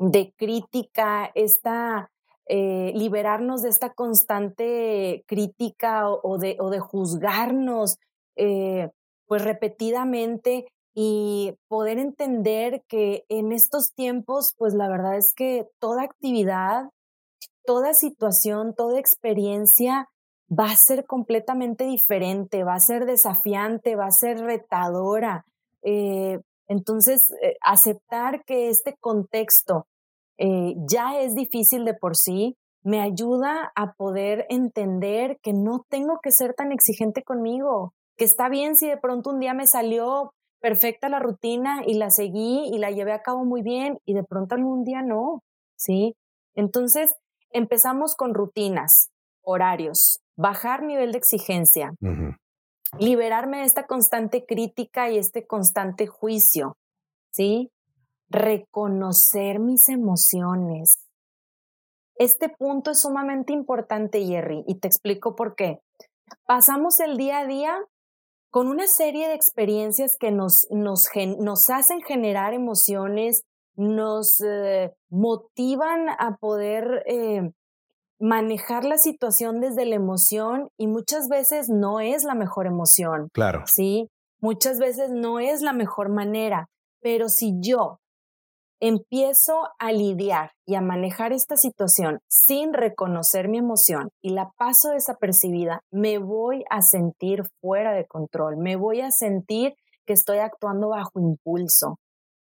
de 0.00 0.32
crítica, 0.36 1.30
esta, 1.34 2.10
eh, 2.46 2.90
liberarnos 2.96 3.62
de 3.62 3.68
esta 3.68 3.92
constante 3.92 5.24
crítica 5.28 6.08
o, 6.08 6.38
de, 6.38 6.56
o 6.58 6.70
de, 6.70 6.80
juzgarnos 6.80 7.98
eh, 8.34 8.88
pues 9.26 9.44
repetidamente 9.44 10.66
y 10.94 11.54
poder 11.68 11.98
entender 11.98 12.82
que 12.88 13.24
en 13.28 13.52
estos 13.52 13.92
tiempos 13.94 14.54
pues 14.56 14.72
la 14.72 14.88
verdad 14.88 15.18
es 15.18 15.34
que 15.34 15.68
toda 15.78 16.02
actividad, 16.02 16.88
toda 17.64 17.92
situación, 17.92 18.74
toda 18.74 18.98
experiencia 18.98 20.08
va 20.50 20.70
a 20.72 20.76
ser 20.76 21.04
completamente 21.04 21.84
diferente, 21.84 22.64
va 22.64 22.74
a 22.74 22.80
ser 22.80 23.04
desafiante, 23.04 23.96
va 23.96 24.06
a 24.06 24.12
ser 24.12 24.40
retadora, 24.40 25.44
eh, 25.82 26.40
entonces, 26.70 27.34
aceptar 27.62 28.44
que 28.44 28.68
este 28.68 28.94
contexto 29.00 29.88
eh, 30.42 30.74
ya 30.88 31.20
es 31.20 31.34
difícil 31.34 31.84
de 31.84 31.92
por 31.92 32.16
sí, 32.16 32.56
me 32.82 33.02
ayuda 33.02 33.72
a 33.76 33.92
poder 33.92 34.46
entender 34.48 35.38
que 35.42 35.52
no 35.52 35.84
tengo 35.90 36.18
que 36.22 36.32
ser 36.32 36.54
tan 36.54 36.72
exigente 36.72 37.22
conmigo, 37.22 37.92
que 38.16 38.24
está 38.24 38.48
bien 38.48 38.74
si 38.74 38.88
de 38.88 38.96
pronto 38.96 39.30
un 39.30 39.38
día 39.38 39.52
me 39.52 39.66
salió 39.66 40.32
perfecta 40.58 41.10
la 41.10 41.18
rutina 41.18 41.82
y 41.86 41.94
la 41.94 42.08
seguí 42.08 42.70
y 42.72 42.78
la 42.78 42.90
llevé 42.90 43.12
a 43.12 43.20
cabo 43.20 43.44
muy 43.44 43.60
bien 43.60 43.98
y 44.06 44.14
de 44.14 44.24
pronto 44.24 44.54
algún 44.54 44.82
día 44.82 45.02
no, 45.02 45.42
¿sí? 45.76 46.16
Entonces, 46.54 47.14
empezamos 47.50 48.14
con 48.16 48.32
rutinas, 48.32 49.10
horarios, 49.42 50.20
bajar 50.36 50.82
nivel 50.82 51.12
de 51.12 51.18
exigencia, 51.18 51.92
liberarme 52.98 53.58
de 53.58 53.64
esta 53.64 53.86
constante 53.86 54.46
crítica 54.46 55.10
y 55.10 55.18
este 55.18 55.46
constante 55.46 56.06
juicio, 56.06 56.78
¿sí? 57.30 57.70
Reconocer 58.30 59.58
mis 59.58 59.88
emociones. 59.88 60.98
Este 62.16 62.48
punto 62.48 62.92
es 62.92 63.00
sumamente 63.00 63.52
importante, 63.52 64.24
Jerry, 64.24 64.62
y 64.66 64.78
te 64.78 64.88
explico 64.88 65.34
por 65.34 65.54
qué. 65.54 65.80
Pasamos 66.46 67.00
el 67.00 67.16
día 67.16 67.40
a 67.40 67.46
día 67.46 67.78
con 68.50 68.68
una 68.68 68.86
serie 68.86 69.28
de 69.28 69.34
experiencias 69.34 70.16
que 70.18 70.30
nos, 70.30 70.66
nos, 70.70 71.04
nos 71.38 71.70
hacen 71.70 72.02
generar 72.02 72.52
emociones, 72.52 73.42
nos 73.76 74.40
eh, 74.44 74.92
motivan 75.08 76.08
a 76.08 76.36
poder 76.38 77.04
eh, 77.06 77.52
manejar 78.18 78.84
la 78.84 78.98
situación 78.98 79.60
desde 79.60 79.86
la 79.86 79.94
emoción 79.94 80.68
y 80.76 80.88
muchas 80.88 81.28
veces 81.28 81.68
no 81.68 82.00
es 82.00 82.24
la 82.24 82.34
mejor 82.34 82.66
emoción. 82.66 83.28
Claro. 83.32 83.62
Sí, 83.66 84.08
muchas 84.40 84.78
veces 84.78 85.10
no 85.10 85.38
es 85.38 85.62
la 85.62 85.72
mejor 85.72 86.10
manera, 86.10 86.68
pero 87.00 87.28
si 87.28 87.54
yo 87.60 87.99
empiezo 88.80 89.68
a 89.78 89.92
lidiar 89.92 90.52
y 90.66 90.74
a 90.74 90.80
manejar 90.80 91.32
esta 91.32 91.56
situación 91.56 92.20
sin 92.28 92.72
reconocer 92.72 93.48
mi 93.48 93.58
emoción 93.58 94.10
y 94.22 94.30
la 94.30 94.50
paso 94.56 94.90
desapercibida, 94.90 95.82
me 95.90 96.18
voy 96.18 96.64
a 96.70 96.80
sentir 96.80 97.42
fuera 97.60 97.92
de 97.92 98.06
control, 98.06 98.56
me 98.56 98.76
voy 98.76 99.02
a 99.02 99.10
sentir 99.10 99.74
que 100.06 100.14
estoy 100.14 100.38
actuando 100.38 100.88
bajo 100.88 101.20
impulso. 101.20 101.98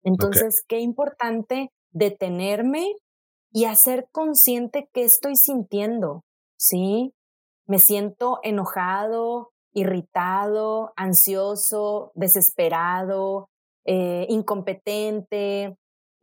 Entonces, 0.02 0.62
qué 0.68 0.80
importante 0.80 1.70
detenerme 1.90 2.92
y 3.52 3.64
hacer 3.64 4.08
consciente 4.12 4.88
qué 4.92 5.04
estoy 5.04 5.36
sintiendo, 5.36 6.24
¿sí? 6.58 7.14
Me 7.66 7.78
siento 7.78 8.38
enojado, 8.42 9.50
irritado, 9.72 10.92
ansioso, 10.96 12.12
desesperado, 12.14 13.48
eh, 13.84 14.26
incompetente, 14.28 15.76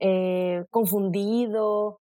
eh, 0.06 0.66
confundido, 0.70 1.99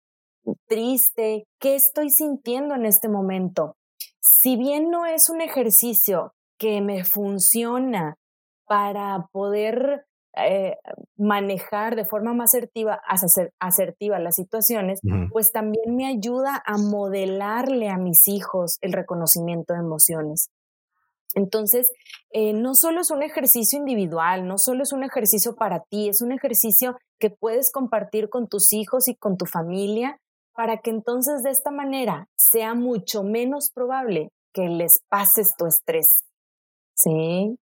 triste, 0.69 1.47
¿qué 1.59 1.77
estoy 1.77 2.11
sintiendo 2.11 2.75
en 2.75 2.85
este 2.85 3.09
momento? 3.09 3.77
Si 4.21 4.57
bien 4.57 4.91
no 4.91 5.07
es 5.07 5.31
un 5.31 5.41
ejercicio 5.41 6.33
que 6.59 6.83
me 6.83 7.05
funciona 7.05 8.17
para 8.67 9.29
poder 9.33 10.05
eh, 10.37 10.77
manejar 11.17 11.97
de 11.97 12.05
forma 12.05 12.35
más 12.35 12.55
asertiva, 12.55 13.01
asertiva 13.59 14.19
las 14.19 14.35
situaciones, 14.35 15.01
pues 15.33 15.51
también 15.51 15.97
me 15.97 16.07
ayuda 16.07 16.63
a 16.67 16.77
modelarle 16.77 17.89
a 17.89 17.97
mis 17.97 18.29
hijos 18.29 18.77
el 18.83 18.93
reconocimiento 18.93 19.73
de 19.73 19.81
emociones. 19.81 20.51
Entonces, 21.37 21.93
eh, 22.33 22.55
no 22.55 22.75
solo 22.75 23.03
es 23.03 23.11
un 23.11 23.23
ejercicio 23.23 23.79
individual, 23.79 24.49
no 24.49 24.57
solo 24.57 24.83
es 24.83 24.93
un 24.93 25.05
ejercicio 25.05 25.55
para 25.55 25.81
ti, 25.81 26.09
es 26.09 26.23
un 26.23 26.33
ejercicio 26.33 26.97
que 27.21 27.29
puedes 27.29 27.71
compartir 27.71 28.31
con 28.31 28.49
tus 28.49 28.73
hijos 28.73 29.07
y 29.07 29.17
con 29.17 29.37
tu 29.37 29.45
familia 29.45 30.19
para 30.55 30.79
que 30.79 30.89
entonces 30.89 31.43
de 31.43 31.51
esta 31.51 31.71
manera 31.71 32.27
sea 32.37 32.75
mucho 32.75 33.23
menos 33.23 33.71
probable 33.71 34.31
que 34.55 34.69
les 34.71 35.03
pases 35.11 35.55
tu 35.59 35.67
estrés. 35.67 36.25
¿Sí? 36.95 37.59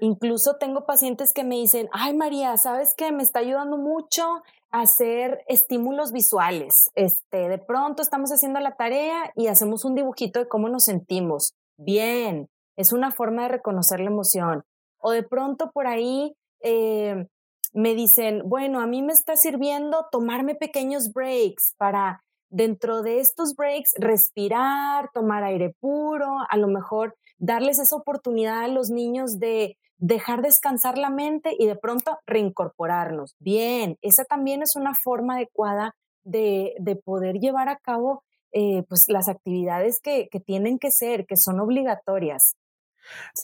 Incluso 0.00 0.56
tengo 0.58 0.86
pacientes 0.86 1.32
que 1.32 1.44
me 1.44 1.54
dicen, 1.54 1.88
ay 1.92 2.16
María, 2.16 2.56
¿sabes 2.56 2.94
qué? 2.96 3.12
Me 3.12 3.22
está 3.22 3.40
ayudando 3.40 3.76
mucho 3.76 4.42
hacer 4.72 5.44
estímulos 5.46 6.10
visuales. 6.10 6.74
Este, 6.96 7.48
de 7.48 7.58
pronto 7.58 8.02
estamos 8.02 8.30
haciendo 8.30 8.58
la 8.58 8.74
tarea 8.74 9.30
y 9.36 9.46
hacemos 9.46 9.84
un 9.84 9.94
dibujito 9.94 10.40
de 10.40 10.48
cómo 10.48 10.68
nos 10.68 10.86
sentimos 10.86 11.54
bien, 11.80 12.48
es 12.76 12.92
una 12.92 13.10
forma 13.10 13.42
de 13.42 13.48
reconocer 13.48 14.00
la 14.00 14.10
emoción. 14.10 14.62
O 14.98 15.10
de 15.12 15.22
pronto 15.22 15.70
por 15.72 15.86
ahí 15.86 16.34
eh, 16.62 17.26
me 17.72 17.94
dicen, 17.94 18.42
bueno, 18.44 18.80
a 18.80 18.86
mí 18.86 19.02
me 19.02 19.12
está 19.12 19.36
sirviendo 19.36 20.06
tomarme 20.10 20.54
pequeños 20.54 21.12
breaks 21.12 21.74
para 21.78 22.22
dentro 22.48 23.02
de 23.02 23.20
estos 23.20 23.54
breaks 23.56 23.92
respirar, 23.98 25.10
tomar 25.14 25.44
aire 25.44 25.74
puro, 25.80 26.38
a 26.48 26.56
lo 26.56 26.68
mejor 26.68 27.14
darles 27.38 27.78
esa 27.78 27.96
oportunidad 27.96 28.64
a 28.64 28.68
los 28.68 28.90
niños 28.90 29.38
de 29.38 29.76
dejar 29.98 30.42
descansar 30.42 30.98
la 30.98 31.10
mente 31.10 31.54
y 31.58 31.66
de 31.66 31.76
pronto 31.76 32.18
reincorporarnos. 32.26 33.36
Bien, 33.38 33.96
esa 34.02 34.24
también 34.24 34.62
es 34.62 34.74
una 34.74 34.94
forma 34.94 35.36
adecuada 35.36 35.94
de, 36.24 36.74
de 36.78 36.96
poder 36.96 37.36
llevar 37.36 37.68
a 37.68 37.76
cabo 37.76 38.22
eh, 38.52 38.82
pues 38.88 39.04
las 39.08 39.28
actividades 39.28 40.00
que, 40.00 40.28
que, 40.30 40.40
tienen 40.40 40.78
que 40.78 40.90
ser, 40.90 41.26
que 41.26 41.36
son 41.36 41.60
obligatorias. 41.60 42.54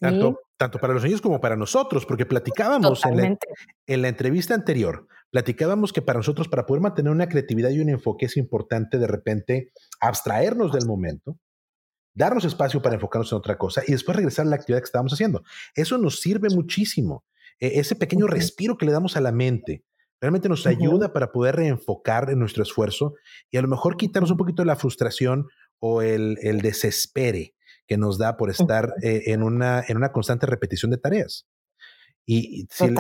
Tanto, 0.01 0.41
tanto, 0.57 0.79
para 0.79 0.95
los 0.95 1.03
niños 1.03 1.21
como 1.21 1.41
para 1.41 1.57
nosotros, 1.57 2.07
porque 2.07 2.27
platicábamos 2.27 3.05
en 3.05 3.17
la, 3.17 3.39
en 3.87 4.03
la, 4.03 4.09
entrevista 4.09 4.55
anterior, 4.55 5.07
platicábamos 5.31 5.93
que 5.93 6.03
para 6.03 6.19
nosotros, 6.19 6.49
para 6.49 6.67
poder 6.67 6.83
mantener 6.83 7.11
una 7.11 7.29
creatividad 7.29 7.71
y 7.71 7.81
un 7.81 7.89
enfoque, 7.89 8.27
es 8.27 8.37
importante 8.37 8.99
de 8.99 9.07
repente 9.07 9.73
abstraernos 10.01 10.73
del 10.73 10.87
momento, 10.87 11.39
darnos 12.15 12.45
espacio 12.45 12.83
para 12.83 12.95
enfocarnos 12.95 13.33
en 13.33 13.39
otra 13.39 13.59
cosa 13.59 13.83
y 13.87 13.93
después 13.93 14.17
regresar 14.17 14.47
a 14.47 14.51
la 14.51 14.57
actividad 14.57 14.81
que 14.81 14.87
estábamos 14.87 15.13
haciendo. 15.13 15.43
Eso 15.75 15.99
nos 15.99 16.21
sirve 16.21 16.49
muchísimo. 16.51 17.25
E, 17.61 17.79
ese 17.81 17.97
pequeño 17.97 18.27
respiro 18.27 18.77
que 18.77 18.87
le 18.87 18.93
damos 18.93 19.17
a 19.17 19.21
la 19.21 19.33
mente, 19.33 19.85
realmente 20.21 20.49
nos 20.49 20.67
ayuda 20.67 21.13
para 21.13 21.33
poder 21.33 21.57
reenfocar 21.57 22.31
en 22.31 22.39
nuestro 22.39 22.63
esfuerzo 22.63 23.15
y 23.51 23.57
a 23.57 23.63
lo 23.63 23.69
mejor 23.69 23.97
quitarnos 23.97 24.31
un 24.31 24.37
poquito 24.37 24.63
de 24.63 24.67
la 24.67 24.77
frustración 24.77 25.47
o 25.79 26.03
el, 26.03 26.39
el 26.43 26.61
desespere 26.61 27.55
que 27.87 27.97
nos 27.97 28.19
da 28.19 28.37
por 28.37 28.51
estar 28.51 28.95
eh, 29.03 29.25
en, 29.27 29.43
una, 29.43 29.85
en 29.87 29.97
una 29.97 30.13
constante 30.13 30.47
repetición 30.47 30.91
de 30.91 30.99
tareas. 30.99 31.47
Y 32.27 32.67
si 32.71 32.93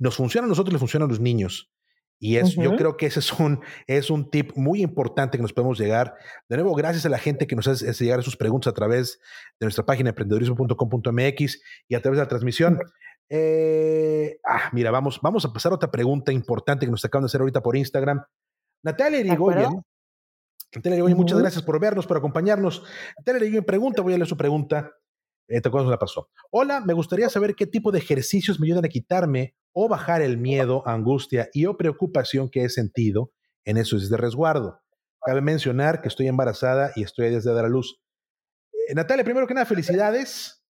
nos 0.00 0.16
funciona 0.16 0.46
a 0.46 0.48
nosotros, 0.48 0.72
le 0.72 0.78
funciona 0.78 1.06
a 1.06 1.08
los 1.08 1.20
niños. 1.20 1.70
Y 2.18 2.36
es, 2.36 2.54
yo 2.54 2.76
creo 2.76 2.96
que 2.96 3.06
ese 3.06 3.20
es 3.20 3.32
un, 3.32 3.60
es 3.86 4.10
un 4.10 4.30
tip 4.30 4.52
muy 4.56 4.82
importante 4.82 5.36
que 5.36 5.42
nos 5.42 5.52
podemos 5.52 5.78
llegar. 5.78 6.14
De 6.48 6.56
nuevo, 6.56 6.74
gracias 6.74 7.04
a 7.04 7.10
la 7.10 7.18
gente 7.18 7.46
que 7.46 7.56
nos 7.56 7.68
hace, 7.68 7.92
llegar 7.92 8.22
sus 8.22 8.36
preguntas 8.36 8.70
a 8.70 8.74
través 8.74 9.18
de 9.60 9.66
nuestra 9.66 9.84
página 9.84 10.10
emprendedorismo.com.mx 10.10 11.60
y 11.88 11.94
a 11.94 12.00
través 12.00 12.18
de 12.18 12.24
la 12.24 12.28
transmisión. 12.28 12.78
Eh, 13.28 14.38
ah, 14.44 14.70
mira, 14.72 14.90
vamos, 14.90 15.20
vamos 15.22 15.44
a 15.44 15.52
pasar 15.52 15.72
a 15.72 15.76
otra 15.76 15.90
pregunta 15.90 16.32
importante 16.32 16.86
que 16.86 16.90
nos 16.90 17.04
acaban 17.04 17.24
de 17.24 17.26
hacer 17.26 17.40
ahorita 17.40 17.62
por 17.62 17.76
Instagram. 17.76 18.22
Natalia 18.82 19.20
Irigoyen. 19.20 19.82
Natalia 20.74 20.96
Irigoyen, 20.96 21.16
muchas 21.16 21.38
gracias 21.38 21.62
por 21.62 21.80
vernos, 21.80 22.06
por 22.06 22.16
acompañarnos. 22.16 22.82
Natalia 23.18 23.42
Irigoyen 23.42 23.64
pregunta, 23.64 24.02
voy 24.02 24.14
a 24.14 24.16
leer 24.16 24.28
su 24.28 24.36
pregunta. 24.36 24.92
Eh, 25.48 25.60
¿Te 25.60 25.68
acuerdas 25.68 25.90
la 25.90 25.98
pasó? 25.98 26.28
Hola, 26.50 26.80
me 26.80 26.92
gustaría 26.92 27.28
saber 27.28 27.54
qué 27.54 27.66
tipo 27.66 27.92
de 27.92 27.98
ejercicios 27.98 28.58
me 28.58 28.66
ayudan 28.66 28.84
a 28.84 28.88
quitarme 28.88 29.54
o 29.72 29.88
bajar 29.88 30.22
el 30.22 30.38
miedo, 30.38 30.82
angustia 30.86 31.48
y 31.52 31.66
o 31.66 31.76
preocupación 31.76 32.48
que 32.50 32.64
he 32.64 32.68
sentido 32.68 33.32
en 33.64 33.76
esos 33.76 34.08
de 34.08 34.16
resguardo. 34.16 34.80
Cabe 35.24 35.40
mencionar 35.40 36.00
que 36.02 36.08
estoy 36.08 36.28
embarazada 36.28 36.92
y 36.96 37.02
estoy 37.02 37.30
desde 37.30 37.52
dar 37.52 37.64
a 37.64 37.68
luz. 37.68 38.00
Eh, 38.88 38.94
Natalia, 38.94 39.24
primero 39.24 39.46
que 39.46 39.54
nada, 39.54 39.66
felicidades. 39.66 40.64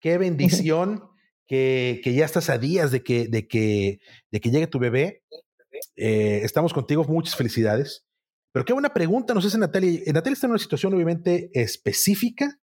Qué 0.00 0.18
bendición 0.18 1.08
que, 1.48 2.00
ya 2.04 2.24
estás 2.24 2.50
a 2.50 2.58
días 2.58 2.92
de 2.92 3.02
que, 3.02 3.26
de 3.26 3.48
que, 3.48 4.00
de 4.30 4.40
que 4.40 4.50
llegue 4.50 4.66
tu 4.66 4.78
bebé. 4.78 5.24
Eh, 5.96 6.40
estamos 6.44 6.72
contigo, 6.72 7.04
muchas 7.04 7.34
felicidades. 7.34 8.06
Pero 8.52 8.64
qué 8.64 8.72
buena 8.72 8.92
pregunta 8.92 9.34
nos 9.34 9.44
hace 9.46 9.58
Natalia. 9.58 10.00
Natalia 10.06 10.34
está 10.34 10.46
en 10.46 10.52
una 10.52 10.58
situación 10.58 10.94
obviamente 10.94 11.50
específica 11.54 12.58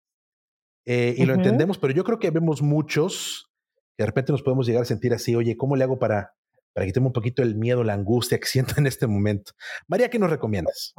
eh, 0.85 1.15
y 1.17 1.25
lo 1.25 1.33
entendemos, 1.33 1.77
pero 1.77 1.93
yo 1.93 2.03
creo 2.03 2.19
que 2.19 2.31
vemos 2.31 2.61
muchos 2.61 3.49
que 3.95 4.03
de 4.03 4.07
repente 4.07 4.31
nos 4.31 4.41
podemos 4.41 4.65
llegar 4.65 4.81
a 4.81 4.85
sentir 4.85 5.13
así, 5.13 5.35
oye, 5.35 5.55
¿cómo 5.55 5.75
le 5.75 5.83
hago 5.83 5.99
para, 5.99 6.33
para 6.73 6.85
quitarme 6.85 7.07
un 7.07 7.13
poquito 7.13 7.43
el 7.43 7.55
miedo, 7.55 7.83
la 7.83 7.93
angustia 7.93 8.39
que 8.39 8.47
siento 8.47 8.75
en 8.77 8.87
este 8.87 9.07
momento? 9.07 9.53
María, 9.87 10.09
¿qué 10.09 10.19
nos 10.19 10.29
recomiendas? 10.29 10.93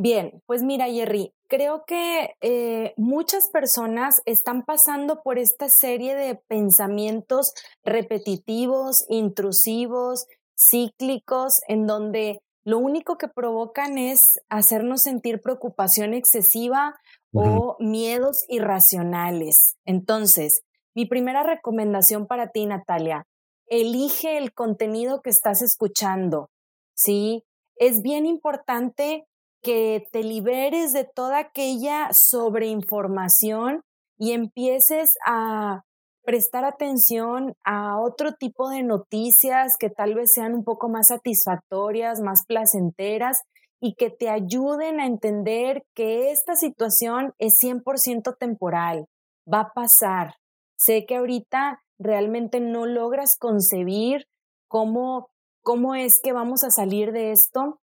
Bien, 0.00 0.40
pues 0.46 0.62
mira, 0.62 0.86
Jerry, 0.86 1.34
creo 1.48 1.82
que 1.84 2.36
eh, 2.40 2.94
muchas 2.96 3.48
personas 3.50 4.22
están 4.26 4.64
pasando 4.64 5.22
por 5.24 5.40
esta 5.40 5.68
serie 5.68 6.14
de 6.14 6.36
pensamientos 6.36 7.52
repetitivos, 7.82 9.04
intrusivos, 9.08 10.26
cíclicos, 10.56 11.58
en 11.66 11.88
donde 11.88 12.40
lo 12.64 12.78
único 12.78 13.18
que 13.18 13.26
provocan 13.26 13.98
es 13.98 14.38
hacernos 14.48 15.02
sentir 15.02 15.42
preocupación 15.42 16.14
excesiva 16.14 16.94
o 17.32 17.76
miedos 17.80 18.44
irracionales. 18.48 19.74
Entonces, 19.84 20.62
mi 20.94 21.06
primera 21.06 21.42
recomendación 21.42 22.28
para 22.28 22.50
ti, 22.50 22.66
Natalia, 22.66 23.26
elige 23.66 24.38
el 24.38 24.54
contenido 24.54 25.22
que 25.22 25.30
estás 25.30 25.60
escuchando, 25.60 26.50
¿sí? 26.94 27.42
Es 27.74 28.00
bien 28.00 28.26
importante 28.26 29.24
que 29.62 30.04
te 30.12 30.22
liberes 30.22 30.92
de 30.92 31.04
toda 31.04 31.38
aquella 31.38 32.10
sobreinformación 32.12 33.82
y 34.18 34.32
empieces 34.32 35.10
a 35.26 35.82
prestar 36.24 36.64
atención 36.64 37.54
a 37.64 37.98
otro 38.00 38.32
tipo 38.34 38.68
de 38.68 38.82
noticias 38.82 39.76
que 39.78 39.88
tal 39.88 40.14
vez 40.14 40.32
sean 40.34 40.54
un 40.54 40.64
poco 40.64 40.88
más 40.88 41.08
satisfactorias, 41.08 42.20
más 42.20 42.42
placenteras 42.46 43.38
y 43.80 43.94
que 43.94 44.10
te 44.10 44.28
ayuden 44.28 45.00
a 45.00 45.06
entender 45.06 45.84
que 45.94 46.30
esta 46.30 46.54
situación 46.54 47.32
es 47.38 47.54
100% 47.62 48.36
temporal, 48.38 49.06
va 49.50 49.60
a 49.60 49.72
pasar. 49.72 50.34
Sé 50.76 51.06
que 51.06 51.16
ahorita 51.16 51.80
realmente 51.98 52.60
no 52.60 52.86
logras 52.86 53.36
concebir 53.38 54.26
cómo, 54.68 55.30
cómo 55.62 55.94
es 55.94 56.20
que 56.22 56.32
vamos 56.32 56.62
a 56.62 56.70
salir 56.70 57.12
de 57.12 57.32
esto, 57.32 57.80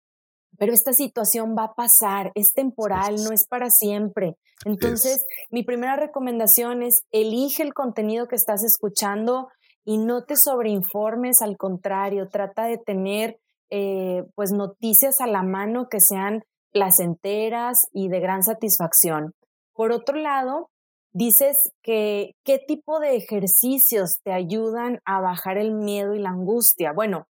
pero 0.58 0.72
esta 0.72 0.92
situación 0.92 1.56
va 1.56 1.64
a 1.64 1.74
pasar, 1.74 2.32
es 2.34 2.52
temporal, 2.52 3.16
no 3.24 3.32
es 3.32 3.46
para 3.46 3.70
siempre. 3.70 4.36
Entonces, 4.64 5.24
mi 5.50 5.64
primera 5.64 5.96
recomendación 5.96 6.82
es 6.82 7.02
elige 7.10 7.62
el 7.62 7.74
contenido 7.74 8.28
que 8.28 8.36
estás 8.36 8.62
escuchando 8.62 9.48
y 9.84 9.98
no 9.98 10.24
te 10.24 10.36
sobreinformes, 10.36 11.42
al 11.42 11.56
contrario, 11.56 12.28
trata 12.28 12.66
de 12.66 12.78
tener 12.78 13.38
eh, 13.70 14.24
pues 14.34 14.52
noticias 14.52 15.20
a 15.20 15.26
la 15.26 15.42
mano 15.42 15.88
que 15.90 16.00
sean 16.00 16.42
placenteras 16.72 17.88
y 17.92 18.08
de 18.08 18.20
gran 18.20 18.42
satisfacción. 18.42 19.32
Por 19.74 19.92
otro 19.92 20.16
lado, 20.16 20.70
dices 21.12 21.72
que 21.82 22.34
qué 22.44 22.58
tipo 22.58 23.00
de 23.00 23.16
ejercicios 23.16 24.18
te 24.22 24.32
ayudan 24.32 25.00
a 25.04 25.20
bajar 25.20 25.58
el 25.58 25.72
miedo 25.72 26.14
y 26.14 26.18
la 26.18 26.30
angustia. 26.30 26.92
Bueno, 26.92 27.26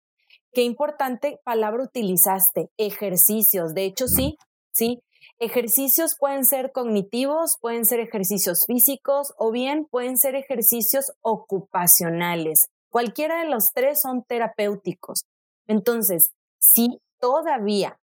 qué 0.52 0.62
importante 0.62 1.40
palabra 1.44 1.84
utilizaste, 1.84 2.70
ejercicios. 2.76 3.74
De 3.74 3.84
hecho, 3.84 4.06
sí, 4.06 4.36
sí. 4.72 5.02
Ejercicios 5.38 6.16
pueden 6.18 6.44
ser 6.44 6.72
cognitivos, 6.72 7.56
pueden 7.60 7.84
ser 7.84 8.00
ejercicios 8.00 8.64
físicos 8.66 9.34
o 9.38 9.50
bien 9.50 9.86
pueden 9.90 10.16
ser 10.16 10.34
ejercicios 10.34 11.12
ocupacionales. 11.20 12.68
Cualquiera 12.90 13.40
de 13.42 13.48
los 13.48 13.72
tres 13.72 14.00
son 14.00 14.22
terapéuticos. 14.22 15.24
Entonces, 15.66 16.32
si 16.58 17.00
todavía 17.18 17.98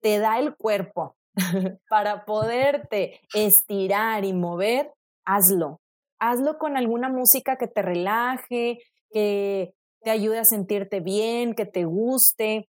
te 0.00 0.18
da 0.18 0.38
el 0.38 0.56
cuerpo 0.56 1.16
para 1.88 2.24
poderte 2.24 3.20
estirar 3.34 4.24
y 4.24 4.32
mover, 4.32 4.92
hazlo. 5.24 5.80
Hazlo 6.18 6.58
con 6.58 6.76
alguna 6.76 7.08
música 7.08 7.56
que 7.56 7.68
te 7.68 7.82
relaje, 7.82 8.78
que 9.10 9.74
te 10.02 10.10
ayude 10.10 10.38
a 10.38 10.44
sentirte 10.44 11.00
bien, 11.00 11.54
que 11.54 11.66
te 11.66 11.84
guste, 11.84 12.68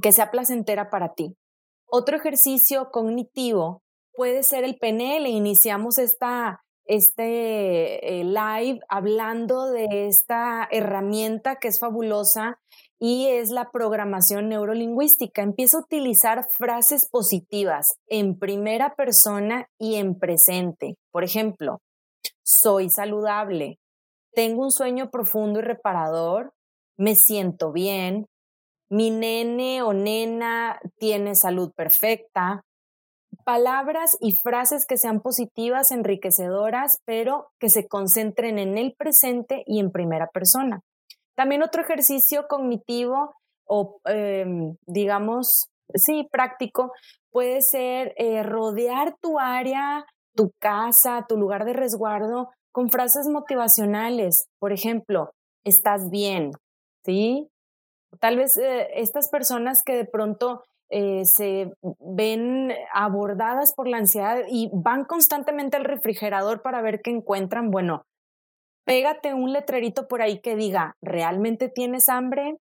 que 0.00 0.12
sea 0.12 0.30
placentera 0.30 0.90
para 0.90 1.14
ti. 1.14 1.36
Otro 1.86 2.16
ejercicio 2.16 2.90
cognitivo 2.90 3.82
puede 4.14 4.42
ser 4.42 4.64
el 4.64 4.78
PNL. 4.78 5.26
Iniciamos 5.28 5.98
esta, 5.98 6.62
este 6.84 8.20
eh, 8.20 8.24
live 8.24 8.80
hablando 8.88 9.66
de 9.66 10.06
esta 10.06 10.66
herramienta 10.70 11.56
que 11.56 11.68
es 11.68 11.78
fabulosa 11.78 12.58
y 12.98 13.26
es 13.26 13.50
la 13.50 13.70
programación 13.72 14.48
neurolingüística. 14.48 15.42
Empieza 15.42 15.76
a 15.76 15.80
utilizar 15.80 16.46
frases 16.48 17.08
positivas 17.10 17.96
en 18.06 18.38
primera 18.38 18.94
persona 18.94 19.66
y 19.78 19.96
en 19.96 20.18
presente. 20.18 20.96
Por 21.10 21.24
ejemplo, 21.24 21.80
soy 22.44 22.90
saludable, 22.90 23.80
tengo 24.34 24.62
un 24.62 24.70
sueño 24.70 25.10
profundo 25.10 25.60
y 25.60 25.62
reparador, 25.62 26.52
me 26.96 27.14
siento 27.14 27.72
bien, 27.72 28.26
mi 28.90 29.10
nene 29.10 29.82
o 29.82 29.94
nena 29.94 30.78
tiene 30.98 31.34
salud 31.34 31.72
perfecta. 31.74 32.60
Palabras 33.44 34.18
y 34.20 34.32
frases 34.32 34.84
que 34.86 34.98
sean 34.98 35.20
positivas, 35.20 35.90
enriquecedoras, 35.90 36.98
pero 37.06 37.48
que 37.58 37.70
se 37.70 37.88
concentren 37.88 38.58
en 38.58 38.76
el 38.76 38.94
presente 38.94 39.62
y 39.66 39.80
en 39.80 39.90
primera 39.90 40.26
persona. 40.26 40.80
También 41.34 41.62
otro 41.62 41.80
ejercicio 41.80 42.46
cognitivo 42.46 43.34
o, 43.66 43.98
em, 44.04 44.76
digamos, 44.86 45.70
sí, 45.94 46.28
práctico, 46.30 46.92
puede 47.30 47.62
ser 47.62 48.12
eh, 48.18 48.42
rodear 48.42 49.16
tu 49.22 49.38
área, 49.38 50.04
tu 50.36 50.52
casa, 50.58 51.24
tu 51.26 51.38
lugar 51.38 51.64
de 51.64 51.72
resguardo 51.72 52.50
con 52.72 52.90
frases 52.90 53.28
motivacionales. 53.28 54.48
Por 54.58 54.72
ejemplo, 54.72 55.30
estás 55.64 56.10
bien, 56.10 56.52
¿sí? 57.04 57.48
Tal 58.20 58.36
vez 58.36 58.56
eh, 58.56 58.88
estas 58.94 59.28
personas 59.28 59.82
que 59.82 59.94
de 59.94 60.04
pronto 60.04 60.64
eh, 60.90 61.24
se 61.24 61.72
ven 62.00 62.72
abordadas 62.92 63.72
por 63.74 63.88
la 63.88 63.98
ansiedad 63.98 64.42
y 64.48 64.68
van 64.72 65.04
constantemente 65.04 65.76
al 65.76 65.84
refrigerador 65.84 66.60
para 66.60 66.82
ver 66.82 67.00
qué 67.00 67.10
encuentran, 67.10 67.70
bueno, 67.70 68.04
pégate 68.84 69.32
un 69.32 69.52
letrerito 69.52 70.08
por 70.08 70.20
ahí 70.20 70.40
que 70.40 70.56
diga, 70.56 70.96
¿realmente 71.00 71.68
tienes 71.68 72.08
hambre? 72.08 72.58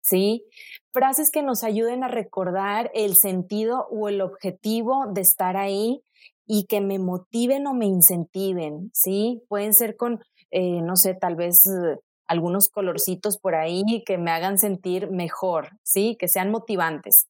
¿Sí? 0.00 0.44
Frases 0.92 1.30
que 1.30 1.42
nos 1.42 1.64
ayuden 1.64 2.04
a 2.04 2.08
recordar 2.08 2.90
el 2.94 3.16
sentido 3.16 3.88
o 3.90 4.08
el 4.08 4.20
objetivo 4.20 5.06
de 5.12 5.22
estar 5.22 5.56
ahí 5.56 6.02
y 6.46 6.66
que 6.66 6.80
me 6.80 6.98
motiven 6.98 7.66
o 7.66 7.74
me 7.74 7.86
incentiven, 7.86 8.90
¿sí? 8.92 9.42
Pueden 9.48 9.74
ser 9.74 9.96
con, 9.96 10.20
eh, 10.50 10.82
no 10.82 10.96
sé, 10.96 11.14
tal 11.14 11.36
vez 11.36 11.66
eh, 11.66 11.98
algunos 12.26 12.68
colorcitos 12.68 13.38
por 13.38 13.54
ahí 13.54 14.02
que 14.06 14.18
me 14.18 14.30
hagan 14.30 14.58
sentir 14.58 15.10
mejor, 15.10 15.70
¿sí? 15.82 16.16
Que 16.18 16.28
sean 16.28 16.50
motivantes. 16.50 17.26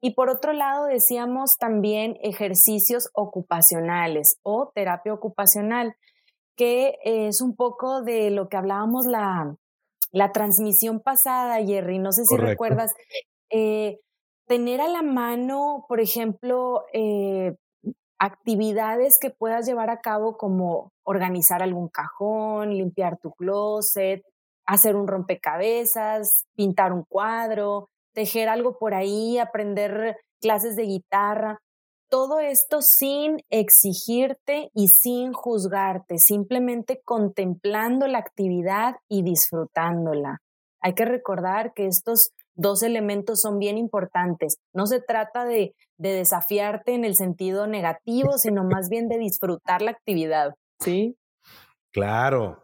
Y 0.00 0.14
por 0.14 0.30
otro 0.30 0.52
lado, 0.52 0.86
decíamos 0.86 1.56
también 1.58 2.16
ejercicios 2.22 3.08
ocupacionales 3.14 4.38
o 4.42 4.70
terapia 4.74 5.12
ocupacional 5.12 5.96
que 6.58 6.98
es 7.04 7.40
un 7.40 7.54
poco 7.54 8.02
de 8.02 8.30
lo 8.30 8.48
que 8.48 8.56
hablábamos 8.56 9.06
la, 9.06 9.56
la 10.10 10.32
transmisión 10.32 11.00
pasada, 11.00 11.64
Jerry. 11.64 11.98
No 12.00 12.12
sé 12.12 12.24
si 12.24 12.36
recuerdas. 12.36 12.92
Eh, 13.50 14.00
tener 14.46 14.80
a 14.80 14.88
la 14.88 15.02
mano, 15.02 15.86
por 15.88 16.00
ejemplo, 16.00 16.84
eh, 16.92 17.54
actividades 18.18 19.18
que 19.20 19.30
puedas 19.30 19.66
llevar 19.66 19.90
a 19.90 20.00
cabo 20.00 20.36
como 20.36 20.92
organizar 21.04 21.62
algún 21.62 21.88
cajón, 21.88 22.70
limpiar 22.70 23.18
tu 23.18 23.32
closet, 23.32 24.22
hacer 24.66 24.96
un 24.96 25.06
rompecabezas, 25.06 26.44
pintar 26.54 26.92
un 26.92 27.04
cuadro, 27.08 27.88
tejer 28.12 28.48
algo 28.48 28.76
por 28.78 28.94
ahí, 28.94 29.38
aprender 29.38 30.16
clases 30.40 30.76
de 30.76 30.84
guitarra. 30.84 31.58
Todo 32.10 32.40
esto 32.40 32.80
sin 32.80 33.38
exigirte 33.50 34.70
y 34.74 34.88
sin 34.88 35.32
juzgarte, 35.32 36.18
simplemente 36.18 37.00
contemplando 37.04 38.06
la 38.06 38.18
actividad 38.18 38.96
y 39.08 39.22
disfrutándola. 39.22 40.38
Hay 40.80 40.94
que 40.94 41.04
recordar 41.04 41.72
que 41.74 41.86
estos 41.86 42.30
dos 42.58 42.82
elementos 42.82 43.40
son 43.40 43.58
bien 43.58 43.78
importantes. 43.78 44.58
No 44.74 44.86
se 44.86 45.00
trata 45.00 45.46
de, 45.46 45.74
desafiarte 45.96 46.94
en 46.94 47.04
el 47.04 47.16
sentido 47.16 47.66
negativo, 47.66 48.36
sino 48.36 48.64
más 48.64 48.88
bien 48.88 49.08
de 49.08 49.18
disfrutar 49.18 49.80
la 49.80 49.92
actividad. 49.92 50.54
¿Sí? 50.80 51.16
Claro. 51.92 52.62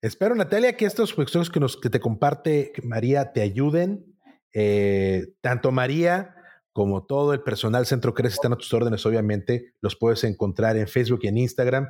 Espero, 0.00 0.34
Natalia, 0.34 0.76
que 0.76 0.84
estos 0.84 1.12
cuestiones 1.12 1.50
que, 1.50 1.60
nos, 1.60 1.76
que 1.76 1.90
te 1.90 1.98
comparte 1.98 2.72
María 2.84 3.32
te 3.32 3.40
ayuden. 3.40 4.16
Eh, 4.54 5.26
tanto 5.40 5.72
María 5.72 6.34
como 6.72 7.04
todo 7.04 7.32
el 7.32 7.42
personal 7.42 7.86
Centro 7.86 8.14
Crece 8.14 8.34
están 8.34 8.52
a 8.52 8.56
tus 8.56 8.72
órdenes, 8.72 9.04
obviamente. 9.04 9.72
Los 9.80 9.96
puedes 9.96 10.24
encontrar 10.24 10.76
en 10.76 10.88
Facebook 10.88 11.20
y 11.22 11.28
en 11.28 11.38
Instagram. 11.38 11.88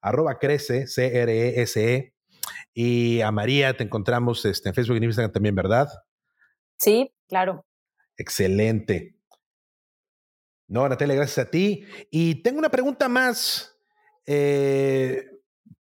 Arroba 0.00 0.38
Crece, 0.38 0.86
C-R-E-S-E. 0.86 1.94
E. 1.96 2.12
Y 2.72 3.20
a 3.22 3.32
María 3.32 3.76
te 3.76 3.84
encontramos 3.84 4.44
este, 4.44 4.68
en 4.68 4.74
Facebook 4.74 4.94
y 4.94 4.98
en 4.98 5.04
Instagram 5.04 5.32
también, 5.32 5.54
¿verdad? 5.54 5.88
Sí, 6.78 7.12
claro. 7.28 7.66
Excelente. 8.16 9.16
No, 10.68 10.88
Natalia, 10.88 11.16
gracias 11.16 11.46
a 11.46 11.50
ti. 11.50 11.84
Y 12.10 12.42
tengo 12.42 12.58
una 12.58 12.70
pregunta 12.70 13.08
más, 13.08 13.76
eh, 14.26 15.24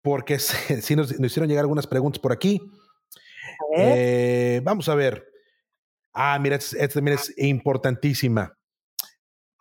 porque 0.03 0.39
sí 0.39 0.97
nos, 0.97 1.13
hicieron 1.13 1.49
llegar 1.49 1.63
algunas 1.63 1.87
preguntas 1.87 2.21
por 2.21 2.33
aquí. 2.33 2.61
Eh, 3.77 4.61
vamos 4.65 4.89
a 4.89 4.95
ver. 4.95 5.27
Ah, 6.13 6.39
mira, 6.39 6.57
esta 6.57 6.89
también 6.89 7.17
es 7.17 7.33
importantísima. 7.39 8.59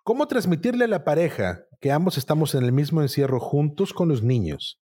¿Cómo 0.03 0.27
transmitirle 0.27 0.85
a 0.85 0.89
la 0.89 1.03
pareja 1.03 1.65
que 1.79 1.91
ambos 1.91 2.17
estamos 2.17 2.55
en 2.55 2.63
el 2.63 2.71
mismo 2.71 3.01
encierro 3.01 3.39
juntos 3.39 3.93
con 3.93 4.09
los 4.09 4.23
niños? 4.23 4.81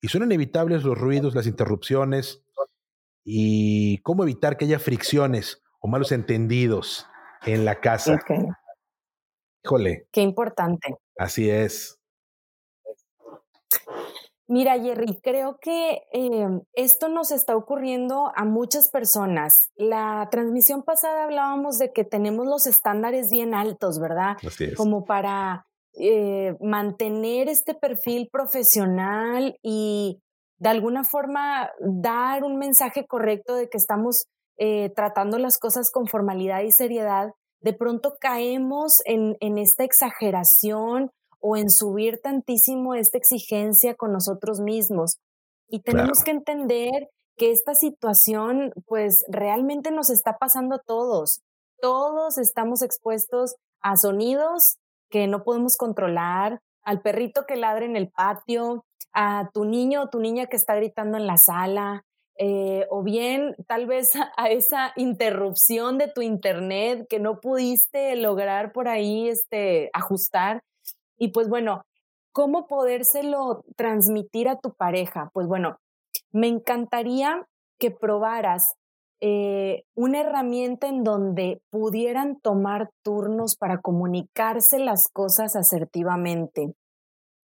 Y 0.00 0.08
son 0.08 0.22
inevitables 0.22 0.84
los 0.84 0.96
ruidos, 0.96 1.34
las 1.34 1.46
interrupciones. 1.46 2.42
¿Y 3.22 3.98
cómo 3.98 4.22
evitar 4.22 4.56
que 4.56 4.64
haya 4.64 4.78
fricciones 4.78 5.62
o 5.80 5.88
malos 5.88 6.12
entendidos 6.12 7.06
en 7.44 7.64
la 7.64 7.80
casa? 7.80 8.18
Híjole. 9.64 10.06
Qué 10.12 10.22
importante. 10.22 10.96
Así 11.16 11.50
es. 11.50 11.98
Mira, 14.46 14.80
Jerry, 14.80 15.16
creo 15.22 15.58
que 15.60 16.02
em, 16.10 16.62
esto 16.72 17.08
nos 17.08 17.30
está 17.30 17.54
ocurriendo 17.54 18.32
a 18.34 18.44
muchas 18.44 18.90
personas. 18.90 19.70
La 19.76 20.26
transmisión 20.30 20.82
pasada 20.82 21.22
hablábamos 21.22 21.78
de 21.78 21.92
que 21.92 22.02
tenemos 22.02 22.46
los 22.46 22.66
estándares 22.66 23.30
bien 23.30 23.54
altos, 23.54 24.00
¿verdad? 24.00 24.36
Así 24.44 24.64
es. 24.64 24.74
Como 24.74 25.04
para 25.04 25.68
eh, 25.94 26.56
mantener 26.60 27.48
este 27.48 27.74
perfil 27.74 28.28
profesional 28.32 29.56
y 29.62 30.20
de 30.58 30.68
alguna 30.68 31.04
forma 31.04 31.70
dar 31.80 32.42
un 32.42 32.58
mensaje 32.58 33.06
correcto 33.06 33.54
de 33.54 33.68
que 33.68 33.78
estamos 33.78 34.26
eh, 34.62 34.92
tratando 34.94 35.38
las 35.38 35.58
cosas 35.58 35.90
con 35.90 36.06
formalidad 36.06 36.60
y 36.60 36.70
seriedad. 36.70 37.30
de 37.62 37.72
pronto 37.72 38.14
caemos 38.20 39.00
en, 39.04 39.36
en 39.40 39.58
esta 39.58 39.84
exageración 39.84 41.10
o 41.40 41.56
en 41.56 41.70
subir 41.70 42.20
tantísimo 42.22 42.94
esta 42.94 43.18
exigencia 43.18 43.94
con 43.94 44.12
nosotros 44.12 44.60
mismos. 44.60 45.16
Y 45.68 45.80
tenemos 45.80 46.22
que 46.24 46.32
entender 46.32 47.08
que 47.36 47.52
esta 47.52 47.74
situación 47.74 48.72
pues 48.86 49.24
realmente 49.28 49.90
nos 49.90 50.10
está 50.10 50.36
pasando 50.38 50.74
a 50.76 50.82
todos. 50.86 51.40
Todos 51.80 52.36
estamos 52.36 52.82
expuestos 52.82 53.56
a 53.80 53.96
sonidos 53.96 54.76
que 55.10 55.26
no 55.26 55.42
podemos 55.42 55.76
controlar, 55.78 56.60
al 56.82 57.00
perrito 57.00 57.46
que 57.46 57.56
ladra 57.56 57.86
en 57.86 57.96
el 57.96 58.10
patio, 58.10 58.84
a 59.12 59.48
tu 59.54 59.64
niño 59.64 60.02
o 60.02 60.08
tu 60.08 60.20
niña 60.20 60.46
que 60.46 60.56
está 60.56 60.74
gritando 60.74 61.16
en 61.16 61.26
la 61.26 61.36
sala, 61.36 62.04
eh, 62.38 62.86
o 62.90 63.02
bien 63.02 63.54
tal 63.66 63.86
vez 63.86 64.12
a 64.36 64.48
esa 64.48 64.92
interrupción 64.96 65.98
de 65.98 66.08
tu 66.08 66.22
internet 66.22 67.06
que 67.08 67.20
no 67.20 67.40
pudiste 67.40 68.16
lograr 68.16 68.72
por 68.72 68.88
ahí 68.88 69.28
este, 69.28 69.90
ajustar. 69.92 70.62
Y 71.18 71.28
pues 71.28 71.48
bueno, 71.48 71.84
¿cómo 72.32 72.66
podérselo 72.66 73.64
transmitir 73.76 74.48
a 74.48 74.58
tu 74.58 74.72
pareja? 74.74 75.30
Pues 75.34 75.46
bueno, 75.46 75.78
me 76.32 76.48
encantaría 76.48 77.46
que 77.78 77.90
probaras 77.90 78.74
eh, 79.22 79.84
una 79.94 80.20
herramienta 80.20 80.88
en 80.88 81.04
donde 81.04 81.60
pudieran 81.68 82.40
tomar 82.40 82.90
turnos 83.02 83.54
para 83.54 83.78
comunicarse 83.78 84.78
las 84.78 85.08
cosas 85.12 85.56
asertivamente. 85.56 86.72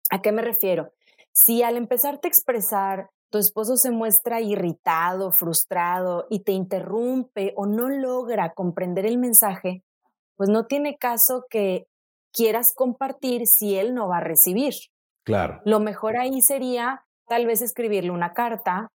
¿A 0.09 0.21
qué 0.21 0.31
me 0.31 0.41
refiero? 0.41 0.91
Si 1.33 1.61
al 1.61 1.77
empezarte 1.77 2.27
a 2.27 2.29
expresar 2.29 3.11
tu 3.29 3.37
esposo 3.37 3.75
se 3.77 3.91
muestra 3.91 4.41
irritado, 4.41 5.31
frustrado 5.31 6.27
y 6.29 6.43
te 6.43 6.53
interrumpe 6.53 7.53
o 7.55 7.65
no 7.65 7.89
logra 7.89 8.53
comprender 8.53 9.05
el 9.05 9.17
mensaje, 9.17 9.83
pues 10.35 10.49
no 10.49 10.65
tiene 10.65 10.97
caso 10.97 11.45
que 11.49 11.87
quieras 12.31 12.73
compartir 12.73 13.47
si 13.47 13.75
él 13.75 13.93
no 13.93 14.07
va 14.07 14.17
a 14.17 14.23
recibir. 14.23 14.73
Claro. 15.23 15.59
Lo 15.65 15.79
mejor 15.79 16.17
ahí 16.17 16.41
sería 16.41 17.03
tal 17.27 17.45
vez 17.45 17.61
escribirle 17.61 18.11
una 18.11 18.33
carta 18.33 18.87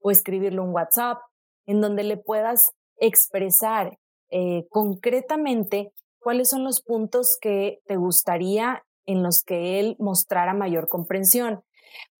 o 0.00 0.10
escribirle 0.10 0.60
un 0.60 0.72
WhatsApp 0.72 1.18
en 1.66 1.80
donde 1.80 2.04
le 2.04 2.16
puedas 2.16 2.72
expresar 2.96 3.98
eh, 4.30 4.66
concretamente 4.70 5.92
cuáles 6.20 6.50
son 6.50 6.62
los 6.62 6.82
puntos 6.82 7.36
que 7.40 7.80
te 7.86 7.96
gustaría 7.96 8.84
en 9.06 9.22
los 9.22 9.42
que 9.44 9.80
él 9.80 9.96
mostrara 9.98 10.54
mayor 10.54 10.88
comprensión. 10.88 11.62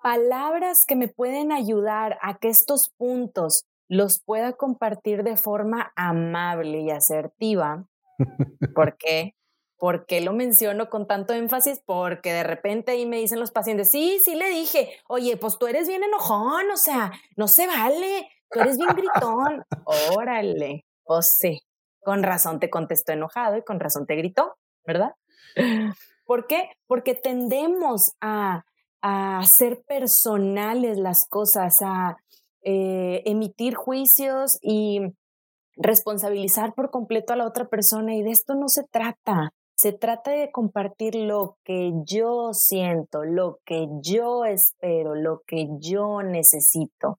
Palabras 0.02 0.84
que 0.86 0.96
me 0.96 1.08
pueden 1.08 1.52
ayudar 1.52 2.18
a 2.22 2.38
que 2.38 2.48
estos 2.48 2.90
puntos 2.96 3.64
los 3.88 4.22
pueda 4.24 4.52
compartir 4.52 5.24
de 5.24 5.36
forma 5.36 5.92
amable 5.96 6.80
y 6.80 6.90
asertiva. 6.90 7.86
¿Por 8.74 8.96
qué? 8.96 9.34
¿Por 9.76 10.06
qué 10.06 10.20
lo 10.20 10.32
menciono 10.32 10.90
con 10.90 11.06
tanto 11.06 11.32
énfasis? 11.32 11.82
Porque 11.84 12.32
de 12.32 12.42
repente 12.42 12.92
ahí 12.92 13.06
me 13.06 13.16
dicen 13.16 13.40
los 13.40 13.50
pacientes, 13.50 13.90
sí, 13.90 14.20
sí 14.22 14.36
le 14.36 14.48
dije, 14.50 14.90
oye, 15.08 15.36
pues 15.36 15.58
tú 15.58 15.66
eres 15.66 15.88
bien 15.88 16.04
enojón, 16.04 16.70
o 16.70 16.76
sea, 16.76 17.12
no 17.36 17.48
se 17.48 17.66
vale, 17.66 18.28
tú 18.50 18.60
eres 18.60 18.76
bien 18.76 18.94
gritón. 18.94 19.64
Órale, 20.16 20.86
pues 21.02 21.36
sí, 21.38 21.60
con 22.00 22.22
razón 22.22 22.60
te 22.60 22.70
contestó 22.70 23.12
enojado 23.12 23.56
y 23.56 23.64
con 23.64 23.80
razón 23.80 24.06
te 24.06 24.16
gritó, 24.16 24.56
¿verdad? 24.84 25.14
¿Por 26.26 26.46
qué? 26.46 26.70
Porque 26.86 27.14
tendemos 27.14 28.12
a, 28.20 28.64
hacer 29.02 29.82
personales 29.86 30.98
las 30.98 31.26
cosas, 31.28 31.78
a 31.82 32.16
eh, 32.62 33.22
emitir 33.24 33.74
juicios 33.74 34.58
y 34.62 35.00
responsabilizar 35.76 36.74
por 36.74 36.90
completo 36.90 37.32
a 37.32 37.36
la 37.36 37.46
otra 37.46 37.68
persona 37.68 38.14
y 38.14 38.22
de 38.22 38.30
esto 38.30 38.54
no 38.54 38.68
se 38.68 38.84
trata. 38.84 39.52
Se 39.76 39.92
trata 39.92 40.32
de 40.32 40.50
compartir 40.52 41.14
lo 41.14 41.56
que 41.64 41.92
yo 42.04 42.52
siento, 42.52 43.24
lo 43.24 43.60
que 43.64 43.88
yo 44.02 44.44
espero, 44.44 45.14
lo 45.14 45.40
que 45.46 45.68
yo 45.78 46.22
necesito. 46.22 47.18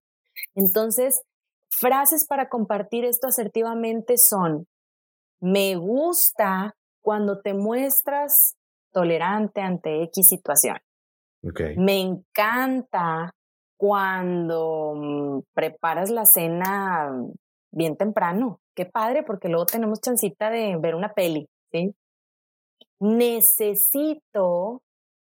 Entonces, 0.54 1.24
frases 1.72 2.28
para 2.28 2.50
compartir 2.50 3.04
esto 3.04 3.28
asertivamente 3.28 4.18
son, 4.18 4.68
me 5.40 5.76
gusta 5.76 6.76
cuando 7.02 7.42
te 7.42 7.56
muestras 7.56 8.56
tolerante 8.92 9.62
ante 9.62 10.04
X 10.04 10.28
situación. 10.28 10.78
Me 11.78 12.00
encanta 12.00 13.32
cuando 13.78 14.94
mm, 14.96 15.40
preparas 15.54 16.10
la 16.10 16.26
cena 16.26 17.12
bien 17.72 17.98
temprano. 17.98 18.60
Qué 18.76 18.86
padre, 18.86 19.24
porque 19.24 19.50
luego 19.50 19.66
tenemos 19.66 20.00
chancita 20.02 20.50
de 20.50 20.78
ver 20.78 20.96
una 20.96 21.14
peli, 21.14 21.48
necesito 23.00 24.84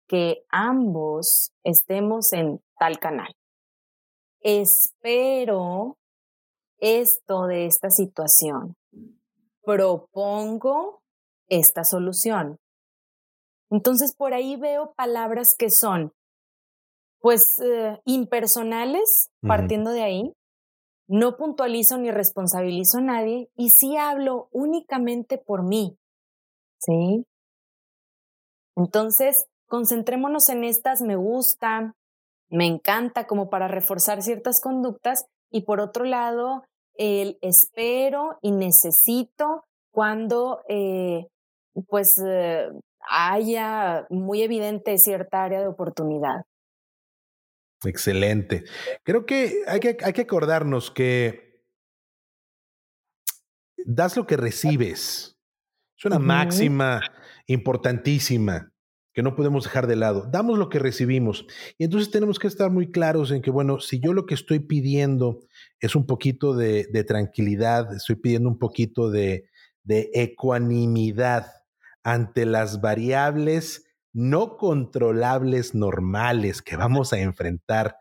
que 0.09 0.42
ambos 0.48 1.52
estemos 1.62 2.32
en 2.32 2.61
tal 2.78 2.98
canal. 2.98 3.30
Espero 4.40 5.98
esto 6.78 7.46
de 7.46 7.66
esta 7.66 7.90
situación. 7.90 8.74
Propongo 9.62 11.02
esta 11.48 11.84
solución. 11.84 12.59
Entonces 13.70 14.14
por 14.16 14.34
ahí 14.34 14.56
veo 14.56 14.94
palabras 14.94 15.54
que 15.58 15.70
son, 15.70 16.12
pues, 17.20 17.58
eh, 17.60 18.00
impersonales, 18.04 19.30
partiendo 19.40 19.90
de 19.90 20.02
ahí. 20.02 20.32
No 21.08 21.36
puntualizo 21.36 21.96
ni 21.98 22.10
responsabilizo 22.10 22.98
a 22.98 23.02
nadie 23.02 23.50
y 23.56 23.70
sí 23.70 23.96
hablo 23.96 24.48
únicamente 24.52 25.38
por 25.38 25.62
mí. 25.62 25.96
¿Sí? 26.80 27.24
Entonces, 28.76 29.46
concentrémonos 29.66 30.48
en 30.50 30.64
estas 30.64 31.00
me 31.00 31.16
gusta, 31.16 31.94
me 32.50 32.66
encanta 32.66 33.26
como 33.26 33.50
para 33.50 33.68
reforzar 33.68 34.22
ciertas 34.22 34.60
conductas 34.60 35.26
y 35.50 35.62
por 35.62 35.80
otro 35.80 36.04
lado, 36.04 36.64
el 36.94 37.38
espero 37.42 38.38
y 38.42 38.52
necesito 38.52 39.64
cuando 39.90 40.62
eh, 40.68 41.26
pues 41.88 42.14
eh, 42.24 42.68
haya 43.09 44.06
muy 44.11 44.42
evidente 44.42 44.98
cierta 44.98 45.44
área 45.44 45.61
de 45.61 45.66
oportunidad. 45.66 46.44
Excelente. 47.84 48.64
Creo 49.04 49.24
que 49.24 49.62
hay 49.66 49.80
que, 49.80 49.96
hay 50.02 50.12
que 50.12 50.22
acordarnos 50.22 50.90
que 50.90 51.62
das 53.84 54.16
lo 54.16 54.26
que 54.26 54.36
recibes. 54.36 55.36
Es 55.96 56.04
una 56.04 56.18
máxima 56.18 57.00
importantísima 57.46 58.72
que 59.12 59.22
no 59.22 59.34
podemos 59.34 59.64
dejar 59.64 59.86
de 59.86 59.96
lado. 59.96 60.28
Damos 60.30 60.59
lo 60.59 60.68
que 60.68 60.78
recibimos. 60.78 61.46
Y 61.76 61.84
entonces 61.84 62.11
tenemos 62.11 62.38
que 62.38 62.46
estar 62.46 62.70
muy 62.70 62.90
claros 62.90 63.32
en 63.32 63.42
que, 63.42 63.50
bueno, 63.50 63.80
si 63.80 63.98
yo 63.98 64.12
lo 64.12 64.26
que 64.26 64.34
estoy 64.34 64.61
pidiendo 64.61 65.40
es 65.80 65.96
un 65.96 66.06
poquito 66.06 66.54
de, 66.54 66.84
tranquilidad, 67.06 67.92
estoy 67.94 68.16
pidiendo 68.16 68.48
un 68.48 68.59
poquito 68.59 69.11
de, 69.11 69.48
de 69.82 70.11
ecuanimidad 70.14 71.46
ante 72.12 72.46
las 72.46 72.80
variables 72.80 73.84
no 74.14 74.56
controlables 74.56 75.74
normales 75.74 76.62
que 76.62 76.76
vamos 76.76 77.12
a 77.12 77.18
enfrentar 77.18 77.96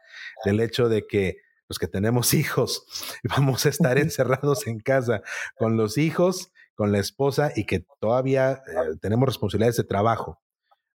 del 0.45 0.61
hecho 0.61 0.87
de 0.87 1.05
que 1.05 1.37
los 1.67 1.77
que 1.77 1.87
tenemos 1.87 2.33
hijos 2.33 2.85
vamos 3.23 3.65
a 3.65 3.69
estar 3.69 3.97
encerrados 3.97 4.65
en 4.67 4.79
casa 4.79 5.21
con 5.57 5.75
los 5.75 5.97
hijos 5.97 6.51
con 6.75 6.91
la 6.91 6.99
esposa 6.99 7.51
y 7.55 7.65
que 7.65 7.85
todavía 7.99 8.51
eh, 8.51 8.95
tenemos 9.01 9.27
responsabilidades 9.27 9.77
de 9.77 9.83
trabajo. 9.83 10.39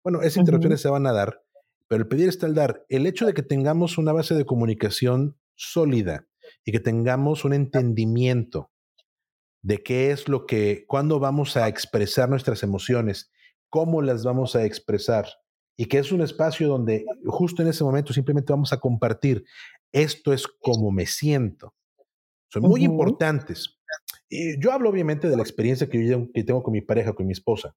Bueno, 0.03 0.21
esas 0.21 0.37
interrupciones 0.37 0.81
se 0.81 0.89
van 0.89 1.07
a 1.07 1.13
dar, 1.13 1.41
pero 1.87 2.01
el 2.01 2.07
pedir 2.09 2.27
está 2.27 2.47
el 2.47 2.53
dar. 2.53 2.85
El 2.89 3.07
hecho 3.07 3.25
de 3.25 3.33
que 3.33 3.43
tengamos 3.43 3.97
una 3.97 4.11
base 4.11 4.35
de 4.35 4.45
comunicación 4.45 5.39
sólida 5.55 6.27
y 6.65 6.73
que 6.73 6.81
tengamos 6.81 7.45
un 7.45 7.53
entendimiento 7.53 8.71
de 9.61 9.83
qué 9.83 10.11
es 10.11 10.27
lo 10.27 10.45
que, 10.45 10.85
cuándo 10.87 11.19
vamos 11.19 11.57
a 11.57 11.67
expresar 11.67 12.29
nuestras 12.29 12.63
emociones, 12.63 13.31
cómo 13.69 14.01
las 14.01 14.23
vamos 14.23 14.55
a 14.55 14.63
expresar 14.63 15.27
y 15.77 15.85
que 15.85 15.97
es 15.99 16.11
un 16.11 16.21
espacio 16.21 16.67
donde 16.67 17.05
justo 17.25 17.61
en 17.61 17.69
ese 17.69 17.83
momento 17.83 18.13
simplemente 18.13 18.51
vamos 18.51 18.73
a 18.73 18.79
compartir, 18.79 19.45
esto 19.91 20.33
es 20.33 20.45
como 20.47 20.91
me 20.91 21.05
siento. 21.05 21.73
Son 22.49 22.63
muy 22.63 22.83
importantes. 22.83 23.77
Yo 24.59 24.71
hablo 24.71 24.89
obviamente 24.89 25.29
de 25.29 25.37
la 25.37 25.43
experiencia 25.43 25.89
que 25.89 26.05
yo 26.05 26.27
que 26.33 26.43
tengo 26.43 26.63
con 26.63 26.73
mi 26.73 26.81
pareja, 26.81 27.13
con 27.13 27.27
mi 27.27 27.31
esposa. 27.31 27.75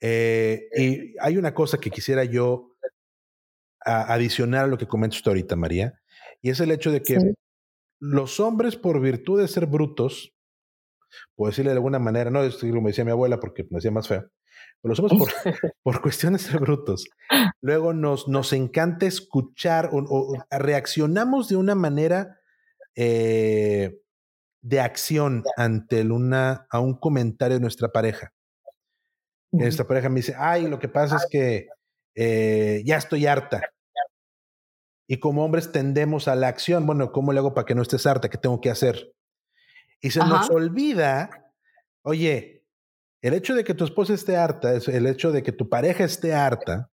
Eh, 0.00 0.68
y 0.76 1.14
hay 1.20 1.36
una 1.36 1.54
cosa 1.54 1.78
que 1.78 1.90
quisiera 1.90 2.24
yo 2.24 2.74
adicionar 3.84 4.64
a 4.64 4.66
lo 4.68 4.78
que 4.78 4.88
comentas 4.88 5.22
tú 5.22 5.30
ahorita, 5.30 5.56
María, 5.56 6.00
y 6.40 6.50
es 6.50 6.58
el 6.60 6.70
hecho 6.70 6.90
de 6.90 7.02
que 7.02 7.34
los 8.00 8.40
hombres, 8.40 8.76
por 8.76 9.00
virtud 9.00 9.40
de 9.40 9.48
ser 9.48 9.66
brutos, 9.66 10.33
puedo 11.34 11.50
decirle 11.50 11.70
de 11.70 11.76
alguna 11.76 11.98
manera, 11.98 12.30
no 12.30 12.42
es 12.42 12.56
como 12.56 12.88
decía 12.88 13.04
mi 13.04 13.10
abuela 13.10 13.40
porque 13.40 13.64
me 13.64 13.76
decía 13.76 13.90
más 13.90 14.08
feo, 14.08 14.28
pero 14.80 14.90
los 14.90 15.00
hombres 15.00 15.18
por, 15.18 15.28
por 15.82 16.02
cuestión 16.02 16.34
de 16.34 16.58
brutos, 16.58 17.06
luego 17.60 17.92
nos, 17.92 18.28
nos 18.28 18.52
encanta 18.52 19.06
escuchar 19.06 19.90
o, 19.92 20.34
reaccionamos 20.50 21.48
de 21.48 21.56
una 21.56 21.74
manera 21.74 22.40
eh, 22.96 23.98
de 24.62 24.80
acción 24.80 25.44
ante 25.56 26.02
una, 26.02 26.66
a 26.70 26.80
un 26.80 26.98
comentario 26.98 27.56
de 27.56 27.60
nuestra 27.60 27.88
pareja. 27.88 28.32
Nuestra 29.52 29.86
pareja 29.86 30.08
me 30.08 30.16
dice, 30.16 30.34
ay, 30.36 30.66
lo 30.66 30.80
que 30.80 30.88
pasa 30.88 31.16
es 31.16 31.26
que 31.30 31.68
eh, 32.16 32.82
ya 32.84 32.96
estoy 32.96 33.26
harta. 33.26 33.62
Y 35.06 35.20
como 35.20 35.44
hombres 35.44 35.70
tendemos 35.70 36.28
a 36.28 36.34
la 36.34 36.48
acción, 36.48 36.86
bueno, 36.86 37.12
¿cómo 37.12 37.32
le 37.32 37.38
hago 37.38 37.54
para 37.54 37.66
que 37.66 37.74
no 37.74 37.82
estés 37.82 38.06
harta? 38.06 38.30
¿Qué 38.30 38.38
tengo 38.38 38.60
que 38.60 38.70
hacer? 38.70 39.12
Y 40.04 40.10
se 40.10 40.20
nos 40.20 40.50
olvida, 40.50 41.30
oye, 42.02 42.66
el 43.22 43.32
hecho 43.32 43.54
de 43.54 43.64
que 43.64 43.72
tu 43.72 43.84
esposa 43.84 44.12
esté 44.12 44.36
harta, 44.36 44.74
el 44.74 45.06
hecho 45.06 45.32
de 45.32 45.42
que 45.42 45.50
tu 45.50 45.70
pareja 45.70 46.04
esté 46.04 46.34
harta, 46.34 46.90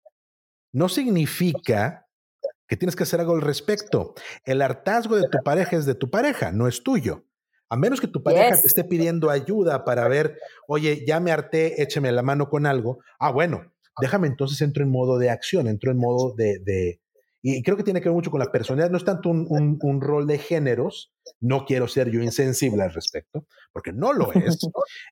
no 0.72 0.88
significa 0.88 2.08
que 2.66 2.78
tienes 2.78 2.96
que 2.96 3.02
hacer 3.02 3.20
algo 3.20 3.34
al 3.34 3.42
respecto. 3.42 4.14
El 4.46 4.62
hartazgo 4.62 5.16
de 5.16 5.28
tu 5.28 5.36
pareja 5.44 5.76
es 5.76 5.84
de 5.84 5.94
tu 5.94 6.08
pareja, 6.08 6.50
no 6.50 6.66
es 6.66 6.82
tuyo. 6.82 7.26
A 7.68 7.76
menos 7.76 8.00
que 8.00 8.08
tu 8.08 8.22
pareja 8.22 8.58
te 8.58 8.66
esté 8.66 8.84
pidiendo 8.84 9.28
ayuda 9.28 9.84
para 9.84 10.08
ver, 10.08 10.38
oye, 10.66 11.04
ya 11.06 11.20
me 11.20 11.30
harté, 11.30 11.82
écheme 11.82 12.10
la 12.10 12.22
mano 12.22 12.48
con 12.48 12.64
algo. 12.64 13.00
Ah, 13.18 13.30
bueno, 13.30 13.70
déjame 14.00 14.28
entonces 14.28 14.62
entro 14.62 14.82
en 14.82 14.90
modo 14.90 15.18
de 15.18 15.28
acción, 15.28 15.68
entro 15.68 15.90
en 15.90 15.98
modo 15.98 16.34
de, 16.34 16.58
de 16.60 17.02
y 17.46 17.62
creo 17.62 17.76
que 17.76 17.82
tiene 17.82 18.00
que 18.00 18.08
ver 18.08 18.14
mucho 18.14 18.30
con 18.30 18.40
la 18.40 18.50
personalidad. 18.50 18.90
No 18.90 18.96
es 18.96 19.04
tanto 19.04 19.28
un, 19.28 19.78
un, 19.78 20.00
rol 20.00 20.26
de 20.26 20.38
géneros. 20.38 21.12
No 21.40 21.66
quiero 21.66 21.86
ser 21.86 22.10
yo 22.10 22.22
insensible 22.22 22.82
al 22.82 22.94
respecto, 22.94 23.46
porque 23.70 23.92
no 23.92 24.14
lo 24.14 24.32
es. 24.32 24.58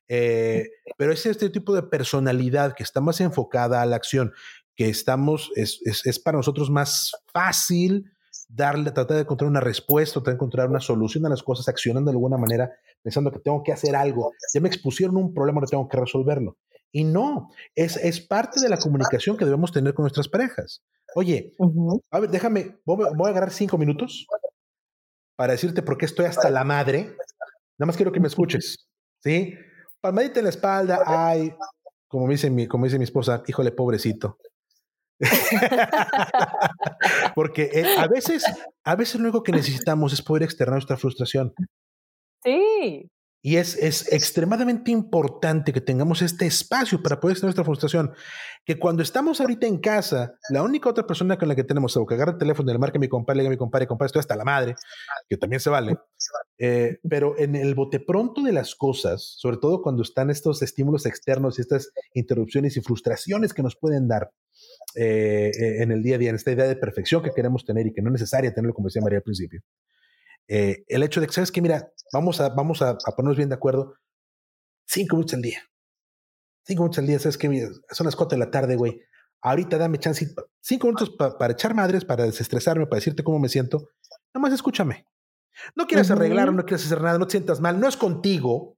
Eh, 0.07 0.67
pero 0.97 1.11
es 1.11 1.25
este 1.25 1.49
tipo 1.49 1.73
de 1.73 1.83
personalidad 1.83 2.73
que 2.75 2.83
está 2.83 3.01
más 3.01 3.21
enfocada 3.21 3.81
a 3.81 3.85
la 3.85 3.95
acción, 3.95 4.33
que 4.75 4.89
estamos, 4.89 5.51
es, 5.55 5.79
es, 5.85 6.05
es 6.05 6.19
para 6.19 6.37
nosotros 6.37 6.69
más 6.69 7.11
fácil 7.31 8.11
darle, 8.49 8.91
tratar 8.91 9.17
de 9.17 9.23
encontrar 9.23 9.49
una 9.49 9.59
respuesta, 9.59 10.15
tratar 10.15 10.33
de 10.33 10.37
encontrar 10.37 10.69
una 10.69 10.79
solución 10.79 11.25
a 11.25 11.29
las 11.29 11.43
cosas, 11.43 11.67
accionando 11.67 12.09
de 12.09 12.15
alguna 12.15 12.37
manera, 12.37 12.71
pensando 13.01 13.31
que 13.31 13.39
tengo 13.39 13.61
que 13.63 13.73
hacer 13.73 13.95
algo. 13.95 14.33
Ya 14.53 14.59
me 14.59 14.69
expusieron 14.69 15.17
un 15.17 15.33
problema, 15.33 15.61
no 15.61 15.67
tengo 15.67 15.87
que 15.87 15.97
resolverlo. 15.97 16.57
Y 16.95 17.03
no, 17.03 17.49
es, 17.73 17.97
es 17.97 18.21
parte 18.21 18.61
de 18.61 18.69
la 18.69 18.77
comunicación 18.77 19.35
que 19.35 19.45
debemos 19.45 19.71
tener 19.71 19.95
con 19.95 20.03
nuestras 20.03 20.29
parejas. 20.29 20.83
Oye, 21.15 21.51
a 22.11 22.19
ver, 22.19 22.29
déjame, 22.29 22.77
voy, 22.85 23.05
a 23.05 23.29
agarrar 23.29 23.51
cinco 23.51 23.79
minutos 23.79 24.27
para 25.35 25.53
decirte 25.53 25.81
por 25.81 25.97
qué 25.97 26.05
estoy 26.05 26.25
hasta 26.25 26.51
la 26.51 26.63
madre. 26.63 27.17
Nada 27.79 27.87
más 27.87 27.97
quiero 27.97 28.11
que 28.11 28.19
me 28.19 28.27
escuches, 28.27 28.87
¿sí? 29.23 29.55
Palmadita 30.01 30.39
en 30.39 30.45
la 30.45 30.51
espalda, 30.51 31.01
ay, 31.03 31.51
como 32.07 32.29
dice 32.29 32.51
mi, 32.51 32.67
como 32.67 32.85
dice 32.85 32.99
mi 32.99 33.05
esposa, 33.05 33.41
híjole, 33.47 33.71
pobrecito. 33.71 34.37
Porque 37.35 37.71
eh, 37.73 37.97
a 37.97 38.07
veces, 38.07 38.43
a 38.83 38.95
veces 38.95 39.15
lo 39.15 39.21
único 39.21 39.41
que 39.41 39.51
necesitamos 39.51 40.13
es 40.13 40.21
poder 40.21 40.43
externar 40.43 40.75
nuestra 40.75 40.97
frustración. 40.97 41.55
Sí. 42.43 43.09
Y 43.45 43.57
es, 43.57 43.75
es 43.75 44.11
extremadamente 44.13 44.89
importante 44.89 45.73
que 45.73 45.81
tengamos 45.81 46.21
este 46.21 46.45
espacio 46.45 47.03
para 47.03 47.19
poder 47.19 47.33
externar 47.33 47.49
nuestra 47.49 47.65
frustración. 47.65 48.13
Que 48.63 48.79
cuando 48.79 49.03
estamos 49.03 49.41
ahorita 49.41 49.67
en 49.67 49.79
casa, 49.79 50.35
la 50.49 50.63
única 50.63 50.89
otra 50.89 51.05
persona 51.05 51.37
con 51.37 51.49
la 51.49 51.55
que 51.55 51.65
tenemos 51.65 51.93
algo 51.97 52.07
que 52.07 52.13
agarre 52.15 52.31
el 52.31 52.37
teléfono 52.37 52.71
y 52.71 52.73
le 52.73 52.79
marque 52.79 52.99
a 52.99 53.01
mi 53.01 53.09
compadre, 53.09 53.37
le 53.37 53.43
diga 53.43 53.49
a 53.49 53.55
mi 53.55 53.57
compadre, 53.57 53.85
compadre, 53.85 54.07
estoy 54.07 54.21
hasta 54.21 54.37
la 54.37 54.45
madre, 54.45 54.75
que 55.27 55.35
también 55.35 55.59
se 55.59 55.69
vale. 55.69 55.97
Eh, 56.57 56.99
pero 57.09 57.37
en 57.37 57.55
el 57.55 57.75
bote 57.75 57.99
pronto 57.99 58.41
de 58.41 58.53
las 58.53 58.75
cosas, 58.75 59.35
sobre 59.37 59.57
todo 59.57 59.81
cuando 59.81 60.03
están 60.03 60.29
estos 60.29 60.61
estímulos 60.61 61.05
externos 61.05 61.59
y 61.59 61.63
estas 61.63 61.91
interrupciones 62.13 62.77
y 62.77 62.81
frustraciones 62.81 63.53
que 63.53 63.61
nos 63.61 63.75
pueden 63.75 64.07
dar, 64.07 64.31
eh, 64.95 65.51
eh, 65.53 65.81
en 65.83 65.91
el 65.91 66.01
día 66.01 66.15
a 66.15 66.19
día, 66.19 66.29
en 66.29 66.35
esta 66.35 66.51
idea 66.51 66.65
de 66.65 66.75
perfección 66.75 67.23
que 67.23 67.31
queremos 67.35 67.65
tener 67.65 67.87
y 67.87 67.93
que 67.93 68.01
no 68.01 68.09
es 68.09 68.13
necesaria 68.13 68.53
tenerlo, 68.53 68.73
como 68.73 68.87
decía 68.87 69.01
María 69.01 69.17
al 69.17 69.23
principio. 69.23 69.61
Eh, 70.47 70.83
el 70.87 71.03
hecho 71.03 71.21
de 71.21 71.27
que, 71.27 71.33
¿sabes 71.33 71.51
que 71.51 71.61
Mira, 71.61 71.91
vamos 72.11 72.39
a, 72.41 72.49
vamos 72.49 72.81
a, 72.81 72.97
ponernos 73.15 73.37
bien 73.37 73.49
de 73.49 73.55
acuerdo. 73.55 73.95
Cinco 74.85 75.15
minutos 75.15 75.35
al 75.35 75.41
día. 75.41 75.61
Cinco 76.65 76.83
minutos 76.83 76.99
al 76.99 77.07
día, 77.07 77.19
¿sabes 77.19 77.37
que 77.37 77.69
Son 77.91 78.05
las 78.05 78.15
cuatro 78.15 78.37
de 78.37 78.45
la 78.45 78.51
tarde, 78.51 78.75
güey. 78.75 79.01
Ahorita 79.41 79.77
dame 79.77 79.97
chance, 79.97 80.33
cinco 80.61 80.87
minutos 80.87 81.15
para 81.17 81.53
echar 81.53 81.73
madres, 81.73 82.05
para 82.05 82.23
desestresarme, 82.23 82.85
para 82.85 82.99
decirte 82.99 83.23
cómo 83.23 83.39
me 83.39 83.49
siento. 83.49 83.89
Nada 84.33 84.41
más 84.41 84.53
escúchame. 84.53 85.05
No 85.75 85.85
quieres 85.85 86.09
arreglar, 86.11 86.53
no 86.53 86.65
quieres 86.65 86.85
hacer 86.85 87.01
nada, 87.01 87.17
no 87.17 87.27
te 87.27 87.31
sientas 87.31 87.59
mal, 87.59 87.79
no 87.79 87.87
es 87.87 87.97
contigo. 87.97 88.77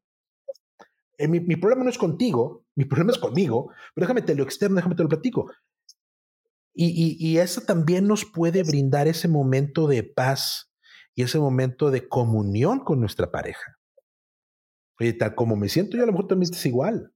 Eh, 1.17 1.27
mi, 1.27 1.39
mi, 1.39 1.55
problema 1.55 1.83
no 1.83 1.89
es 1.89 1.97
contigo, 1.97 2.65
mi 2.75 2.85
problema 2.85 3.11
es 3.11 3.17
conmigo, 3.17 3.71
pero 3.93 4.05
déjame 4.05 4.21
te 4.21 4.35
lo 4.35 4.43
externo, 4.43 4.75
déjame 4.75 4.95
te 4.95 5.03
lo 5.03 5.09
platico. 5.09 5.49
Y, 6.73 6.87
y, 6.87 7.15
y, 7.25 7.37
eso 7.37 7.61
también 7.61 8.05
nos 8.05 8.25
puede 8.25 8.63
brindar 8.63 9.07
ese 9.07 9.29
momento 9.29 9.87
de 9.87 10.03
paz 10.03 10.74
y 11.15 11.23
ese 11.23 11.39
momento 11.39 11.91
de 11.91 12.07
comunión 12.07 12.79
con 12.79 12.99
nuestra 12.99 13.31
pareja. 13.31 13.79
Oye, 14.99 15.13
tal 15.13 15.33
como 15.33 15.55
me 15.55 15.69
siento 15.69 15.97
yo, 15.97 16.03
a 16.03 16.05
lo 16.05 16.11
mejor 16.11 16.27
también 16.27 16.53
es 16.53 16.65
igual. 16.65 17.13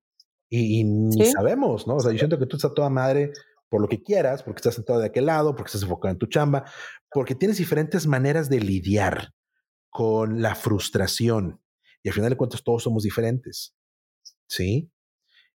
Y, 0.50 0.84
ni 0.84 1.26
sabemos, 1.28 1.86
¿no? 1.86 1.98
O 1.98 2.00
sea, 2.00 2.12
yo 2.12 2.18
siento 2.18 2.40
que 2.40 2.48
tú 2.48 2.56
estás 2.56 2.74
toda 2.74 2.90
madre 2.90 3.32
por 3.70 3.82
lo 3.82 3.88
que 3.88 4.02
quieras, 4.02 4.42
porque 4.42 4.60
estás 4.60 4.76
sentado 4.76 5.00
de 5.00 5.06
aquel 5.06 5.28
lado, 5.28 5.56
porque 5.56 5.68
estás 5.68 5.84
enfocado 5.84 6.12
en 6.12 6.18
tu 6.18 6.26
chamba, 6.26 6.66
porque 7.12 7.36
tienes 7.36 7.58
diferentes 7.58 8.08
maneras 8.08 8.50
de 8.50 8.60
lidiar 8.60 9.34
con 9.90 10.42
la 10.42 10.56
frustración. 10.56 11.62
Y 12.02 12.10
al 12.10 12.16
final 12.16 12.32
de 12.32 12.38
cuentas, 12.38 12.64
todos 12.64 12.84
somos 12.84 13.04
diferentes. 13.04 13.76
¿Sí? 14.48 14.92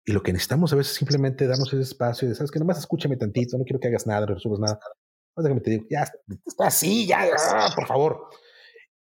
Y 0.04 0.12
lo 0.12 0.22
que 0.22 0.32
necesitamos 0.32 0.72
a 0.72 0.76
veces 0.76 0.92
es 0.92 0.98
simplemente 0.98 1.46
darnos 1.46 1.72
ese 1.72 1.82
espacio 1.82 2.28
de, 2.28 2.34
sabes 2.34 2.50
que 2.50 2.60
nomás 2.60 2.78
escúchame 2.78 3.16
tantito, 3.16 3.56
no 3.58 3.64
quiero 3.64 3.80
que 3.80 3.88
hagas 3.88 4.06
nada, 4.06 4.26
no 4.26 4.34
resuelvas 4.34 4.60
nada 4.60 4.78
déjame 5.36 5.60
te 5.60 5.70
digo, 5.70 5.86
ya 5.90 6.04
está 6.46 6.66
así, 6.66 7.06
ya, 7.06 7.26
por 7.74 7.86
favor. 7.86 8.28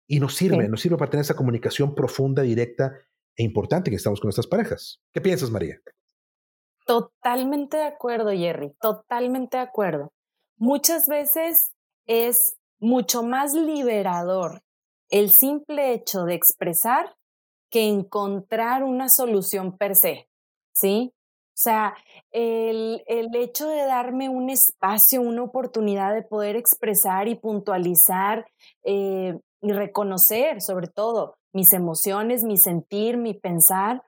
Y 0.07 0.21
nos 0.21 0.35
sirve, 0.35 0.69
nos 0.69 0.81
sirve 0.81 0.97
para 0.97 1.11
tener 1.11 1.23
esa 1.23 1.37
comunicación 1.37 1.95
profunda, 1.95 2.43
directa 2.43 2.93
e 3.37 3.45
importante 3.45 3.91
que 3.91 3.97
estamos 3.97 4.21
con 4.21 4.29
nuestras 4.29 4.47
parejas. 4.47 5.01
¿Qué 5.13 5.21
piensas, 5.21 5.51
María? 5.51 5.77
Totalmente 6.87 7.77
de 7.77 7.85
acuerdo, 7.85 8.31
Jerry, 8.31 8.75
totalmente 8.81 9.59
de 9.59 9.63
acuerdo. 9.63 10.13
Muchas 10.57 11.07
veces 11.07 11.71
es 12.07 12.57
mucho 12.81 13.23
más 13.23 13.53
liberador 13.55 14.63
el 15.11 15.31
simple 15.31 15.93
hecho 15.93 16.25
de 16.25 16.35
expresar 16.35 17.15
que 17.71 17.87
encontrar 17.87 18.83
una 18.83 19.09
solución 19.09 19.77
per 19.77 19.95
se, 19.95 20.29
¿sí? 20.73 21.13
O 21.59 21.61
sea, 21.61 21.97
el, 22.31 23.03
el, 23.09 23.35
hecho 23.35 23.67
de 23.67 23.85
darme 23.85 24.29
un 24.29 24.49
espacio, 24.49 25.21
una 25.21 25.43
oportunidad 25.43 26.15
de 26.15 26.23
poder 26.23 26.55
expresar 26.55 27.27
y 27.27 27.35
puntualizar 27.35 28.47
eh, 28.85 29.37
y 29.61 29.73
reconocer 29.73 30.61
sobre 30.61 30.87
todo 30.87 31.35
mis 31.53 31.73
emociones, 31.73 32.45
mi 32.45 32.59
sentir, 32.59 33.17
mi 33.17 33.35
pensar, 33.35 34.05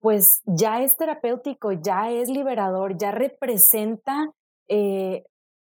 pues 0.00 0.40
ya 0.46 0.82
es 0.82 0.96
terapéutico, 0.96 1.72
ya 1.72 2.10
es 2.10 2.30
liberador, 2.30 2.96
ya 2.96 3.10
representa 3.10 4.30
eh, 4.68 5.24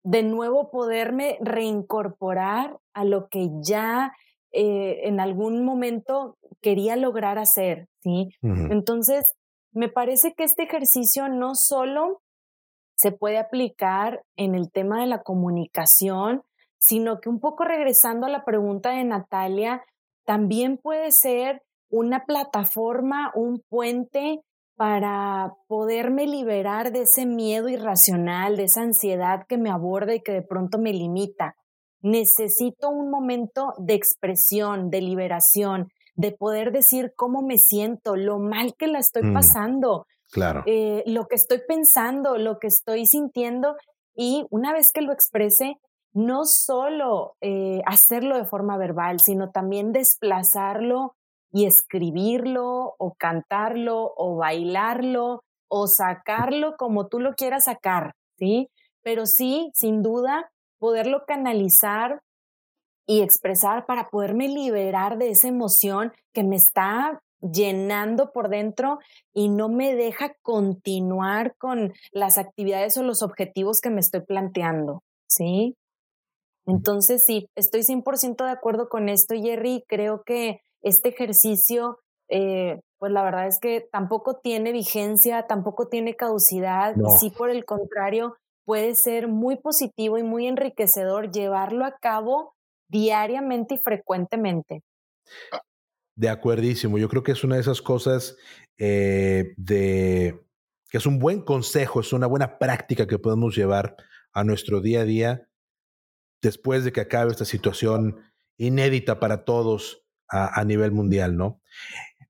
de 0.06 0.24
nuevo 0.24 0.72
poderme 0.72 1.38
reincorporar 1.42 2.78
a 2.94 3.04
lo 3.04 3.28
que 3.28 3.50
ya 3.62 4.14
eh, 4.54 5.02
en 5.04 5.20
algún 5.20 5.66
momento 5.66 6.38
quería 6.62 6.96
lograr 6.96 7.38
hacer, 7.38 7.90
¿sí? 8.02 8.30
Entonces, 8.42 9.26
me 9.76 9.90
parece 9.90 10.34
que 10.34 10.46
este 10.46 10.64
ejercicio 10.64 11.28
no 11.28 11.54
solo 11.54 12.22
se 12.98 13.12
puede 13.12 13.38
aplicar 13.38 14.24
en 14.38 14.56
el 14.56 14.72
tema 14.72 15.02
de 15.02 15.08
la 15.08 15.22
comunicación, 15.22 16.44
sino 16.80 17.20
que 17.20 17.30
un 17.30 17.40
poco 17.40 17.66
regresando 17.66 18.26
a 18.26 18.30
la 18.30 18.46
pregunta 18.46 18.92
de 18.92 19.04
Natalia, 19.04 19.84
también 20.26 20.78
puede 20.78 21.12
ser 21.12 21.62
una 21.90 22.26
plataforma, 22.26 23.32
un 23.36 23.62
puente 23.70 24.40
para 24.78 25.54
poderme 25.68 26.26
liberar 26.26 26.92
de 26.92 27.02
ese 27.02 27.26
miedo 27.26 27.68
irracional, 27.68 28.56
de 28.56 28.64
esa 28.64 28.82
ansiedad 28.82 29.46
que 29.48 29.58
me 29.58 29.70
aborda 29.70 30.16
y 30.16 30.22
que 30.22 30.32
de 30.32 30.42
pronto 30.42 30.78
me 30.78 30.94
limita. 30.94 31.56
Necesito 32.02 32.90
un 32.90 33.10
momento 33.10 33.74
de 33.78 33.94
expresión, 33.94 34.90
de 34.90 35.02
liberación, 35.02 35.90
de 36.16 36.32
poder 36.32 36.72
decir 36.72 37.14
cómo 37.16 37.42
me 37.42 37.58
siento, 37.58 38.16
lo 38.16 38.40
mal 38.40 38.76
que 38.78 38.88
la 38.88 39.00
estoy 39.00 39.24
mm, 39.24 39.34
pasando, 39.34 40.08
claro. 40.32 40.64
Eh, 40.66 41.04
lo 41.06 41.28
que 41.28 41.36
estoy 41.36 41.62
pensando, 41.68 42.38
lo 42.38 42.58
que 42.60 42.68
estoy 42.68 43.06
sintiendo. 43.06 43.76
Y 44.16 44.46
una 44.50 44.74
vez 44.74 44.92
que 44.94 45.02
lo 45.02 45.12
exprese, 45.12 45.78
no 46.14 46.46
solo 46.46 47.36
eh, 47.42 47.82
hacerlo 47.86 48.38
de 48.38 48.46
forma 48.46 48.78
verbal, 48.78 49.20
sino 49.20 49.52
también 49.52 49.92
desplazarlo 49.92 51.16
y 51.52 51.66
escribirlo 51.66 52.96
o 52.98 53.16
cantarlo 53.18 54.14
o 54.16 54.38
bailarlo 54.38 55.44
o 55.68 55.88
sacarlo 55.88 56.76
como 56.78 57.08
tú 57.08 57.20
lo 57.20 57.34
quieras 57.34 57.66
sacar, 57.66 58.14
¿sí? 58.38 58.70
Pero 59.04 59.26
sí, 59.26 59.70
sin 59.74 60.02
duda, 60.02 60.50
poderlo 60.80 61.24
canalizar 61.28 62.22
y 63.08 63.22
expresar 63.22 63.86
para 63.86 64.10
poderme 64.10 64.48
liberar 64.48 65.18
de 65.18 65.30
esa 65.30 65.48
emoción 65.48 66.14
que 66.34 66.44
me 66.44 66.56
está 66.56 67.22
llenando 67.42 68.32
por 68.32 68.50
dentro 68.50 69.00
y 69.34 69.50
no 69.50 69.70
me 69.70 69.96
deja 69.96 70.36
continuar 70.42 71.56
con 71.58 71.94
las 72.12 72.38
actividades 72.38 72.98
o 72.98 73.04
los 73.04 73.22
objetivos 73.22 73.82
que 73.82 73.90
me 73.90 74.00
estoy 74.00 74.22
planteando, 74.22 75.04
¿sí? 75.28 75.76
Entonces, 76.66 77.24
sí, 77.26 77.48
estoy 77.56 77.84
100% 77.84 78.44
de 78.44 78.52
acuerdo 78.52 78.90
con 78.90 79.10
esto, 79.10 79.36
Jerry. 79.36 79.84
Creo 79.88 80.24
que 80.24 80.62
este 80.82 81.10
ejercicio, 81.10 82.00
eh, 82.28 82.82
pues 82.98 83.12
la 83.12 83.24
verdad 83.24 83.48
es 83.48 83.60
que 83.60 83.88
tampoco 83.92 84.38
tiene 84.38 84.72
vigencia, 84.72 85.46
tampoco 85.46 85.88
tiene 85.88 86.16
caducidad, 86.16 86.96
y 86.96 87.18
sí 87.20 87.30
por 87.30 87.52
el 87.52 87.66
contrario, 87.66 88.36
puede 88.66 88.96
ser 88.96 89.28
muy 89.28 89.58
positivo 89.58 90.18
y 90.18 90.24
muy 90.24 90.48
enriquecedor 90.48 91.32
llevarlo 91.32 91.86
a 91.86 91.98
cabo 92.02 92.55
diariamente 92.88 93.76
y 93.76 93.78
frecuentemente. 93.78 94.84
De 96.16 96.30
acuerdísimo, 96.30 96.98
yo 96.98 97.10
creo 97.10 97.24
que 97.24 97.34
es 97.34 97.44
una 97.44 97.56
de 97.56 97.62
esas 97.62 97.82
cosas 97.82 98.38
eh, 98.78 99.54
de 99.58 100.40
que 100.90 100.98
es 100.98 101.06
un 101.06 101.20
buen 101.20 101.42
consejo, 101.42 102.00
es 102.00 102.14
una 102.14 102.28
buena 102.28 102.58
práctica 102.58 103.08
que 103.08 103.20
podemos 103.20 103.56
llevar 103.56 103.98
a 104.34 104.44
nuestro 104.44 104.82
día 104.82 105.02
a 105.02 105.06
día 105.06 105.50
después 106.42 106.84
de 106.84 106.92
que 106.92 107.02
acabe 107.02 107.32
esta 107.32 107.46
situación 107.46 108.22
inédita 108.58 109.20
para 109.20 109.44
todos 109.44 110.06
a, 110.28 110.64
nivel 110.64 110.92
mundial, 110.92 111.38
¿no? 111.38 111.62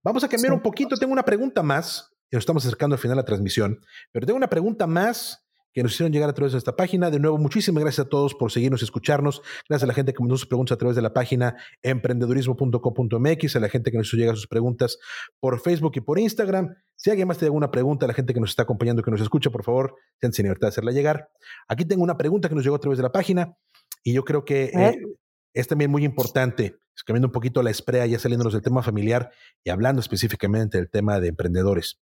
Vamos 0.04 0.24
a 0.24 0.30
cambiar 0.30 0.54
un 0.54 0.62
poquito. 0.62 0.98
Tengo 0.98 1.14
una 1.14 1.24
pregunta 1.24 1.64
más. 1.64 2.12
Nos 2.32 2.42
estamos 2.42 2.66
acercando 2.66 2.96
al 2.96 3.00
final 3.00 3.16
de 3.16 3.22
la 3.22 3.26
transmisión, 3.26 3.80
pero 4.12 4.26
tengo 4.26 4.38
una 4.38 4.50
pregunta 4.50 4.88
más 4.88 5.45
que 5.76 5.84
nos 5.84 5.92
hicieron 5.92 6.14
llegar 6.14 6.30
a 6.30 6.34
través 6.34 6.54
de 6.54 6.58
esta 6.58 6.78
página. 6.78 7.12
De 7.12 7.20
nuevo, 7.20 7.38
muchísimas 7.38 7.84
gracias 7.84 8.06
a 8.06 8.10
todos 8.10 8.34
por 8.34 8.50
seguirnos 8.50 8.82
y 8.82 8.86
escucharnos. 8.86 9.42
Gracias 9.68 9.84
a 9.84 9.88
la 9.88 9.94
gente 9.94 10.14
que 10.14 10.24
nos 10.24 10.40
sus 10.40 10.48
preguntas 10.48 10.74
a 10.74 10.78
través 10.78 10.96
de 10.96 11.02
la 11.02 11.14
página 11.14 11.58
emprendedurismo.com.mx, 11.84 13.56
a 13.56 13.60
la 13.60 13.68
gente 13.68 13.92
que 13.92 13.98
nos 13.98 14.08
hizo 14.08 14.16
llegar 14.16 14.36
sus 14.38 14.48
preguntas 14.48 14.98
por 15.42 15.60
Facebook 15.60 15.92
y 15.96 16.00
por 16.00 16.18
Instagram. 16.18 16.74
Si 16.96 17.10
alguien 17.10 17.28
más 17.28 17.38
tiene 17.38 17.48
alguna 17.48 17.72
pregunta, 17.72 18.06
a 18.06 18.08
la 18.08 18.14
gente 18.14 18.34
que 18.34 18.40
nos 18.40 18.52
está 18.52 18.64
acompañando, 18.64 19.04
que 19.04 19.12
nos 19.12 19.20
escucha, 19.20 19.50
por 19.50 19.66
favor, 19.66 19.96
sean 20.22 20.32
sin 20.32 20.44
libertad 20.44 20.68
de 20.68 20.70
hacerla 20.70 20.94
llegar. 20.94 21.30
Aquí 21.68 21.84
tengo 21.84 22.04
una 22.04 22.16
pregunta 22.16 22.48
que 22.48 22.56
nos 22.56 22.64
llegó 22.64 22.78
a 22.78 22.80
través 22.80 22.98
de 22.98 23.04
la 23.04 23.12
página 23.12 23.58
y 24.02 24.14
yo 24.14 24.24
creo 24.24 24.46
que 24.46 24.72
eh, 24.74 24.98
es 25.54 25.68
también 25.68 25.92
muy 25.92 26.06
importante, 26.06 26.78
cambiando 27.06 27.28
un 27.28 27.34
poquito 27.34 27.62
la 27.62 27.72
esprea, 27.72 28.06
ya 28.06 28.18
saliéndonos 28.18 28.54
del 28.54 28.62
tema 28.62 28.82
familiar 28.82 29.30
y 29.62 29.72
hablando 29.72 30.00
específicamente 30.00 30.78
del 30.78 30.90
tema 30.90 31.20
de 31.20 31.28
emprendedores. 31.28 32.00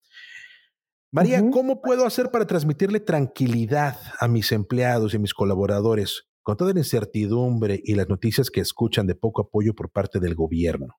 María, 1.11 1.41
¿cómo 1.51 1.81
puedo 1.81 2.05
hacer 2.05 2.31
para 2.31 2.47
transmitirle 2.47 3.01
tranquilidad 3.01 3.97
a 4.19 4.29
mis 4.29 4.53
empleados 4.53 5.13
y 5.13 5.17
a 5.17 5.19
mis 5.19 5.33
colaboradores 5.33 6.29
con 6.41 6.55
toda 6.55 6.73
la 6.73 6.79
incertidumbre 6.79 7.81
y 7.83 7.95
las 7.95 8.07
noticias 8.07 8.49
que 8.49 8.61
escuchan 8.61 9.07
de 9.07 9.15
poco 9.15 9.41
apoyo 9.41 9.73
por 9.75 9.91
parte 9.91 10.19
del 10.19 10.35
gobierno? 10.35 10.95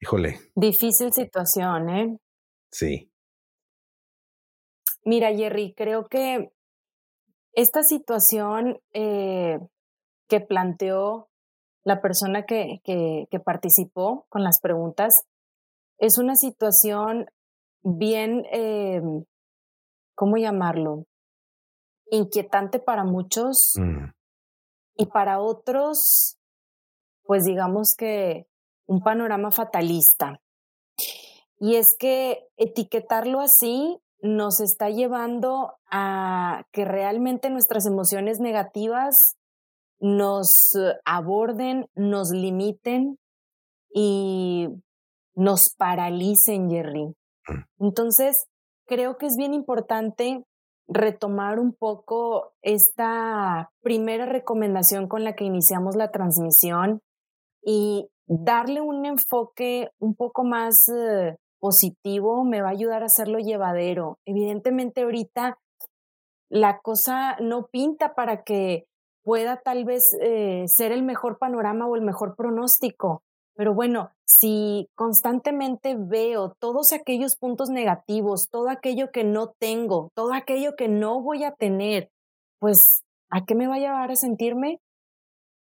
Híjole. 0.00 0.38
Difícil 0.54 1.12
situación, 1.12 1.90
¿eh? 1.90 2.18
Sí. 2.70 3.10
Mira, 5.04 5.34
Jerry, 5.34 5.74
creo 5.76 6.06
que 6.06 6.52
esta 7.52 7.82
situación 7.82 8.80
eh, 8.92 9.58
que 10.28 10.40
planteó 10.40 11.28
la 11.82 12.00
persona 12.00 12.44
que, 12.44 12.80
que, 12.84 13.40
participó 13.40 14.26
con 14.28 14.44
las 14.44 14.60
preguntas 14.60 15.24
es 15.98 16.18
una 16.18 16.36
situación 16.36 17.26
bien, 17.82 18.44
eh, 18.52 19.00
¿cómo 20.14 20.36
llamarlo? 20.36 21.06
Inquietante 22.10 22.78
para 22.78 23.04
muchos 23.04 23.72
mm. 23.76 24.10
y 24.96 25.06
para 25.06 25.40
otros, 25.40 26.36
pues 27.24 27.44
digamos 27.44 27.94
que 27.96 28.46
un 28.86 29.00
panorama 29.00 29.50
fatalista. 29.50 30.40
Y 31.58 31.76
es 31.76 31.96
que 31.98 32.48
etiquetarlo 32.56 33.40
así 33.40 34.00
nos 34.22 34.60
está 34.60 34.90
llevando 34.90 35.74
a 35.90 36.64
que 36.72 36.84
realmente 36.84 37.50
nuestras 37.50 37.86
emociones 37.86 38.40
negativas 38.40 39.36
nos 40.00 40.72
aborden, 41.04 41.86
nos 41.94 42.30
limiten 42.30 43.18
y 43.94 44.68
nos 45.34 45.74
paralicen, 45.74 46.70
Jerry. 46.70 47.14
Entonces, 47.78 48.46
creo 48.86 49.16
que 49.16 49.26
es 49.26 49.36
bien 49.36 49.54
importante 49.54 50.44
retomar 50.88 51.58
un 51.60 51.72
poco 51.72 52.52
esta 52.62 53.70
primera 53.80 54.26
recomendación 54.26 55.06
con 55.08 55.22
la 55.24 55.34
que 55.34 55.44
iniciamos 55.44 55.94
la 55.94 56.10
transmisión 56.10 57.00
y 57.62 58.08
darle 58.26 58.80
un 58.80 59.06
enfoque 59.06 59.90
un 59.98 60.14
poco 60.14 60.44
más 60.44 60.88
eh, 60.88 61.36
positivo 61.60 62.44
me 62.44 62.62
va 62.62 62.68
a 62.68 62.72
ayudar 62.72 63.02
a 63.02 63.06
hacerlo 63.06 63.38
llevadero. 63.38 64.18
Evidentemente 64.24 65.02
ahorita 65.02 65.58
la 66.48 66.80
cosa 66.80 67.36
no 67.40 67.68
pinta 67.70 68.14
para 68.14 68.42
que 68.42 68.86
pueda 69.22 69.60
tal 69.62 69.84
vez 69.84 70.16
eh, 70.20 70.64
ser 70.66 70.90
el 70.90 71.04
mejor 71.04 71.38
panorama 71.38 71.86
o 71.86 71.94
el 71.94 72.02
mejor 72.02 72.34
pronóstico, 72.34 73.22
pero 73.60 73.74
bueno, 73.74 74.10
si 74.24 74.88
constantemente 74.94 75.94
veo 75.94 76.56
todos 76.60 76.94
aquellos 76.94 77.36
puntos 77.36 77.68
negativos, 77.68 78.48
todo 78.50 78.70
aquello 78.70 79.10
que 79.12 79.22
no 79.22 79.52
tengo, 79.58 80.10
todo 80.14 80.32
aquello 80.32 80.76
que 80.76 80.88
no 80.88 81.20
voy 81.20 81.44
a 81.44 81.52
tener, 81.52 82.08
pues, 82.58 83.02
¿a 83.28 83.44
qué 83.44 83.54
me 83.54 83.66
va 83.66 83.74
a 83.74 83.78
llevar 83.78 84.10
a 84.10 84.16
sentirme? 84.16 84.80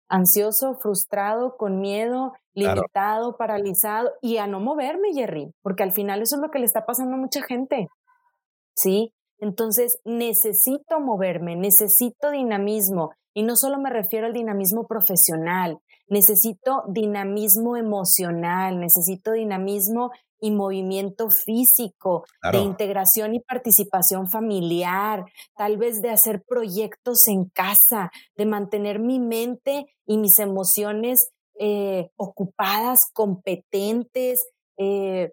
Ansioso, 0.09 0.75
frustrado, 0.75 1.57
con 1.57 1.79
miedo, 1.79 2.33
limitado, 2.53 3.35
paralizado 3.35 4.11
y 4.21 4.37
a 4.37 4.45
no 4.45 4.59
moverme, 4.59 5.15
Jerry, 5.15 5.51
porque 5.63 5.81
al 5.81 5.91
final 5.91 6.21
eso 6.21 6.35
es 6.35 6.41
lo 6.43 6.51
que 6.51 6.59
le 6.59 6.65
está 6.65 6.85
pasando 6.85 7.15
a 7.15 7.19
mucha 7.19 7.41
gente. 7.41 7.87
¿Sí? 8.75 9.11
Entonces, 9.39 9.99
necesito 10.05 10.99
moverme, 10.99 11.55
necesito 11.55 12.29
dinamismo. 12.29 13.09
Y 13.33 13.41
no 13.41 13.55
solo 13.55 13.79
me 13.79 13.89
refiero 13.89 14.27
al 14.27 14.33
dinamismo 14.33 14.85
profesional, 14.85 15.79
necesito 16.07 16.83
dinamismo 16.87 17.77
emocional, 17.77 18.79
necesito 18.79 19.31
dinamismo 19.31 20.11
y 20.39 20.51
movimiento 20.51 21.29
físico, 21.29 22.25
de 22.51 22.59
integración 22.59 23.33
y 23.33 23.39
participación 23.39 24.29
familiar, 24.29 25.25
tal 25.55 25.77
vez 25.77 26.01
de 26.01 26.11
hacer 26.11 26.43
proyectos 26.47 27.27
en 27.27 27.45
casa, 27.45 28.11
de 28.35 28.45
mantener 28.45 28.99
mi 28.99 29.19
mente 29.19 29.85
y 30.05 30.17
mis 30.17 30.37
emociones 30.39 31.31
eh, 31.59 32.11
ocupadas, 32.17 33.09
competentes, 33.11 34.47
eh, 34.77 35.31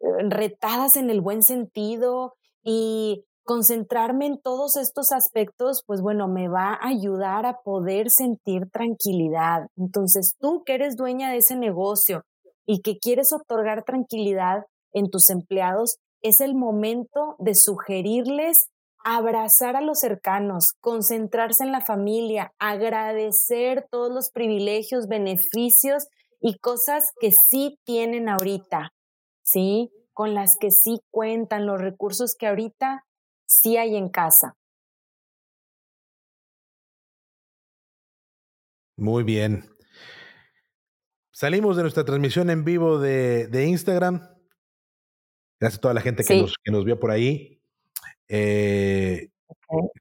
retadas 0.00 0.96
en 0.96 1.10
el 1.10 1.20
buen 1.20 1.42
sentido 1.42 2.34
y 2.62 3.24
concentrarme 3.48 4.26
en 4.26 4.38
todos 4.38 4.76
estos 4.76 5.10
aspectos, 5.10 5.82
pues 5.86 6.02
bueno, 6.02 6.28
me 6.28 6.48
va 6.48 6.74
a 6.74 6.88
ayudar 6.88 7.46
a 7.46 7.62
poder 7.64 8.10
sentir 8.10 8.68
tranquilidad. 8.70 9.68
Entonces, 9.78 10.34
tú 10.38 10.64
que 10.66 10.74
eres 10.74 10.96
dueña 10.96 11.30
de 11.30 11.38
ese 11.38 11.56
negocio 11.56 12.24
y 12.66 12.82
que 12.82 12.98
quieres 12.98 13.32
otorgar 13.32 13.84
tranquilidad 13.84 14.66
en 14.92 15.08
tus 15.08 15.30
empleados, 15.30 15.96
es 16.20 16.42
el 16.42 16.54
momento 16.54 17.36
de 17.38 17.54
sugerirles 17.54 18.66
abrazar 19.02 19.76
a 19.76 19.80
los 19.80 20.00
cercanos, 20.00 20.74
concentrarse 20.82 21.64
en 21.64 21.72
la 21.72 21.80
familia, 21.80 22.52
agradecer 22.58 23.86
todos 23.90 24.12
los 24.12 24.28
privilegios, 24.28 25.06
beneficios 25.08 26.06
y 26.42 26.58
cosas 26.58 27.12
que 27.18 27.30
sí 27.30 27.78
tienen 27.86 28.28
ahorita, 28.28 28.90
¿sí? 29.42 29.88
Con 30.12 30.34
las 30.34 30.50
que 30.60 30.70
sí 30.70 31.00
cuentan, 31.10 31.64
los 31.64 31.80
recursos 31.80 32.34
que 32.38 32.46
ahorita 32.46 33.04
sí 33.60 33.76
hay 33.76 33.96
en 33.96 34.08
casa. 34.08 34.56
Muy 38.96 39.22
bien. 39.22 39.64
Salimos 41.32 41.76
de 41.76 41.82
nuestra 41.82 42.04
transmisión 42.04 42.50
en 42.50 42.64
vivo 42.64 42.98
de, 42.98 43.66
Instagram. 43.66 44.28
Gracias 45.60 45.78
a 45.78 45.80
toda 45.80 45.94
la 45.94 46.00
gente 46.00 46.24
que, 46.24 46.40
nos, 46.40 46.54
que 46.62 46.72
nos 46.72 46.84
vio 46.84 46.98
por 46.98 47.10
ahí. 47.10 47.62
Eh, 48.28 49.30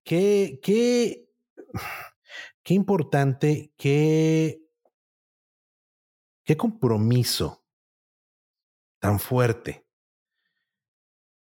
qué, 0.03 0.59
qué, 0.61 1.29
qué 2.63 2.73
importante, 2.73 3.71
qué, 3.77 4.61
qué 6.43 6.57
compromiso 6.57 7.63
tan 8.99 9.19
fuerte 9.19 9.86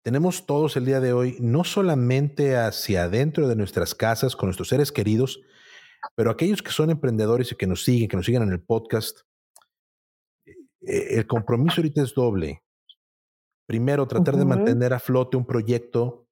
tenemos 0.05 0.45
todos 0.45 0.77
el 0.77 0.85
día 0.85 1.01
de 1.01 1.15
hoy, 1.15 1.39
no 1.41 1.65
solamente 1.65 2.59
hacia 2.59 3.05
adentro 3.05 3.49
de 3.49 3.57
nuestras 3.57 3.95
casas 3.95 4.37
con 4.37 4.49
nuestros 4.49 4.69
seres 4.69 4.93
queridos, 4.93 5.41
pero 6.15 6.31
aquellos 6.31 6.63
que 6.63 6.73
son 6.73 6.91
emprendedores 6.91 7.51
y 7.51 7.57
que 7.57 7.67
nos 7.67 7.85
siguen, 7.85 8.09
que 8.09 8.17
nos 8.19 8.27
siguen 8.27 8.43
en 8.43 8.53
el 8.53 8.63
podcast, 8.63 9.21
eh, 10.47 11.17
el 11.17 11.27
compromiso 11.27 11.81
ahorita 11.81 12.03
es 12.03 12.13
doble. 12.13 12.63
Primero, 13.67 14.07
tratar 14.07 14.37
de 14.37 14.45
mantener 14.45 14.93
a 14.93 15.01
flote 15.01 15.39
un 15.39 15.47
proyecto 15.47 16.29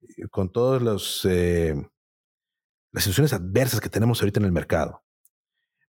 eh, 0.00 0.26
con 0.28 0.50
todas 0.50 0.82
los, 0.82 1.24
eh, 1.24 1.76
las 2.90 3.04
situaciones 3.04 3.32
adversas 3.32 3.80
que 3.80 3.90
tenemos 3.90 4.20
ahorita 4.20 4.40
en 4.40 4.46
el 4.46 4.52
mercado. 4.52 5.04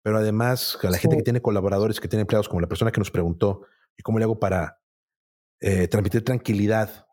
Pero 0.02 0.18
además, 0.18 0.76
a 0.82 0.90
la 0.90 0.98
gente 0.98 1.16
que 1.16 1.22
tiene 1.22 1.40
colaboradores, 1.40 2.00
que 2.00 2.08
tiene 2.08 2.22
empleados, 2.22 2.48
como 2.48 2.60
la 2.60 2.68
persona 2.68 2.90
que 2.90 3.00
nos 3.00 3.12
preguntó, 3.12 3.62
¿y 3.96 4.02
cómo 4.02 4.18
le 4.18 4.24
hago 4.24 4.40
para 4.40 4.79
eh, 5.60 5.88
transmitir 5.88 6.24
tranquilidad. 6.24 7.06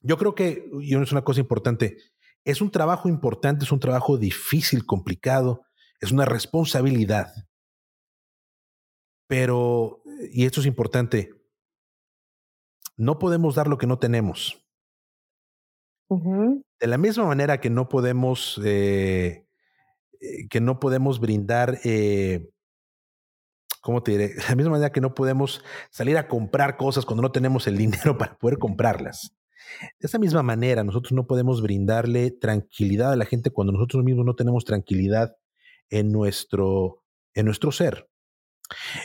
Yo 0.00 0.16
creo 0.16 0.34
que, 0.34 0.70
y 0.80 0.94
es 0.94 1.12
una 1.12 1.24
cosa 1.24 1.40
importante, 1.40 1.96
es 2.44 2.60
un 2.60 2.70
trabajo 2.70 3.08
importante, 3.08 3.64
es 3.64 3.72
un 3.72 3.80
trabajo 3.80 4.16
difícil, 4.16 4.86
complicado, 4.86 5.62
es 6.00 6.12
una 6.12 6.24
responsabilidad. 6.24 7.32
Pero, 9.26 10.02
y 10.32 10.44
esto 10.46 10.60
es 10.60 10.66
importante, 10.66 11.34
no 12.96 13.18
podemos 13.18 13.54
dar 13.54 13.68
lo 13.68 13.78
que 13.78 13.86
no 13.86 13.98
tenemos. 13.98 14.66
De 16.08 16.86
la 16.86 16.98
misma 16.98 17.24
manera 17.24 17.60
que 17.60 17.70
no 17.70 17.88
podemos, 17.88 18.60
eh, 18.64 19.46
eh, 20.20 20.48
que 20.48 20.60
no 20.60 20.80
podemos 20.80 21.20
brindar, 21.20 21.78
eh, 21.84 22.50
¿cómo 23.80 24.02
te 24.02 24.12
diré? 24.12 24.28
De 24.28 24.42
la 24.48 24.54
misma 24.54 24.72
manera 24.72 24.92
que 24.92 25.00
no 25.00 25.14
podemos 25.14 25.62
salir 25.90 26.16
a 26.16 26.28
comprar 26.28 26.76
cosas 26.76 27.04
cuando 27.04 27.22
no 27.22 27.32
tenemos 27.32 27.66
el 27.66 27.76
dinero 27.76 28.16
para 28.18 28.38
poder 28.38 28.58
comprarlas. 28.58 29.34
De 29.98 30.06
esa 30.06 30.18
misma 30.18 30.42
manera, 30.42 30.84
nosotros 30.84 31.12
no 31.12 31.26
podemos 31.26 31.62
brindarle 31.62 32.30
tranquilidad 32.30 33.12
a 33.12 33.16
la 33.16 33.24
gente 33.24 33.50
cuando 33.50 33.72
nosotros 33.72 34.04
mismos 34.04 34.24
no 34.26 34.34
tenemos 34.34 34.64
tranquilidad 34.64 35.36
en 35.88 36.10
nuestro, 36.10 37.04
en 37.34 37.46
nuestro 37.46 37.72
ser. 37.72 38.08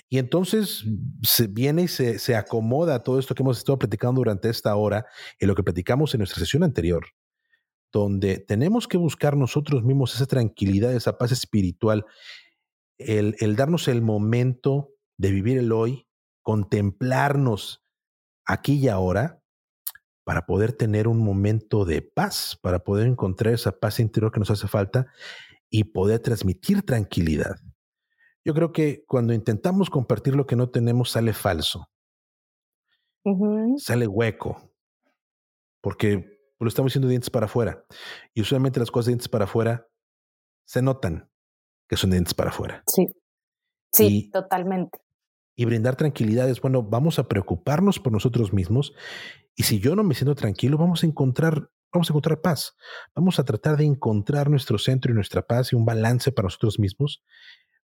Y 0.09 0.19
entonces 0.19 0.85
se 1.23 1.47
viene 1.47 1.83
y 1.83 1.87
se, 1.87 2.19
se, 2.19 2.35
acomoda 2.35 3.01
todo 3.01 3.17
esto 3.17 3.33
que 3.33 3.41
hemos 3.41 3.57
estado 3.57 3.79
platicando 3.79 4.19
durante 4.19 4.49
esta 4.49 4.75
hora 4.75 5.05
y 5.39 5.45
lo 5.47 5.55
que 5.55 5.63
platicamos 5.63 6.13
en 6.13 6.19
nuestra 6.19 6.39
sesión 6.39 6.63
anterior, 6.63 7.07
donde 7.91 8.37
tenemos 8.37 8.87
que 8.87 8.97
buscar 8.97 9.35
nosotros 9.35 9.83
mismos 9.83 10.13
esa 10.13 10.27
tranquilidad, 10.27 10.93
esa 10.93 11.17
paz 11.17 11.31
espiritual, 11.31 12.05
el, 12.97 13.35
el 13.39 13.55
darnos 13.55 13.87
el 13.87 14.01
momento 14.01 14.93
de 15.17 15.31
vivir 15.31 15.57
el 15.57 15.71
hoy, 15.71 16.07
contemplarnos 16.41 17.83
aquí 18.45 18.73
y 18.73 18.87
ahora, 18.87 19.41
para 20.23 20.45
poder 20.45 20.73
tener 20.73 21.07
un 21.07 21.19
momento 21.19 21.85
de 21.85 22.01
paz, 22.01 22.57
para 22.61 22.79
poder 22.79 23.07
encontrar 23.07 23.53
esa 23.53 23.79
paz 23.79 23.99
interior 23.99 24.31
que 24.31 24.39
nos 24.39 24.49
hace 24.49 24.67
falta 24.67 25.07
y 25.69 25.85
poder 25.85 26.19
transmitir 26.19 26.83
tranquilidad. 26.83 27.55
Yo 28.43 28.53
creo 28.53 28.71
que 28.71 29.03
cuando 29.07 29.33
intentamos 29.33 29.89
compartir 29.89 30.35
lo 30.35 30.45
que 30.45 30.55
no 30.55 30.69
tenemos 30.69 31.11
sale 31.11 31.33
falso, 31.33 31.89
sale 33.77 34.07
hueco, 34.07 34.71
porque 35.81 36.39
lo 36.59 36.67
estamos 36.67 36.91
haciendo 36.91 37.07
dientes 37.07 37.29
para 37.29 37.45
afuera. 37.45 37.85
Y 38.33 38.41
usualmente 38.41 38.79
las 38.79 38.91
cosas 38.91 39.07
de 39.07 39.11
dientes 39.11 39.29
para 39.29 39.45
afuera 39.45 39.87
se 40.65 40.81
notan 40.81 41.29
que 41.87 41.97
son 41.97 42.11
dientes 42.11 42.33
para 42.33 42.49
afuera. 42.49 42.83
Sí, 42.87 43.07
sí, 43.91 44.29
totalmente. 44.31 44.99
Y 45.55 45.65
brindar 45.65 45.95
tranquilidad 45.95 46.49
es, 46.49 46.59
bueno, 46.59 46.83
vamos 46.83 47.17
a 47.19 47.27
preocuparnos 47.27 47.99
por 47.99 48.11
nosotros 48.11 48.51
mismos. 48.51 48.93
Y 49.55 49.63
si 49.63 49.79
yo 49.79 49.95
no 49.95 50.03
me 50.03 50.15
siento 50.15 50.35
tranquilo, 50.35 50.77
vamos 50.77 51.03
a 51.03 51.07
encontrar 51.07 51.69
vamos 51.93 52.09
a 52.09 52.13
encontrar 52.13 52.41
paz. 52.41 52.75
Vamos 53.15 53.39
a 53.39 53.45
tratar 53.45 53.77
de 53.77 53.85
encontrar 53.85 54.49
nuestro 54.49 54.77
centro 54.77 55.13
y 55.13 55.15
nuestra 55.15 55.43
paz 55.43 55.71
y 55.71 55.77
un 55.77 55.85
balance 55.85 56.29
para 56.33 56.47
nosotros 56.47 56.77
mismos 56.77 57.23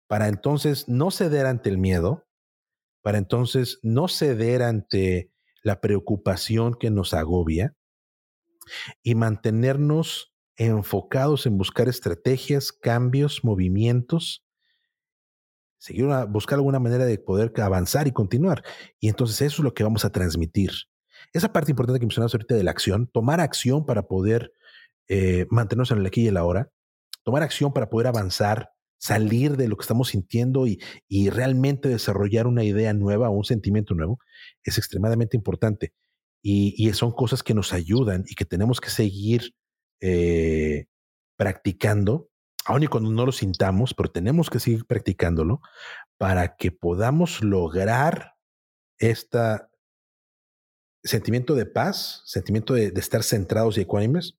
para 0.10 0.28
entonces 0.28 0.90
no 0.90 1.12
ceder 1.12 1.46
ante 1.46 1.70
el 1.70 1.78
miedo, 1.78 2.28
para 3.04 3.20
entonces 3.20 3.80
no 3.84 4.08
ceder 4.08 4.64
ante 4.64 5.32
la 5.62 5.82
preocupación 5.82 6.74
que 6.74 6.90
nos 6.90 7.14
agobia 7.14 7.76
y 9.04 9.14
mantenernos 9.14 10.34
enfocados 10.60 11.46
en 11.46 11.58
buscar 11.58 11.88
estrategias, 11.88 12.72
cambios, 12.72 13.44
movimientos, 13.44 14.46
seguir 15.78 16.06
buscar 16.28 16.58
alguna 16.58 16.80
manera 16.80 17.06
de 17.06 17.18
poder 17.18 17.54
avanzar 17.62 18.08
y 18.08 18.12
continuar. 18.12 18.64
Y 19.00 19.08
entonces 19.08 19.42
eso 19.42 19.62
es 19.62 19.64
lo 19.64 19.74
que 19.74 19.84
vamos 19.84 20.04
a 20.04 20.12
transmitir. 20.12 20.72
Esa 21.34 21.54
parte 21.54 21.72
importante 21.72 22.00
que 22.00 22.06
mencionabas 22.06 22.34
ahorita 22.34 22.56
de 22.56 22.64
la 22.64 22.72
acción, 22.72 23.08
tomar 23.08 23.40
acción 23.40 23.86
para 23.86 24.08
poder 24.08 24.52
eh, 25.08 25.48
mantenernos 25.50 25.92
en 25.92 26.00
el 26.00 26.06
aquí 26.06 26.24
y 26.24 26.28
el 26.28 26.38
ahora, 26.38 26.70
tomar 27.24 27.42
acción 27.42 27.72
para 27.72 27.90
poder 27.90 28.08
avanzar, 28.08 28.72
salir 28.98 29.56
de 29.56 29.70
lo 29.70 29.78
que 29.78 29.84
estamos 29.84 30.10
sintiendo 30.10 30.68
y, 30.68 30.80
realmente 31.30 31.88
desarrollar 31.88 32.48
una 32.48 32.66
idea 32.66 32.94
nueva 32.94 33.30
o 33.30 33.34
un 33.34 33.46
sentimiento 33.46 33.96
nuevo 33.96 34.20
es 34.64 34.78
extremadamente 34.78 35.38
importante. 35.38 35.94
Y, 36.42 36.92
son 36.94 37.12
cosas 37.12 37.44
que 37.44 37.54
nos 37.54 37.72
ayudan 37.72 38.26
y 38.28 38.36
que 38.36 38.46
tenemos 38.46 38.82
que 38.82 38.90
seguir 38.90 39.54
eh, 40.02 40.88
practicando, 41.38 42.30
aun 42.66 42.84
y 42.84 42.88
cuando 42.88 43.12
no 43.12 43.26
lo 43.26 43.32
sintamos, 43.32 43.94
pero 43.94 44.12
tenemos 44.12 44.50
que 44.50 44.60
seguir 44.60 44.86
practicándolo 44.86 45.62
para 46.18 46.56
que 46.56 46.72
podamos 46.72 47.44
lograr 47.44 48.36
este 48.98 49.40
sentimiento 51.04 51.56
de 51.56 51.66
paz, 51.66 52.22
sentimiento 52.26 52.74
de, 52.74 52.92
estar 52.96 53.24
centrados 53.24 53.78
y 53.78 53.82
ecuánimes 53.82 54.38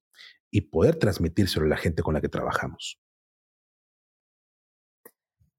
y 0.50 0.62
poder 0.62 0.98
transmitírselo 0.98 1.66
a 1.66 1.70
la 1.70 1.76
gente 1.76 2.02
con 2.02 2.14
la 2.14 2.20
que 2.20 2.28
trabajamos. 2.28 3.00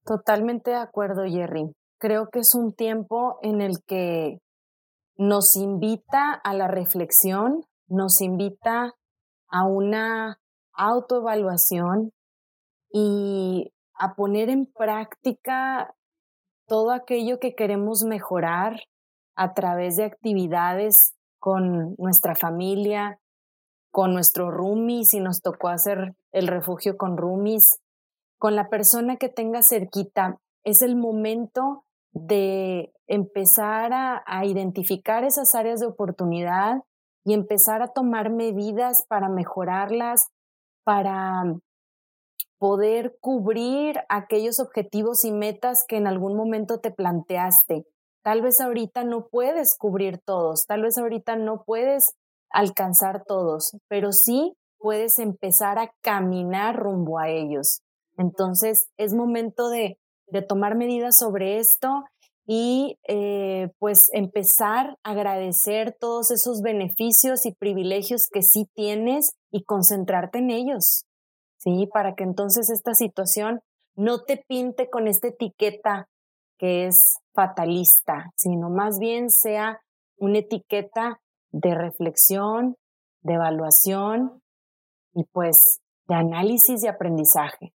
Totalmente 0.05 0.71
de 0.71 0.77
acuerdo, 0.77 1.23
Jerry. 1.27 1.71
Creo 1.99 2.29
que 2.31 2.39
es 2.39 2.53
un 2.55 2.73
tiempo 2.73 3.37
en 3.41 3.61
el 3.61 3.77
que 3.85 4.39
nos 5.17 5.55
invita 5.55 6.33
a 6.33 6.53
la 6.53 6.67
reflexión, 6.67 7.63
nos 7.87 8.21
invita 8.21 8.93
a 9.51 9.65
una 9.65 10.39
autoevaluación 10.73 12.11
y 12.91 13.71
a 13.93 14.15
poner 14.15 14.49
en 14.49 14.65
práctica 14.65 15.93
todo 16.67 16.91
aquello 16.91 17.39
que 17.39 17.53
queremos 17.53 18.03
mejorar 18.03 18.79
a 19.35 19.53
través 19.53 19.97
de 19.97 20.05
actividades 20.05 21.13
con 21.39 21.95
nuestra 21.97 22.35
familia, 22.35 23.19
con 23.91 24.13
nuestro 24.13 24.51
roomies, 24.51 25.09
si 25.09 25.19
nos 25.19 25.41
tocó 25.41 25.67
hacer 25.67 26.15
el 26.31 26.47
refugio 26.47 26.97
con 26.97 27.17
roomies, 27.17 27.81
con 28.37 28.55
la 28.55 28.69
persona 28.69 29.17
que 29.17 29.29
tenga 29.29 29.61
cerquita. 29.61 30.39
Es 30.63 30.81
el 30.81 30.95
momento 30.95 31.83
de 32.13 32.91
empezar 33.07 33.91
a, 33.93 34.45
identificar 34.45 35.23
esas 35.23 35.53
áreas 35.55 35.79
de 35.79 35.87
oportunidad 35.87 36.81
y 37.23 37.33
empezar 37.33 37.81
a 37.81 37.89
tomar 37.89 38.31
medidas 38.31 39.05
para 39.07 39.29
mejorarlas, 39.29 40.27
para 40.83 41.43
poder 42.57 43.17
cubrir 43.19 44.01
aquellos 44.09 44.59
objetivos 44.59 45.25
y 45.25 45.31
metas 45.31 45.83
que 45.87 45.97
en 45.97 46.07
algún 46.07 46.35
momento 46.35 46.79
te 46.79 46.91
planteaste. 46.91 47.85
Tal 48.23 48.41
vez 48.41 48.61
ahorita 48.61 49.03
no 49.03 49.27
puedes 49.27 49.75
cubrir 49.77 50.19
todos, 50.23 50.65
tal 50.67 50.83
vez 50.83 50.97
ahorita 50.97 51.35
no 51.35 51.63
puedes 51.63 52.13
alcanzar 52.51 53.23
todos, 53.25 53.71
pero 53.87 54.11
sí 54.11 54.53
puedes 54.77 55.19
empezar 55.19 55.79
a 55.79 55.91
caminar 56.01 56.75
rumbo 56.75 57.19
a 57.19 57.29
ellos. 57.29 57.81
Entonces, 58.17 58.87
es 58.97 59.13
momento 59.13 59.69
de, 59.69 59.97
tomar 60.47 60.75
medidas 60.75 61.17
sobre 61.17 61.57
esto 61.57 62.05
y 62.53 62.99
eh, 63.07 63.69
pues 63.79 64.09
empezar 64.11 64.97
a 65.03 65.11
agradecer 65.11 65.95
todos 65.97 66.31
esos 66.31 66.61
beneficios 66.61 67.45
y 67.45 67.53
privilegios 67.53 68.27
que 68.29 68.41
sí 68.41 68.67
tienes 68.75 69.31
y 69.51 69.63
concentrarte 69.63 70.39
en 70.39 70.49
ellos, 70.49 71.05
¿sí? 71.59 71.87
Para 71.93 72.13
que 72.13 72.25
entonces 72.25 72.69
esta 72.69 72.93
situación 72.93 73.61
no 73.95 74.23
te 74.23 74.43
pinte 74.49 74.89
con 74.89 75.07
esta 75.07 75.29
etiqueta 75.29 76.09
que 76.57 76.87
es 76.87 77.19
fatalista, 77.33 78.31
sino 78.35 78.69
más 78.69 78.99
bien 78.99 79.29
sea 79.29 79.79
una 80.17 80.39
etiqueta 80.39 81.21
de 81.53 81.73
reflexión, 81.73 82.75
de 83.21 83.35
evaluación 83.35 84.41
y 85.13 85.23
pues 85.31 85.79
de 86.09 86.15
análisis 86.15 86.83
y 86.83 86.87
aprendizaje. 86.89 87.73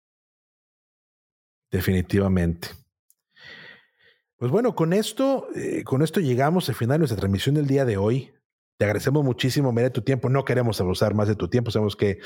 Definitivamente. 1.70 2.86
Pues 4.39 4.51
bueno, 4.53 4.74
con 4.74 4.93
esto, 4.93 5.49
eh, 5.55 5.82
con 5.84 6.03
esto 6.03 6.20
llegamos 6.20 6.68
al 6.68 6.74
final 6.74 6.97
de 6.97 6.99
nuestra 7.01 7.18
transmisión 7.18 7.55
del 7.55 7.66
día 7.66 7.87
de 7.87 7.97
hoy. 7.97 8.34
Te 8.78 8.84
agradecemos 8.84 9.24
muchísimo, 9.24 9.72
mira 9.72 9.89
tu 9.91 10.03
tiempo. 10.03 10.28
No 10.28 10.45
queremos 10.45 10.78
abusar 10.80 11.14
más 11.14 11.26
de 11.28 11.37
tu 11.37 11.49
tiempo. 11.49 11.70
Sabemos 11.70 11.97
que 11.97 12.18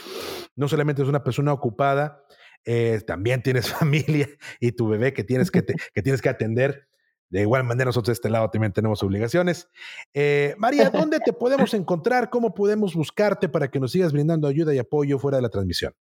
no 0.56 0.66
solamente 0.66 1.02
es 1.02 1.08
una 1.08 1.22
persona 1.22 1.52
ocupada, 1.52 2.24
eh, 2.64 3.00
también 3.06 3.42
tienes 3.42 3.68
familia 3.72 4.28
y 4.58 4.72
tu 4.72 4.88
bebé 4.88 5.12
que 5.12 5.22
tienes 5.22 5.52
que, 5.52 5.64
que 5.94 6.02
tienes 6.02 6.20
que 6.20 6.28
atender. 6.28 6.88
De 7.28 7.42
igual 7.42 7.62
manera, 7.62 7.86
nosotros 7.86 8.08
de 8.08 8.14
este 8.14 8.28
lado 8.28 8.50
también 8.50 8.72
tenemos 8.72 9.04
obligaciones. 9.04 9.68
Eh, 10.12 10.56
María, 10.58 10.90
¿dónde 10.90 11.20
te 11.20 11.32
podemos 11.32 11.74
encontrar? 11.74 12.28
¿Cómo 12.28 12.54
podemos 12.54 12.96
buscarte 12.96 13.48
para 13.48 13.70
que 13.70 13.78
nos 13.78 13.92
sigas 13.92 14.12
brindando 14.12 14.48
ayuda 14.48 14.74
y 14.74 14.78
apoyo 14.78 15.20
fuera 15.20 15.36
de 15.38 15.42
la 15.42 15.48
transmisión? 15.48 15.94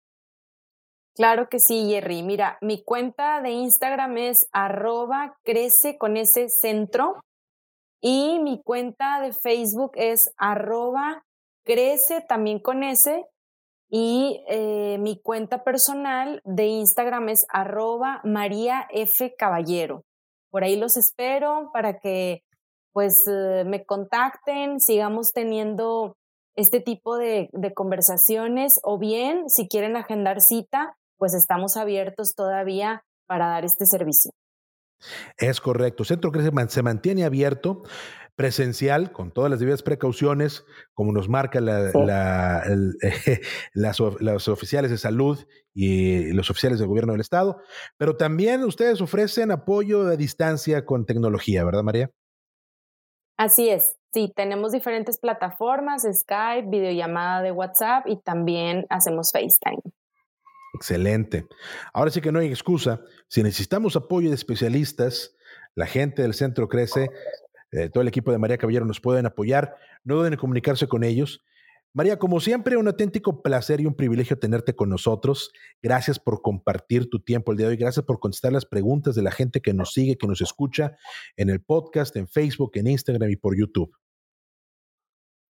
Claro 1.18 1.48
que 1.48 1.58
sí, 1.58 1.88
Jerry. 1.90 2.22
Mira, 2.22 2.58
mi 2.60 2.84
cuenta 2.84 3.42
de 3.42 3.50
Instagram 3.50 4.18
es 4.18 4.48
arroba 4.52 5.36
crece 5.42 5.98
con 5.98 6.16
ese 6.16 6.48
centro 6.48 7.16
y 8.00 8.38
mi 8.38 8.62
cuenta 8.62 9.20
de 9.20 9.32
Facebook 9.32 9.90
es 9.96 10.30
arroba 10.36 11.24
crece 11.64 12.20
también 12.20 12.60
con 12.60 12.84
ese 12.84 13.26
y 13.90 14.44
eh, 14.46 14.98
mi 15.00 15.20
cuenta 15.20 15.64
personal 15.64 16.40
de 16.44 16.66
Instagram 16.66 17.30
es 17.30 17.46
arroba 17.48 18.20
María 18.22 18.86
F. 18.92 19.34
Caballero. 19.36 20.04
Por 20.52 20.62
ahí 20.62 20.76
los 20.76 20.96
espero 20.96 21.70
para 21.72 21.98
que 21.98 22.44
pues 22.92 23.24
eh, 23.26 23.64
me 23.66 23.84
contacten, 23.84 24.78
sigamos 24.78 25.32
teniendo 25.32 26.16
este 26.54 26.78
tipo 26.78 27.16
de, 27.16 27.50
de 27.52 27.74
conversaciones 27.74 28.78
o 28.84 29.00
bien 29.00 29.50
si 29.50 29.66
quieren 29.66 29.96
agendar 29.96 30.40
cita, 30.40 30.94
pues 31.18 31.34
estamos 31.34 31.76
abiertos 31.76 32.34
todavía 32.34 33.02
para 33.26 33.48
dar 33.48 33.64
este 33.64 33.84
servicio. 33.86 34.32
Es 35.36 35.60
correcto. 35.60 36.04
Centro 36.04 36.32
Crece 36.32 36.50
se 36.68 36.82
mantiene 36.82 37.24
abierto 37.24 37.82
presencial, 38.38 39.10
con 39.10 39.32
todas 39.32 39.50
las 39.50 39.58
debidas 39.58 39.82
precauciones, 39.82 40.64
como 40.94 41.10
nos 41.10 41.28
marca 41.28 41.60
la, 41.60 41.90
las, 43.74 44.00
los 44.00 44.46
oficiales 44.46 44.92
de 44.92 44.96
salud 44.96 45.44
y 45.74 46.30
los 46.32 46.48
oficiales 46.48 46.78
del 46.78 46.86
gobierno 46.86 47.12
del 47.12 47.20
Estado, 47.20 47.60
pero 47.96 48.16
también 48.16 48.62
ustedes 48.62 49.00
ofrecen 49.00 49.50
apoyo 49.50 50.04
de 50.04 50.16
distancia 50.16 50.84
con 50.84 51.04
tecnología, 51.04 51.64
¿verdad, 51.64 51.82
María? 51.82 52.12
Así 53.36 53.70
es, 53.70 53.96
sí, 54.12 54.32
tenemos 54.36 54.70
diferentes 54.70 55.18
plataformas, 55.18 56.02
Skype, 56.04 56.68
videollamada 56.70 57.42
de 57.42 57.50
WhatsApp 57.50 58.06
y 58.06 58.20
también 58.22 58.86
hacemos 58.88 59.32
FaceTime. 59.32 59.82
Excelente. 60.78 61.48
Ahora 61.92 62.12
sí 62.12 62.20
que 62.20 62.30
no 62.30 62.38
hay 62.38 62.48
excusa. 62.48 63.02
Si 63.26 63.42
necesitamos 63.42 63.96
apoyo 63.96 64.28
de 64.28 64.36
especialistas, 64.36 65.34
la 65.74 65.86
gente 65.86 66.22
del 66.22 66.34
centro 66.34 66.68
crece, 66.68 67.10
eh, 67.72 67.88
todo 67.88 68.02
el 68.02 68.08
equipo 68.08 68.30
de 68.30 68.38
María 68.38 68.58
Caballero 68.58 68.84
nos 68.84 69.00
pueden 69.00 69.26
apoyar. 69.26 69.74
No 70.04 70.14
duden 70.14 70.34
en 70.34 70.38
comunicarse 70.38 70.86
con 70.86 71.02
ellos. 71.02 71.44
María, 71.92 72.16
como 72.20 72.38
siempre, 72.38 72.76
un 72.76 72.86
auténtico 72.86 73.42
placer 73.42 73.80
y 73.80 73.86
un 73.86 73.96
privilegio 73.96 74.38
tenerte 74.38 74.76
con 74.76 74.88
nosotros. 74.88 75.50
Gracias 75.82 76.20
por 76.20 76.42
compartir 76.42 77.10
tu 77.10 77.24
tiempo 77.24 77.50
el 77.50 77.58
día 77.58 77.66
de 77.66 77.72
hoy. 77.72 77.76
Gracias 77.76 78.06
por 78.06 78.20
contestar 78.20 78.52
las 78.52 78.64
preguntas 78.64 79.16
de 79.16 79.22
la 79.22 79.32
gente 79.32 79.60
que 79.60 79.74
nos 79.74 79.92
sigue, 79.94 80.16
que 80.16 80.28
nos 80.28 80.40
escucha 80.40 80.96
en 81.36 81.50
el 81.50 81.60
podcast, 81.60 82.14
en 82.14 82.28
Facebook, 82.28 82.70
en 82.74 82.86
Instagram 82.86 83.30
y 83.30 83.36
por 83.36 83.58
YouTube. 83.58 83.90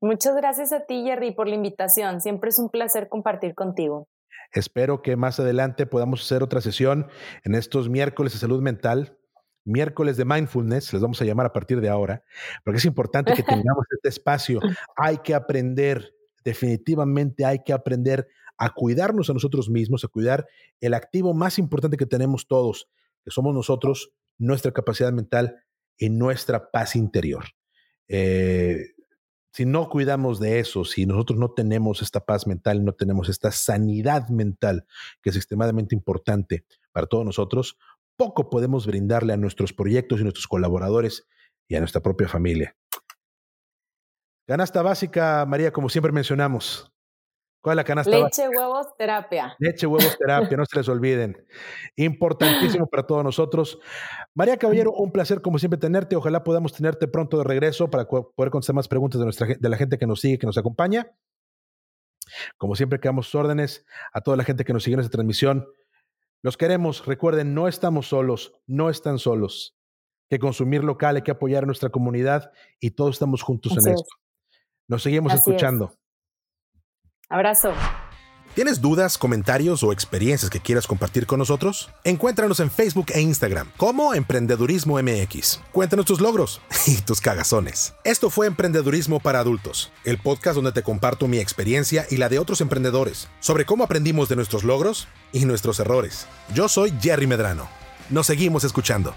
Muchas 0.02 0.36
gracias 0.36 0.74
a 0.74 0.86
ti, 0.86 1.06
Jerry, 1.06 1.32
por 1.32 1.48
la 1.48 1.56
invitación. 1.56 2.20
Siempre 2.20 2.50
es 2.50 2.60
un 2.60 2.70
placer 2.70 3.08
compartir 3.08 3.56
contigo. 3.56 4.10
Espero 4.52 5.02
que 5.02 5.16
más 5.16 5.40
adelante 5.40 5.86
podamos 5.86 6.22
hacer 6.22 6.44
otra 6.44 6.62
sesión 6.62 7.08
en 7.44 7.56
estos 7.56 7.90
miércoles 7.90 8.34
de 8.34 8.40
salud 8.40 8.62
mental 8.62 9.18
miércoles 9.66 10.18
de 10.18 10.26
mindfulness, 10.26 10.94
les 10.94 11.02
vamos 11.02 11.22
a 11.22 11.26
llamar 11.26 11.46
a 11.46 11.54
partir 11.54 11.82
de 11.82 11.90
ahora, 11.90 12.24
porque 12.64 12.78
es 12.78 12.86
importante 12.86 13.34
que 13.34 13.44
tengamos 13.44 13.86
este 13.92 14.10
espacio. 14.10 14.60
Hay 14.96 15.20
que 15.20 15.34
aprender, 15.34 16.14
definitivamente 16.44 17.46
hay 17.46 17.64
que 17.64 17.74
aprender 17.74 18.28
a 18.58 18.70
cuidarnos 18.74 19.30
a 19.30 19.34
nosotros 19.34 19.70
mismos, 19.70 20.04
a 20.04 20.08
cuidar 20.08 20.48
el 20.80 20.94
activo 20.94 21.34
más 21.34 21.58
importante 21.58 21.98
que 21.98 22.06
tenemos 22.06 22.48
todos, 22.48 22.90
que 23.24 23.32
somos 23.32 23.54
nosotros, 23.54 24.12
nuestra 24.38 24.72
capacidad 24.72 25.12
mental 25.12 25.64
y 25.98 26.10
nuestra 26.10 26.72
paz 26.72 26.96
interior. 26.96 27.46
Eh, 28.08 28.88
si 29.54 29.66
no 29.66 29.88
cuidamos 29.88 30.40
de 30.40 30.60
eso, 30.60 30.84
si 30.84 31.06
nosotros 31.06 31.38
no 31.38 31.52
tenemos 31.52 32.02
esta 32.02 32.26
paz 32.26 32.48
mental, 32.48 32.84
no 32.84 32.94
tenemos 32.94 33.30
esta 33.30 33.52
sanidad 33.52 34.30
mental, 34.30 34.88
que 35.22 35.30
es 35.30 35.36
extremadamente 35.36 35.94
importante 35.94 36.66
para 36.92 37.06
todos 37.06 37.24
nosotros, 37.24 37.78
poco 38.16 38.50
podemos 38.50 38.88
brindarle 38.88 39.32
a 39.32 39.38
nuestros 39.38 39.72
proyectos 39.72 40.20
y 40.20 40.24
nuestros 40.24 40.48
colaboradores 40.48 41.28
y 41.68 41.76
a 41.76 41.80
nuestra 41.80 42.02
propia 42.02 42.28
familia. 42.28 42.76
Canasta 44.48 44.82
básica, 44.82 45.46
María, 45.48 45.72
como 45.72 45.88
siempre 45.88 46.12
mencionamos. 46.12 46.93
¿Cuál 47.64 47.76
es 47.76 47.78
la 47.78 47.84
canasta 47.86 48.12
Leche, 48.12 48.50
huevos, 48.50 48.88
terapia. 48.98 49.56
Leche, 49.58 49.88
huevos, 49.88 50.18
terapia, 50.18 50.58
no 50.58 50.66
se 50.66 50.80
les 50.80 50.90
olviden. 50.90 51.48
Importantísimo 51.96 52.88
para 52.88 53.08
todos 53.08 53.24
nosotros. 53.24 53.80
María 54.36 54.58
Caballero, 54.58 54.92
un 54.92 55.14
placer 55.14 55.42
como 55.42 55.58
siempre 55.58 55.80
tenerte. 55.80 56.18
Ojalá 56.18 56.44
podamos 56.44 56.74
tenerte 56.74 57.08
pronto 57.08 57.38
de 57.38 57.46
regreso 57.46 57.90
para 57.90 58.06
poder 58.06 58.52
contestar 58.52 58.76
más 58.76 58.90
preguntas 58.90 59.18
de, 59.18 59.24
nuestra, 59.24 59.48
de 59.58 59.70
la 59.70 59.78
gente 59.78 59.98
que 59.98 60.06
nos 60.06 60.20
sigue, 60.20 60.38
que 60.38 60.46
nos 60.46 60.58
acompaña. 60.58 61.16
Como 62.58 62.76
siempre, 62.76 63.00
quedamos 63.00 63.28
sus 63.28 63.36
órdenes 63.36 63.86
a 64.12 64.20
toda 64.20 64.36
la 64.36 64.44
gente 64.44 64.66
que 64.66 64.74
nos 64.74 64.84
sigue 64.84 64.96
en 64.96 65.00
esta 65.00 65.12
transmisión. 65.12 65.66
Los 66.42 66.58
queremos, 66.58 67.06
recuerden, 67.06 67.54
no 67.54 67.70
estamos 67.70 68.08
solos, 68.08 68.60
no 68.68 68.90
están 68.90 69.20
solos. 69.20 69.78
Que 70.30 70.38
consumir 70.38 70.84
local, 70.84 71.16
hay 71.16 71.22
que 71.22 71.32
apoyar 71.32 71.64
a 71.64 71.68
nuestra 71.68 71.88
comunidad 71.88 72.52
y 72.82 72.92
todos 72.92 73.16
estamos 73.16 73.42
juntos 73.42 73.72
en 73.78 73.94
esto. 73.94 74.10
Nos 74.90 75.02
seguimos 75.02 75.34
escuchando. 75.34 75.94
Abrazo. 77.30 77.74
¿Tienes 78.56 78.82
dudas, 78.82 79.18
comentarios 79.18 79.82
o 79.82 79.92
experiencias 79.92 80.52
que 80.52 80.60
quieras 80.60 80.86
compartir 80.86 81.26
con 81.26 81.40
nosotros? 81.40 81.90
Encuéntranos 82.04 82.60
en 82.60 82.70
Facebook 82.70 83.08
e 83.12 83.20
Instagram 83.20 83.72
como 83.78 84.14
Emprendedurismo 84.14 85.02
MX. 85.02 85.60
Cuéntanos 85.72 86.06
tus 86.06 86.22
logros 86.22 86.62
y 86.86 87.02
tus 87.02 87.20
cagazones. 87.20 87.96
Esto 88.04 88.30
fue 88.30 88.46
Emprendedurismo 88.46 89.20
para 89.20 89.40
Adultos, 89.40 89.92
el 90.04 90.20
podcast 90.20 90.56
donde 90.56 90.72
te 90.72 90.84
comparto 90.84 91.28
mi 91.28 91.40
experiencia 91.40 92.06
y 92.12 92.18
la 92.18 92.30
de 92.30 92.38
otros 92.38 92.62
emprendedores 92.62 93.28
sobre 93.40 93.66
cómo 93.66 93.86
aprendimos 93.86 94.30
de 94.30 94.36
nuestros 94.36 94.64
logros 94.64 95.08
y 95.32 95.46
nuestros 95.46 95.80
errores. 95.80 96.28
Yo 96.54 96.70
soy 96.70 96.94
Jerry 97.02 97.26
Medrano. 97.26 97.68
Nos 98.12 98.28
seguimos 98.28 98.64
escuchando. 98.64 99.16